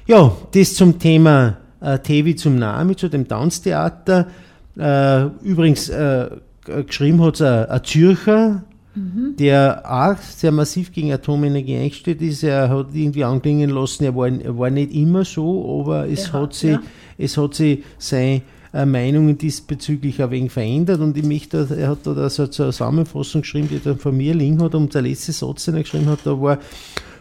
Ja, 0.07 0.35
das 0.53 0.75
zum 0.75 0.99
Thema 0.99 1.59
äh, 1.81 1.99
Tevi 1.99 2.35
zum 2.35 2.57
Nami, 2.57 2.97
zu 2.97 3.09
dem 3.09 3.29
Tanztheater. 3.29 4.27
Äh, 4.79 5.25
übrigens, 5.43 5.89
äh, 5.91 6.31
geschrieben 6.87 7.21
hat 7.23 7.35
es 7.35 7.43
ein, 7.43 7.67
ein 7.69 7.83
Zürcher, 8.95 9.37
der 9.37 9.83
auch 9.85 10.21
sehr 10.23 10.53
massiv 10.53 10.93
gegen 10.93 11.13
Atomenergie 11.13 11.77
eingestellt 11.77 12.23
ist. 12.23 12.43
Er 12.43 12.69
hat 12.69 12.89
irgendwie 12.93 13.25
anklingen 13.25 13.71
lassen, 13.71 14.05
er 14.05 14.17
war, 14.17 14.29
er 14.29 14.59
war 14.59 14.71
nicht 14.71 14.93
immer 14.93 15.25
so, 15.25 15.81
aber 15.81 16.09
es 16.09 16.29
Er 16.29 16.33
hat 16.33 16.55
sich, 16.55 16.73
ja. 16.73 16.83
es 17.19 17.37
hat 17.37 17.55
sich 17.55 17.85
seine 17.99 18.43
äh, 18.73 18.87
Meinungen 18.87 19.39
diesbezüglich 19.39 20.23
ein 20.23 20.31
wenig 20.31 20.53
verändert 20.53 21.01
und 21.01 21.17
ich 21.17 21.25
möchte, 21.25 21.67
er 21.77 21.89
hat 21.89 22.07
da 22.07 22.29
so 22.29 22.43
eine 22.43 22.51
Zusammenfassung 22.51 23.43
geschrieben, 23.43 23.69
die 23.71 23.81
dann 23.81 23.99
von 23.99 24.17
mir 24.17 24.35
liegen 24.35 24.63
hat 24.63 24.75
und 24.75 24.95
der 24.95 25.03
letzte 25.03 25.33
Satz, 25.33 25.65
den 25.65 25.75
er 25.75 25.83
geschrieben 25.83 26.07
hat, 26.07 26.21
da 26.25 26.41
war 26.41 26.59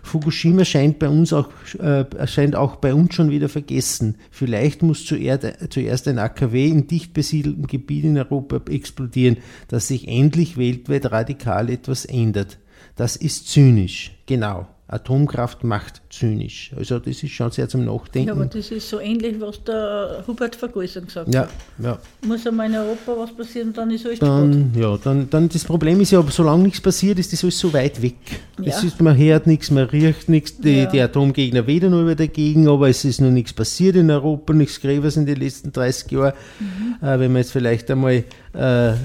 Fukushima 0.09 0.65
scheint 0.65 0.99
bei 0.99 1.07
uns 1.07 1.31
auch, 1.33 1.49
äh, 1.79 2.05
scheint 2.27 2.55
auch 2.55 2.77
bei 2.77 2.93
uns 2.93 3.13
schon 3.15 3.29
wieder 3.29 3.49
vergessen. 3.49 4.15
Vielleicht 4.31 4.81
muss 4.81 5.05
zuerst, 5.05 6.07
ein 6.07 6.19
AKW 6.19 6.67
in 6.67 6.87
dicht 6.87 7.13
besiedeltem 7.13 7.67
Gebiet 7.67 8.05
in 8.05 8.17
Europa 8.17 8.59
explodieren, 8.71 9.37
dass 9.67 9.87
sich 9.87 10.07
endlich 10.07 10.57
weltweit 10.57 11.11
radikal 11.11 11.69
etwas 11.69 12.05
ändert. 12.05 12.57
Das 12.95 13.15
ist 13.15 13.47
zynisch. 13.47 14.11
Genau. 14.25 14.67
Atomkraft 14.91 15.63
macht 15.63 16.01
zynisch. 16.09 16.71
Also 16.75 16.97
das 16.97 17.21
ist 17.21 17.29
schon 17.31 17.51
sehr 17.51 17.69
zum 17.69 17.81
Ja, 17.81 17.87
aber 17.91 17.99
Nachdenken. 18.01 18.49
das 18.51 18.71
ist 18.71 18.89
so 18.89 18.99
ähnlich, 18.99 19.39
was 19.39 19.63
der 19.63 20.23
Hubert 20.25 20.55
Vergäusern 20.55 21.05
gesagt 21.05 21.31
Ja, 21.31 21.41
hat. 21.41 21.49
ja. 21.77 21.99
Muss 22.25 22.47
einmal 22.47 22.67
in 22.69 22.75
Europa 22.75 23.13
was 23.15 23.31
passieren, 23.35 23.71
dann 23.71 23.91
ist 23.91 24.05
alles 24.07 24.19
gut. 24.19 24.27
Dann, 24.27 24.71
ja, 24.75 24.97
dann, 24.97 25.29
dann 25.29 25.47
das 25.47 25.63
Problem 25.63 26.01
ist 26.01 26.09
ja, 26.11 26.23
solange 26.29 26.63
nichts 26.63 26.81
passiert, 26.81 27.19
ist 27.19 27.31
das 27.31 27.43
alles 27.43 27.59
so 27.59 27.71
weit 27.71 28.01
weg. 28.01 28.15
Ja. 28.59 28.73
Es 28.73 28.83
ist, 28.83 28.99
man 28.99 29.15
hört 29.15 29.45
nichts, 29.45 29.69
man 29.69 29.85
riecht 29.85 30.27
nichts, 30.27 30.57
die, 30.57 30.79
Ja. 30.79 30.85
die 30.87 31.01
Atomgegner 31.01 31.67
weder 31.67 31.89
nur 31.89 32.05
wieder 32.05 32.15
dagegen, 32.15 32.67
aber 32.67 32.89
es 32.89 33.05
ist 33.05 33.21
noch 33.21 33.29
nichts 33.29 33.53
passiert 33.53 33.95
in 33.95 34.09
Europa, 34.09 34.53
nichts 34.53 34.81
Gräbers 34.81 35.17
in 35.17 35.27
den 35.27 35.35
letzten 35.39 35.71
30 35.71 36.11
Jahren. 36.11 36.33
Mhm. 36.59 37.07
Äh, 37.07 37.19
wenn 37.19 37.31
man 37.31 37.41
jetzt 37.43 37.51
vielleicht 37.51 37.91
einmal 37.91 38.23
äh, 38.55 38.89
äh, 38.89 38.95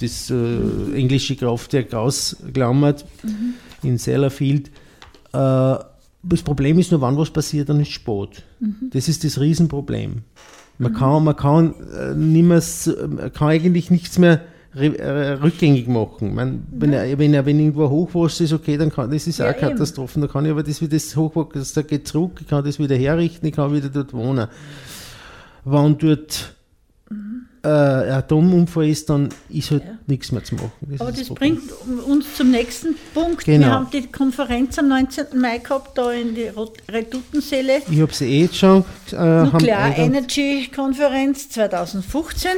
das 0.00 0.28
äh, 0.30 0.34
englische 0.96 1.36
Kraftwerk 1.36 1.94
ausklammert 1.94 3.04
Mhm. 3.22 3.54
In 3.84 3.98
Sellafield, 3.98 4.68
äh, 5.32 5.76
das 6.26 6.42
Problem 6.42 6.78
ist 6.78 6.90
nur, 6.90 7.00
wann 7.00 7.16
was 7.18 7.30
passiert, 7.30 7.68
dann 7.68 7.80
ist 7.80 7.90
spät. 7.90 8.42
Mhm. 8.60 8.90
Das 8.92 9.08
ist 9.08 9.24
das 9.24 9.38
Riesenproblem. 9.38 10.22
Man 10.78 10.92
kann, 10.92 11.22
man 11.24 11.36
kann, 11.36 11.74
äh, 11.94 12.60
so- 12.60 12.94
man 13.06 13.32
kann 13.32 13.48
eigentlich 13.48 13.90
nichts 13.90 14.18
mehr 14.18 14.40
äh, 14.74 15.32
rückgängig 15.34 15.86
machen. 15.86 16.34
Man, 16.34 16.64
wenn, 16.72 16.92
er, 16.92 17.16
wenn, 17.16 17.32
er, 17.32 17.46
wenn 17.46 17.60
irgendwo 17.60 17.88
Hochwasser 17.88 18.42
ist, 18.42 18.52
okay, 18.52 18.76
dann 18.76 18.90
kann 18.90 19.08
das 19.10 19.26
ist 19.28 19.38
Ja, 19.38 19.50
auch 19.50 19.56
Katastrophen. 19.56 20.20
Dann 20.22 20.30
kann 20.30 20.44
ich 20.46 20.50
aber 20.50 20.64
das 20.64 20.80
wieder 20.80 20.94
das 20.94 21.14
Hochwasser, 21.14 21.84
geht 21.84 22.08
zurück, 22.08 22.38
ich 22.40 22.48
kann 22.48 22.64
das 22.64 22.78
wieder 22.80 22.96
herrichten, 22.96 23.46
ich 23.46 23.52
kann 23.54 23.72
wieder 23.72 23.88
dort 23.88 24.12
wohnen. 24.12 24.48
Wenn 25.64 25.96
dort 25.98 26.54
äh, 27.64 27.68
ein 27.68 28.10
Atomunfall 28.12 28.88
ist, 28.88 29.08
dann 29.10 29.28
ist 29.48 29.70
halt 29.70 29.84
Ja. 29.84 29.98
nichts 30.06 30.30
mehr 30.32 30.44
zu 30.44 30.54
machen. 30.56 30.72
Das 30.82 31.00
Aber 31.00 31.12
das 31.12 31.26
Problem. 31.28 31.56
bringt 31.56 32.04
uns 32.06 32.34
zum 32.36 32.50
nächsten 32.50 32.94
Punkt. 33.14 33.44
Genau. 33.44 33.66
Wir 33.66 33.72
haben 33.72 33.90
die 33.90 34.06
Konferenz 34.06 34.78
am 34.78 34.88
19. 34.88 35.38
Mai 35.40 35.58
gehabt, 35.58 35.96
da 35.98 36.12
in 36.12 36.34
die 36.34 36.48
Rot- 36.48 36.78
Redutensäle. 36.90 37.82
Ich 37.90 38.00
habe 38.00 38.12
sie 38.12 38.26
eh 38.26 38.42
jetzt 38.42 38.56
schon. 38.56 38.84
Äh, 39.12 39.16
eingang- 39.16 39.96
Energy 39.96 40.70
Konferenz 40.74 41.48
2015. 41.50 42.50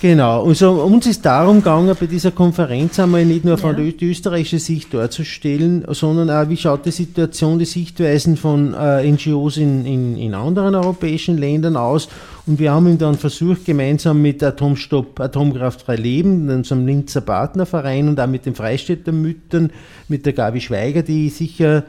Genau, 0.00 0.46
also 0.46 0.82
uns 0.82 1.06
ist 1.06 1.24
darum 1.24 1.58
gegangen, 1.58 1.96
bei 1.98 2.06
dieser 2.06 2.30
Konferenz 2.30 2.98
einmal 3.00 3.24
nicht 3.24 3.44
nur 3.44 3.56
von 3.56 3.70
Ja. 3.70 3.82
der 3.82 3.92
die 3.92 4.10
österreichische 4.10 4.58
Sicht 4.58 4.92
darzustellen, 4.92 5.84
sondern 5.88 6.28
auch, 6.30 6.48
wie 6.50 6.58
schaut 6.58 6.84
die 6.84 6.90
Situation, 6.90 7.58
die 7.58 7.64
Sichtweisen 7.64 8.36
von 8.36 8.74
äh, 8.74 9.10
NGOs 9.10 9.56
in, 9.56 9.86
in, 9.86 10.16
in 10.18 10.34
anderen 10.34 10.74
europäischen 10.74 11.38
Ländern 11.38 11.76
aus. 11.76 12.08
Und 12.46 12.58
wir 12.58 12.72
haben 12.72 12.86
ihn 12.88 12.98
dann 12.98 13.14
versucht, 13.14 13.64
gemeinsam 13.64 14.20
mit 14.20 14.42
Atomstopp, 14.42 15.18
Atomkraftfrei 15.20 15.96
Leben, 15.96 16.50
unserem 16.50 16.86
Linzer 16.86 17.22
Partnerverein 17.22 18.08
und 18.08 18.20
auch 18.20 18.26
mit 18.26 18.44
den 18.44 18.54
Freistädter 18.54 19.12
Müttern, 19.12 19.70
mit 20.08 20.26
der 20.26 20.34
Gabi 20.34 20.60
Schweiger, 20.60 21.02
die 21.02 21.30
sicher 21.30 21.84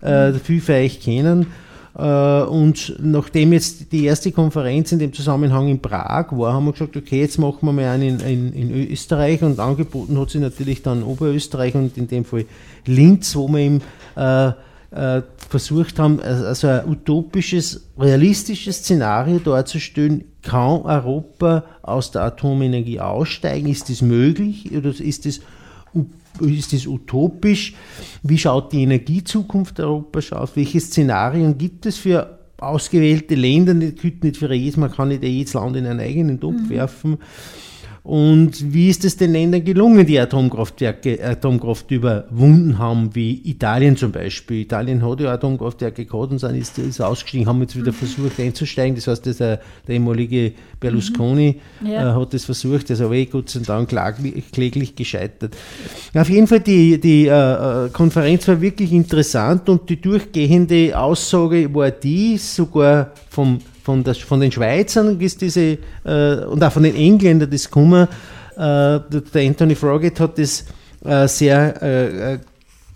äh, 0.00 0.32
viel 0.32 0.60
für 0.60 0.74
euch 0.74 1.00
kennen, 1.00 1.46
Und 1.92 2.94
nachdem 3.00 3.52
jetzt 3.52 3.90
die 3.90 4.04
erste 4.04 4.30
Konferenz 4.30 4.92
in 4.92 5.00
dem 5.00 5.12
Zusammenhang 5.12 5.68
in 5.68 5.82
Prag 5.82 6.26
war, 6.30 6.52
haben 6.52 6.66
wir 6.66 6.72
gesagt, 6.72 6.96
okay, 6.96 7.20
jetzt 7.20 7.38
machen 7.38 7.58
wir 7.62 7.72
mal 7.72 7.86
einen 7.86 8.20
in, 8.20 8.52
in, 8.52 8.70
in 8.70 8.92
Österreich. 8.92 9.42
Und 9.42 9.58
angeboten 9.58 10.18
hat 10.18 10.30
sich 10.30 10.40
natürlich 10.40 10.82
dann 10.82 11.02
Oberösterreich 11.02 11.74
und 11.74 11.98
in 11.98 12.06
dem 12.06 12.24
Fall 12.24 12.44
Linz, 12.86 13.34
wo 13.34 13.48
wir 13.48 13.58
eben 13.58 13.82
äh, 14.16 14.52
äh, 14.92 15.22
versucht 15.48 15.98
haben, 15.98 16.20
also 16.20 16.68
ein 16.68 16.88
utopisches, 16.88 17.88
realistisches 17.98 18.78
Szenario 18.78 19.38
darzustellen, 19.38 20.24
kann 20.42 20.82
Europa 20.82 21.64
aus 21.82 22.10
der 22.10 22.22
Atomenergie 22.22 23.00
aussteigen? 23.00 23.68
Ist 23.68 23.90
das 23.90 24.00
möglich? 24.00 24.70
Oder 24.72 24.88
ist 24.88 25.26
das 25.26 25.40
ist 26.40 26.72
das 26.72 26.86
utopisch? 26.86 27.74
Wie 28.22 28.38
schaut 28.38 28.72
die 28.72 28.82
Energiezukunft 28.82 29.78
Europas 29.80 30.32
aus? 30.32 30.50
Welche 30.54 30.80
Szenarien 30.80 31.56
gibt 31.56 31.86
es 31.86 31.98
für 31.98 32.38
ausgewählte 32.58 33.34
Länder? 33.34 33.74
Das 33.74 33.94
gilt 33.94 34.24
nicht 34.24 34.36
für 34.36 34.52
jedes, 34.52 34.76
man 34.76 34.90
kann 34.90 35.08
nicht 35.08 35.22
jedes 35.22 35.54
Land 35.54 35.76
in 35.76 35.86
einen 35.86 36.00
eigenen 36.00 36.40
Topf 36.40 36.68
werfen. 36.68 37.18
Und 38.02 38.72
wie 38.72 38.88
ist 38.88 39.04
es 39.04 39.16
den 39.16 39.32
Ländern 39.32 39.62
gelungen, 39.62 40.06
die 40.06 40.18
Atomkraftwerke, 40.18 41.22
Atomkraft 41.22 41.90
überwunden 41.90 42.78
haben, 42.78 43.14
wie 43.14 43.42
Italien 43.44 43.96
zum 43.96 44.10
Beispiel? 44.10 44.62
Italien 44.62 45.06
hat 45.06 45.20
ja 45.20 45.32
Atomkraftwerke 45.32 46.06
gehabt 46.06 46.32
und 46.32 46.38
sind, 46.38 46.56
ist, 46.56 46.78
ist 46.78 47.00
ausgestiegen, 47.00 47.46
haben 47.46 47.60
jetzt 47.60 47.76
wieder 47.76 47.92
versucht 47.92 48.40
einzusteigen. 48.40 48.94
Das 48.94 49.06
heißt, 49.06 49.26
der, 49.26 49.60
der 49.86 49.94
ehemalige 49.94 50.52
Berlusconi 50.80 51.60
mhm. 51.80 51.86
ja. 51.86 52.10
äh, 52.10 52.20
hat 52.20 52.32
das 52.32 52.46
versucht, 52.46 52.84
das 52.84 53.00
ist 53.00 53.04
aber 53.04 53.14
eh 53.14 53.26
Gott 53.26 53.50
sei 53.50 53.60
Dank 53.60 53.90
kläglich, 53.90 54.50
kläglich 54.50 54.96
gescheitert. 54.96 55.54
Auf 56.14 56.30
jeden 56.30 56.46
Fall, 56.46 56.60
die, 56.60 56.98
die 56.98 57.26
äh, 57.26 57.86
äh, 57.86 57.90
Konferenz 57.90 58.48
war 58.48 58.60
wirklich 58.62 58.92
interessant 58.92 59.68
und 59.68 59.90
die 59.90 60.00
durchgehende 60.00 60.98
Aussage 60.98 61.72
war 61.74 61.90
die, 61.90 62.38
sogar 62.38 63.12
vom 63.28 63.58
von, 63.90 64.04
der, 64.04 64.14
von 64.14 64.40
den 64.40 64.52
Schweizern 64.52 65.20
ist 65.20 65.40
diese, 65.40 65.78
äh, 66.04 66.44
und 66.44 66.62
auch 66.62 66.70
von 66.70 66.84
den 66.84 66.94
Engländern 66.94 67.50
das 67.50 67.68
Kummer, 67.68 68.08
äh, 68.56 69.00
der 69.00 69.02
Anthony 69.34 69.74
Froggett 69.74 70.20
hat 70.20 70.38
das 70.38 70.64
äh, 71.04 71.26
sehr, 71.26 71.82
äh, 71.82 72.34
äh, 72.34 72.38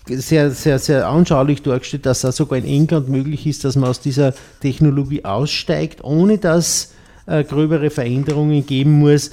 sehr, 0.07 0.53
sehr, 0.53 0.79
sehr 0.79 1.09
anschaulich 1.09 1.63
dargestellt, 1.63 2.07
dass 2.07 2.23
es 2.23 2.37
sogar 2.37 2.59
in 2.59 2.65
England 2.65 3.09
möglich 3.09 3.45
ist, 3.47 3.65
dass 3.65 3.75
man 3.75 3.91
aus 3.91 4.01
dieser 4.01 4.35
Technologie 4.61 5.25
aussteigt, 5.25 6.05
ohne 6.05 6.39
dass 6.39 6.93
äh, 7.27 7.43
gröbere 7.43 7.91
Veränderungen 7.91 8.65
geben 8.65 8.93
muss. 9.01 9.33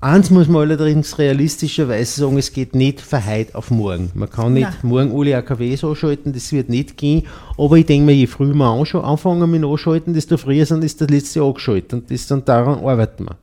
Eins 0.00 0.30
muss 0.30 0.46
man 0.46 0.62
allerdings 0.62 1.18
realistischerweise 1.18 2.20
sagen, 2.20 2.38
es 2.38 2.52
geht 2.52 2.72
nicht 2.76 3.00
von 3.00 3.26
heute 3.26 3.56
auf 3.56 3.72
morgen. 3.72 4.12
Man 4.14 4.30
kann 4.30 4.52
nicht 4.52 4.62
Nein. 4.62 4.76
morgen 4.82 5.18
alle 5.18 5.36
AKWs 5.36 5.82
anschalten, 5.82 6.32
das 6.32 6.52
wird 6.52 6.68
nicht 6.68 6.96
gehen. 6.96 7.24
Aber 7.56 7.76
ich 7.76 7.86
denke 7.86 8.06
mir, 8.06 8.12
je 8.12 8.28
früher 8.28 8.54
wir 8.54 9.04
anfangen 9.04 9.50
mit 9.50 9.64
Anschalten, 9.64 10.14
desto 10.14 10.36
früher 10.36 10.66
sind 10.66 10.84
ist 10.84 11.00
das 11.00 11.10
letzte 11.10 11.42
angeschaltet. 11.42 11.94
Und 11.94 12.10
das 12.12 12.28
dann 12.28 12.44
daran 12.44 12.78
arbeiten 12.84 13.24
wir. 13.24 13.36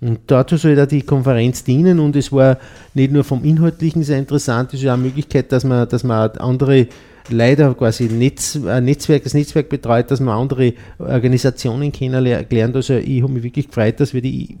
Und 0.00 0.20
dazu 0.26 0.58
soll 0.58 0.76
da 0.76 0.84
die 0.84 1.02
Konferenz 1.02 1.64
dienen 1.64 1.98
und 1.98 2.14
es 2.16 2.30
war 2.30 2.58
nicht 2.94 3.10
nur 3.10 3.24
vom 3.24 3.42
Inhaltlichen 3.42 4.04
sehr 4.04 4.18
interessant, 4.18 4.72
es 4.72 4.80
ist 4.80 4.86
auch 4.86 4.92
eine 4.92 5.02
Möglichkeit, 5.02 5.50
dass 5.50 5.64
man, 5.64 5.88
dass 5.88 6.04
man 6.04 6.30
andere 6.32 6.86
leider 7.30 7.74
quasi 7.74 8.04
Netz, 8.04 8.58
ein 8.64 8.84
Netzwerk, 8.84 9.24
das 9.24 9.34
Netzwerk 9.34 9.68
betreut, 9.68 10.10
dass 10.10 10.20
man 10.20 10.38
andere 10.38 10.74
Organisationen 10.98 11.92
kennenlernt. 11.92 12.76
Also 12.76 12.94
ich 12.94 13.22
habe 13.22 13.32
mich 13.32 13.42
wirklich 13.42 13.68
gefreut, 13.68 14.00
dass 14.00 14.14
wir 14.14 14.22
die 14.22 14.56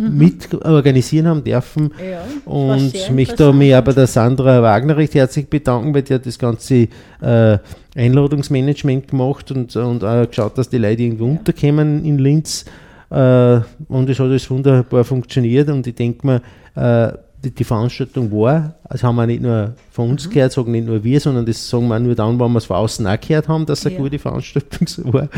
mhm. 0.00 0.18
mit 0.18 0.64
organisieren 0.64 1.26
haben 1.26 1.44
dürfen. 1.44 1.92
Ja, 1.98 2.22
und 2.44 3.12
mich 3.12 3.32
auch 3.40 3.52
bei 3.52 3.92
der 3.92 4.06
Sandra 4.06 4.62
Wagner 4.62 4.96
recht 4.96 5.14
herzlich 5.14 5.48
bedanken, 5.48 5.94
weil 5.94 6.02
die 6.02 6.14
hat 6.14 6.26
das 6.26 6.38
ganze 6.38 6.88
äh, 7.20 7.58
Einladungsmanagement 7.94 9.08
gemacht 9.08 9.50
und, 9.50 9.74
und 9.76 10.04
auch 10.04 10.26
geschaut, 10.26 10.56
dass 10.56 10.68
die 10.68 10.78
Leute 10.78 11.02
irgendwo 11.02 11.26
ja. 11.26 11.32
unterkommen 11.32 12.04
in 12.04 12.18
Linz. 12.18 12.64
Äh, 13.10 13.60
und 13.88 14.08
es 14.08 14.18
hat 14.18 14.26
alles 14.26 14.50
wunderbar 14.50 15.04
funktioniert 15.04 15.68
und 15.68 15.86
ich 15.86 15.94
denke 15.94 16.26
mir, 16.26 16.42
äh, 16.76 17.12
die, 17.42 17.50
die, 17.50 17.64
Veranstaltung 17.64 18.30
war, 18.30 18.74
das 18.88 19.02
haben 19.02 19.16
wir 19.16 19.26
nicht 19.26 19.42
nur 19.42 19.74
von 19.90 20.10
uns 20.10 20.28
mhm. 20.28 20.32
gehört, 20.32 20.52
sagen 20.52 20.72
nicht 20.72 20.86
nur 20.86 21.02
wir, 21.02 21.18
sondern 21.20 21.46
das 21.46 21.68
sagen 21.68 21.88
wir 21.88 21.98
nur 21.98 22.14
dann, 22.14 22.38
wenn 22.38 22.52
wir 22.52 22.58
es 22.58 22.66
von 22.66 22.76
außen 22.76 23.06
auch 23.06 23.20
gehört 23.20 23.48
haben, 23.48 23.66
dass 23.66 23.80
es 23.80 23.86
eine 23.86 23.96
ja. 23.96 24.00
gute 24.02 24.18
Veranstaltung 24.18 24.86
war. 25.12 25.28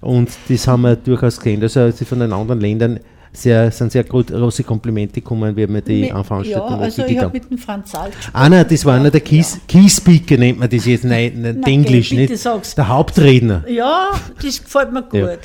Und 0.00 0.30
das 0.48 0.66
haben 0.66 0.82
wir 0.82 0.96
durchaus 0.96 1.38
gesehen. 1.38 1.62
Also 1.62 1.90
von 2.04 2.20
den 2.20 2.32
anderen 2.32 2.60
Ländern 2.60 3.00
sehr, 3.32 3.70
sind 3.70 3.92
sehr 3.92 4.04
große 4.04 4.62
Komplimente 4.62 5.20
gekommen, 5.20 5.56
wie 5.56 5.68
wir 5.68 5.80
die 5.80 6.06
Veranstaltung 6.06 6.50
Ja, 6.50 6.78
also 6.78 7.04
ich 7.04 7.18
habe 7.18 7.32
mit 7.32 7.50
dem 7.50 7.58
Franz 7.58 7.92
Salz 7.92 8.14
Ah, 8.32 8.48
nein, 8.48 8.66
das 8.68 8.84
war 8.84 8.94
einer 8.94 9.10
der 9.10 9.20
Key, 9.20 9.38
ja. 9.38 9.46
Key 9.66 9.88
Speaker, 9.88 10.36
nennt 10.36 10.58
man 10.58 10.68
das 10.68 10.84
jetzt, 10.84 11.04
nein, 11.04 11.32
nein 11.40 11.62
Englisch, 11.62 12.12
nicht? 12.12 12.36
Sag's. 12.36 12.74
Der 12.74 12.88
Hauptredner. 12.88 13.64
Ja, 13.68 14.10
das 14.42 14.62
gefällt 14.62 14.92
mir 14.92 15.02
gut. 15.02 15.20
Ja. 15.20 15.36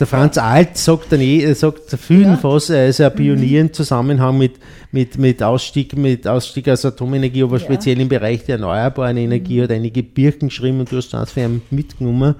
Der 0.00 0.06
Franz 0.08 0.38
Alt 0.38 0.76
sagt 0.76 1.12
dann 1.12 1.20
eh, 1.20 1.44
er 1.44 1.54
sagt 1.54 1.96
vielen 2.00 2.38
ja. 2.42 2.58
er 2.70 2.88
ist 2.88 3.00
ein 3.00 3.14
Pionier 3.14 3.62
mhm. 3.62 3.68
im 3.68 3.72
Zusammenhang 3.72 4.36
mit, 4.36 4.54
mit, 4.90 5.18
mit, 5.18 5.42
Ausstieg, 5.42 5.96
mit 5.96 6.26
Ausstieg 6.26 6.68
aus 6.68 6.84
Atomenergie, 6.84 7.44
aber 7.44 7.58
ja. 7.58 7.64
speziell 7.64 8.00
im 8.00 8.08
Bereich 8.08 8.44
der 8.44 8.56
erneuerbaren 8.56 9.16
Energie, 9.16 9.58
mhm. 9.58 9.64
hat 9.64 9.70
einige 9.70 10.02
Birken 10.02 10.48
geschrieben 10.48 10.80
und 10.80 10.90
du 10.90 10.96
hast 10.96 11.10
das 11.10 11.30
für 11.30 11.42
ihn 11.42 11.62
mitgenommen. 11.70 12.34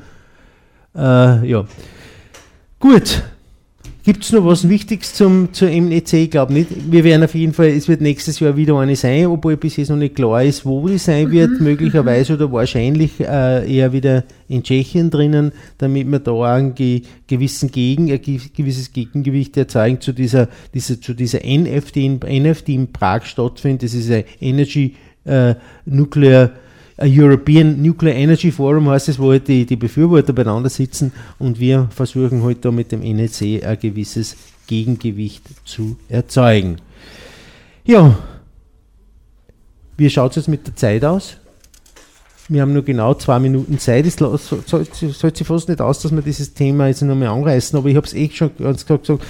Äh, 0.96 1.46
ja. 1.46 1.64
Gut, 2.80 3.22
Gibt 4.04 4.22
es 4.22 4.32
noch 4.32 4.44
was 4.44 4.68
Wichtiges 4.68 5.14
zum, 5.14 5.54
zur 5.54 5.70
MNEC? 5.70 6.12
Ich 6.12 6.30
glaube 6.30 6.52
nicht. 6.52 6.92
Wir 6.92 7.04
werden 7.04 7.24
auf 7.24 7.34
jeden 7.34 7.54
Fall, 7.54 7.68
es 7.68 7.88
wird 7.88 8.02
nächstes 8.02 8.38
Jahr 8.38 8.54
wieder 8.54 8.78
eine 8.78 8.96
sein, 8.96 9.24
obwohl 9.28 9.56
bis 9.56 9.78
jetzt 9.78 9.88
noch 9.88 9.96
nicht 9.96 10.14
klar 10.14 10.44
ist, 10.44 10.66
wo 10.66 10.86
die 10.86 10.98
sein 10.98 11.30
wird, 11.30 11.52
mhm. 11.52 11.64
möglicherweise 11.64 12.34
oder 12.34 12.52
wahrscheinlich 12.52 13.18
äh, 13.20 13.66
eher 13.66 13.94
wieder 13.94 14.24
in 14.46 14.62
Tschechien 14.62 15.08
drinnen, 15.08 15.52
damit 15.78 16.06
wir 16.10 16.18
da 16.18 16.56
ein 16.56 16.74
gewissen 16.74 17.70
Gegen, 17.70 18.12
ein 18.12 18.20
gewisses 18.20 18.92
Gegengewicht 18.92 19.56
erzeugen 19.56 20.02
zu 20.02 20.12
dieser, 20.12 20.50
dieser, 20.74 21.00
zu 21.00 21.14
dieser 21.14 21.38
NFT 21.38 21.96
in, 21.96 22.20
NFT 22.22 22.68
in 22.68 22.92
Prag 22.92 23.24
stattfindet. 23.24 23.84
Das 23.84 23.94
ist 23.94 24.10
ein 24.10 24.24
Energy 24.38 24.96
äh, 25.24 25.54
Nuclear 25.86 26.50
European 27.02 27.82
Nuclear 27.82 28.14
Energy 28.14 28.52
Forum 28.52 28.88
heißt 28.88 29.08
es, 29.08 29.18
wo 29.18 29.30
halt 29.30 29.48
die, 29.48 29.66
die 29.66 29.76
Befürworter 29.76 30.32
beieinander 30.32 30.70
sitzen 30.70 31.12
und 31.38 31.58
wir 31.58 31.88
versuchen 31.90 32.42
halt 32.42 32.64
da 32.64 32.70
mit 32.70 32.92
dem 32.92 33.00
NEC 33.00 33.64
ein 33.64 33.78
gewisses 33.80 34.36
Gegengewicht 34.66 35.42
zu 35.64 35.96
erzeugen. 36.08 36.76
Ja, 37.84 38.16
wie 39.96 40.08
schaut 40.08 40.30
es 40.30 40.36
jetzt 40.36 40.48
mit 40.48 40.66
der 40.66 40.76
Zeit 40.76 41.04
aus? 41.04 41.36
Wir 42.48 42.60
haben 42.60 42.74
nur 42.74 42.84
genau 42.84 43.14
zwei 43.14 43.38
Minuten 43.38 43.78
Zeit. 43.78 44.04
Es 44.04 44.16
sollte 44.16 44.94
sich 44.94 45.46
fast 45.46 45.68
nicht 45.70 45.80
aus, 45.80 46.00
dass 46.00 46.12
wir 46.14 46.20
dieses 46.20 46.52
Thema 46.52 46.88
jetzt 46.88 47.00
nochmal 47.00 47.28
anreißen, 47.28 47.78
aber 47.78 47.88
ich 47.88 47.96
habe 47.96 48.06
es 48.06 48.12
eh 48.12 48.28
schon 48.30 48.50
ganz 48.58 48.84
klar 48.84 48.98
gesagt, 48.98 49.22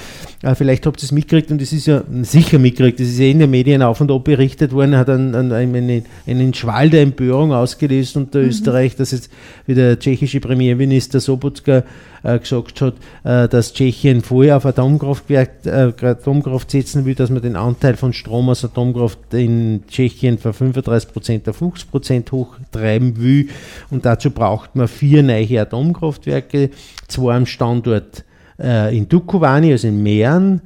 äh, 0.42 0.54
vielleicht 0.56 0.84
habt 0.84 1.00
ihr 1.00 1.04
es 1.04 1.12
mitgekriegt 1.12 1.52
und 1.52 1.62
es 1.62 1.72
ist 1.72 1.86
ja 1.86 2.02
sicher 2.22 2.58
mitgekriegt, 2.58 2.98
das 2.98 3.06
ist 3.06 3.20
eh 3.20 3.30
in 3.30 3.38
den 3.38 3.50
Medien 3.50 3.82
auf 3.82 4.00
und 4.00 4.10
ab 4.10 4.24
berichtet 4.24 4.72
worden, 4.72 4.96
hat 4.96 5.08
einen, 5.08 5.52
einen, 5.52 6.04
einen 6.26 6.54
Schwall 6.54 6.90
der 6.90 7.02
Empörung 7.02 7.52
ausgelöst 7.52 8.16
unter 8.16 8.40
mhm. 8.40 8.48
Österreich, 8.48 8.96
dass 8.96 9.12
jetzt 9.12 9.30
wie 9.66 9.74
der 9.74 9.98
tschechische 9.98 10.40
Premierminister 10.40 11.20
Sobotka 11.20 11.84
äh, 12.24 12.38
gesagt 12.38 12.80
hat, 12.80 12.94
äh, 13.22 13.48
dass 13.48 13.74
Tschechien 13.74 14.22
vorher 14.22 14.56
auf 14.56 14.66
Atomkraftwerk, 14.66 15.66
äh, 15.66 15.92
Atomkraft 16.06 16.70
setzen 16.70 17.04
will, 17.04 17.14
dass 17.14 17.30
man 17.30 17.42
den 17.42 17.54
Anteil 17.54 17.96
von 17.96 18.12
Strom 18.12 18.48
aus 18.48 18.64
Atomkraft 18.64 19.18
in 19.32 19.84
Tschechien 19.88 20.38
von 20.38 20.52
35% 20.52 21.48
auf 21.48 21.62
50% 21.62 22.32
hochtreiben 22.32 23.03
will. 23.20 23.48
Und 23.90 24.04
dazu 24.04 24.30
braucht 24.30 24.76
man 24.76 24.88
vier 24.88 25.22
neue 25.22 25.60
Atomkraftwerke, 25.60 26.70
zwei 27.08 27.34
am 27.34 27.46
Standort 27.46 28.24
äh, 28.58 28.96
in 28.96 29.08
Dukovany, 29.08 29.72
also 29.72 29.88
in 29.88 30.02
Mähren, 30.02 30.62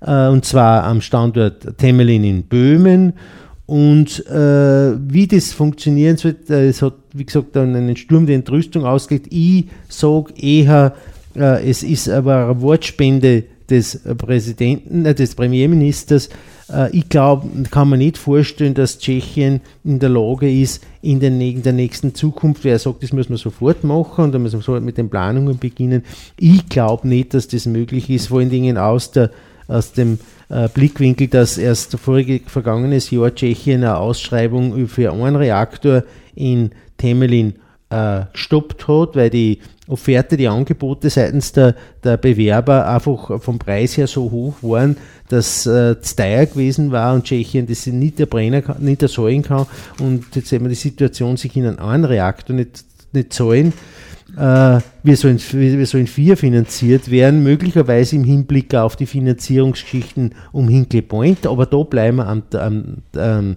äh, 0.00 0.28
und 0.28 0.44
zwar 0.44 0.84
am 0.84 1.00
Standort 1.00 1.78
Temelin 1.78 2.24
in 2.24 2.42
Böhmen. 2.44 3.14
Und 3.66 4.26
äh, 4.26 4.92
wie 5.08 5.26
das 5.26 5.52
funktionieren 5.52 6.16
soll, 6.16 6.36
äh, 6.50 6.68
es 6.68 6.82
hat, 6.82 6.94
wie 7.14 7.24
gesagt, 7.24 7.56
dann 7.56 7.74
einen 7.74 7.96
Sturm 7.96 8.26
der 8.26 8.36
Entrüstung 8.36 8.84
ausgelegt. 8.84 9.28
Ich 9.30 9.66
sage 9.88 10.34
eher, 10.36 10.94
äh, 11.36 11.68
es 11.68 11.82
ist 11.82 12.08
aber 12.08 12.48
eine 12.48 12.60
Wortspende 12.60 13.44
des 13.72 14.00
Präsidenten, 14.18 15.04
äh, 15.06 15.14
des 15.14 15.34
Premierministers. 15.34 16.28
Äh, 16.70 16.96
ich 16.96 17.08
glaube, 17.08 17.48
kann 17.70 17.88
man 17.88 17.98
nicht 17.98 18.18
vorstellen, 18.18 18.74
dass 18.74 18.98
Tschechien 18.98 19.60
in 19.82 19.98
der 19.98 20.10
Lage 20.10 20.50
ist, 20.52 20.84
in, 21.00 21.20
den, 21.20 21.40
in 21.40 21.62
der 21.62 21.72
nächsten 21.72 22.14
Zukunft, 22.14 22.64
wer 22.64 22.78
sagt, 22.78 23.02
das 23.02 23.12
muss 23.12 23.28
man 23.28 23.38
sofort 23.38 23.82
machen 23.82 24.24
und 24.24 24.32
dann 24.32 24.42
müssen 24.42 24.58
wir 24.58 24.62
sofort 24.62 24.84
mit 24.84 24.98
den 24.98 25.08
Planungen 25.08 25.58
beginnen. 25.58 26.04
Ich 26.38 26.68
glaube 26.68 27.08
nicht, 27.08 27.34
dass 27.34 27.48
das 27.48 27.66
möglich 27.66 28.10
ist, 28.10 28.28
vor 28.28 28.40
allen 28.40 28.50
Dingen 28.50 28.76
aus, 28.76 29.10
der, 29.10 29.30
aus 29.68 29.92
dem 29.92 30.18
äh, 30.50 30.68
Blickwinkel, 30.68 31.28
dass 31.28 31.56
erst 31.56 31.98
vorige, 31.98 32.40
vergangenes 32.46 33.10
Jahr 33.10 33.34
Tschechien 33.34 33.82
eine 33.82 33.96
Ausschreibung 33.96 34.86
für 34.86 35.12
einen 35.12 35.36
Reaktor 35.36 36.04
in 36.34 36.70
Temelin 36.98 37.54
äh, 37.92 38.24
gestoppt 38.32 38.88
hat, 38.88 39.14
weil 39.14 39.30
die 39.30 39.58
Offerte, 39.86 40.36
die 40.36 40.48
Angebote 40.48 41.10
seitens 41.10 41.52
der, 41.52 41.74
der 42.02 42.16
Bewerber 42.16 42.88
einfach 42.88 43.42
vom 43.42 43.58
Preis 43.58 43.96
her 43.96 44.06
so 44.06 44.30
hoch 44.30 44.54
waren, 44.62 44.96
dass 45.28 45.66
äh, 45.66 45.96
es 46.00 46.16
teuer 46.16 46.46
gewesen 46.46 46.92
war 46.92 47.14
und 47.14 47.24
Tschechien 47.24 47.66
das 47.66 47.86
nicht 47.86 48.18
erbrennen 48.18 48.64
kann, 48.64 48.82
nicht 48.82 49.02
erzeugen 49.02 49.42
kann 49.42 49.66
und 49.98 50.24
jetzt 50.34 50.48
sehen 50.48 50.62
wir 50.62 50.70
die 50.70 50.74
Situation, 50.74 51.36
sich 51.36 51.54
in 51.56 51.78
einen 51.78 52.04
Reaktor 52.04 52.56
nicht, 52.56 52.84
nicht 53.12 53.32
zahlen. 53.32 53.72
Äh, 54.36 54.80
wir, 55.02 55.16
sollen, 55.16 55.38
wir 55.52 55.86
sollen 55.86 56.06
vier 56.06 56.38
finanziert 56.38 57.10
werden, 57.10 57.42
möglicherweise 57.42 58.16
im 58.16 58.24
Hinblick 58.24 58.74
auf 58.74 58.96
die 58.96 59.04
Finanzierungsgeschichten 59.04 60.34
um 60.52 60.68
Hinkley 60.68 61.02
Point, 61.02 61.46
aber 61.46 61.66
da 61.66 61.82
bleiben 61.82 62.16
wir 62.16 62.28
am, 62.28 62.42
am, 62.54 63.02
am 63.14 63.56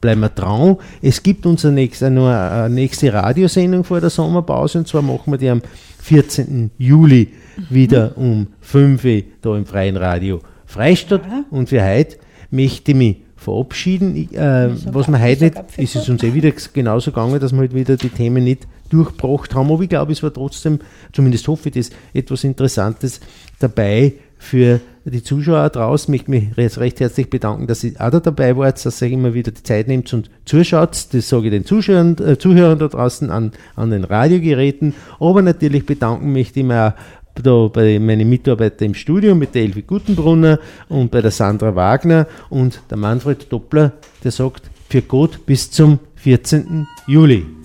bleiben 0.00 0.20
wir 0.20 0.30
dran. 0.30 0.76
Es 1.02 1.22
gibt 1.22 1.46
unsere 1.46 1.72
nächste, 1.72 2.06
eine 2.06 2.68
nächste 2.70 3.12
Radiosendung 3.12 3.84
vor 3.84 4.00
der 4.00 4.10
Sommerpause 4.10 4.78
und 4.78 4.88
zwar 4.88 5.02
machen 5.02 5.32
wir 5.32 5.38
die 5.38 5.48
am 5.48 5.62
14. 6.02 6.70
Juli 6.78 7.28
wieder 7.68 8.16
um 8.16 8.48
5 8.60 9.04
Uhr 9.04 9.22
da 9.42 9.56
im 9.56 9.66
Freien 9.66 9.96
Radio 9.96 10.40
Freistadt. 10.66 11.22
Ja. 11.26 11.44
Und 11.50 11.68
für 11.68 11.84
heute 11.84 12.16
möchte 12.50 12.92
ich 12.92 12.96
mich 12.96 13.16
verabschieden. 13.36 14.16
Ich, 14.16 14.36
äh, 14.36 14.70
was 14.92 15.08
wir 15.08 15.20
heute 15.20 15.44
nicht, 15.44 15.56
ist 15.78 15.96
es 15.96 16.08
uns 16.08 16.22
eh 16.22 16.34
wieder 16.34 16.52
genauso 16.72 17.10
gegangen, 17.10 17.40
dass 17.40 17.52
wir 17.52 17.60
halt 17.60 17.74
wieder 17.74 17.96
die 17.96 18.08
Themen 18.08 18.44
nicht 18.44 18.66
durchgebracht 18.90 19.54
haben. 19.54 19.70
Aber 19.70 19.82
ich 19.82 19.88
glaube, 19.88 20.12
es 20.12 20.22
war 20.22 20.32
trotzdem, 20.32 20.78
zumindest 21.12 21.48
hoffe 21.48 21.70
ich, 21.70 21.74
das 21.74 21.90
etwas 22.12 22.44
Interessantes 22.44 23.20
dabei 23.58 24.14
für 24.38 24.80
die 25.04 25.22
Zuschauer 25.22 25.70
draußen, 25.70 26.12
möchte 26.12 26.30
mich 26.30 26.56
recht 26.56 27.00
herzlich 27.00 27.30
bedanken, 27.30 27.66
dass 27.66 27.84
ihr 27.84 27.92
auch 27.98 28.10
da 28.10 28.20
dabei 28.20 28.56
wart, 28.56 28.84
dass 28.84 29.00
ihr 29.02 29.08
immer 29.08 29.34
wieder 29.34 29.50
die 29.50 29.62
Zeit 29.62 29.88
nehmt 29.88 30.12
und 30.12 30.30
zuschaut. 30.44 31.06
Das 31.12 31.28
sage 31.28 31.46
ich 31.46 31.50
den 31.50 31.64
Zuschauern, 31.64 32.16
äh, 32.18 32.38
Zuhörern 32.38 32.78
da 32.78 32.88
draußen 32.88 33.30
an, 33.30 33.52
an 33.76 33.90
den 33.90 34.04
Radiogeräten. 34.04 34.94
Aber 35.18 35.42
natürlich 35.42 35.86
bedanken 35.86 36.34
ich 36.36 36.54
mich 36.54 36.72
auch 36.72 36.92
da 37.34 37.68
bei 37.68 37.98
meinen 37.98 38.28
Mitarbeitern 38.28 38.88
im 38.88 38.94
Studio 38.94 39.34
mit 39.34 39.54
der 39.54 39.62
Elvi 39.62 39.82
Gutenbrunner 39.82 40.58
und 40.88 41.10
bei 41.10 41.22
der 41.22 41.30
Sandra 41.30 41.74
Wagner 41.74 42.26
und 42.50 42.82
der 42.90 42.98
Manfred 42.98 43.50
Doppler, 43.50 43.92
der 44.22 44.32
sagt, 44.32 44.70
für 44.88 45.02
Gott 45.02 45.46
bis 45.46 45.70
zum 45.70 46.00
14. 46.16 46.86
Juli. 47.06 47.59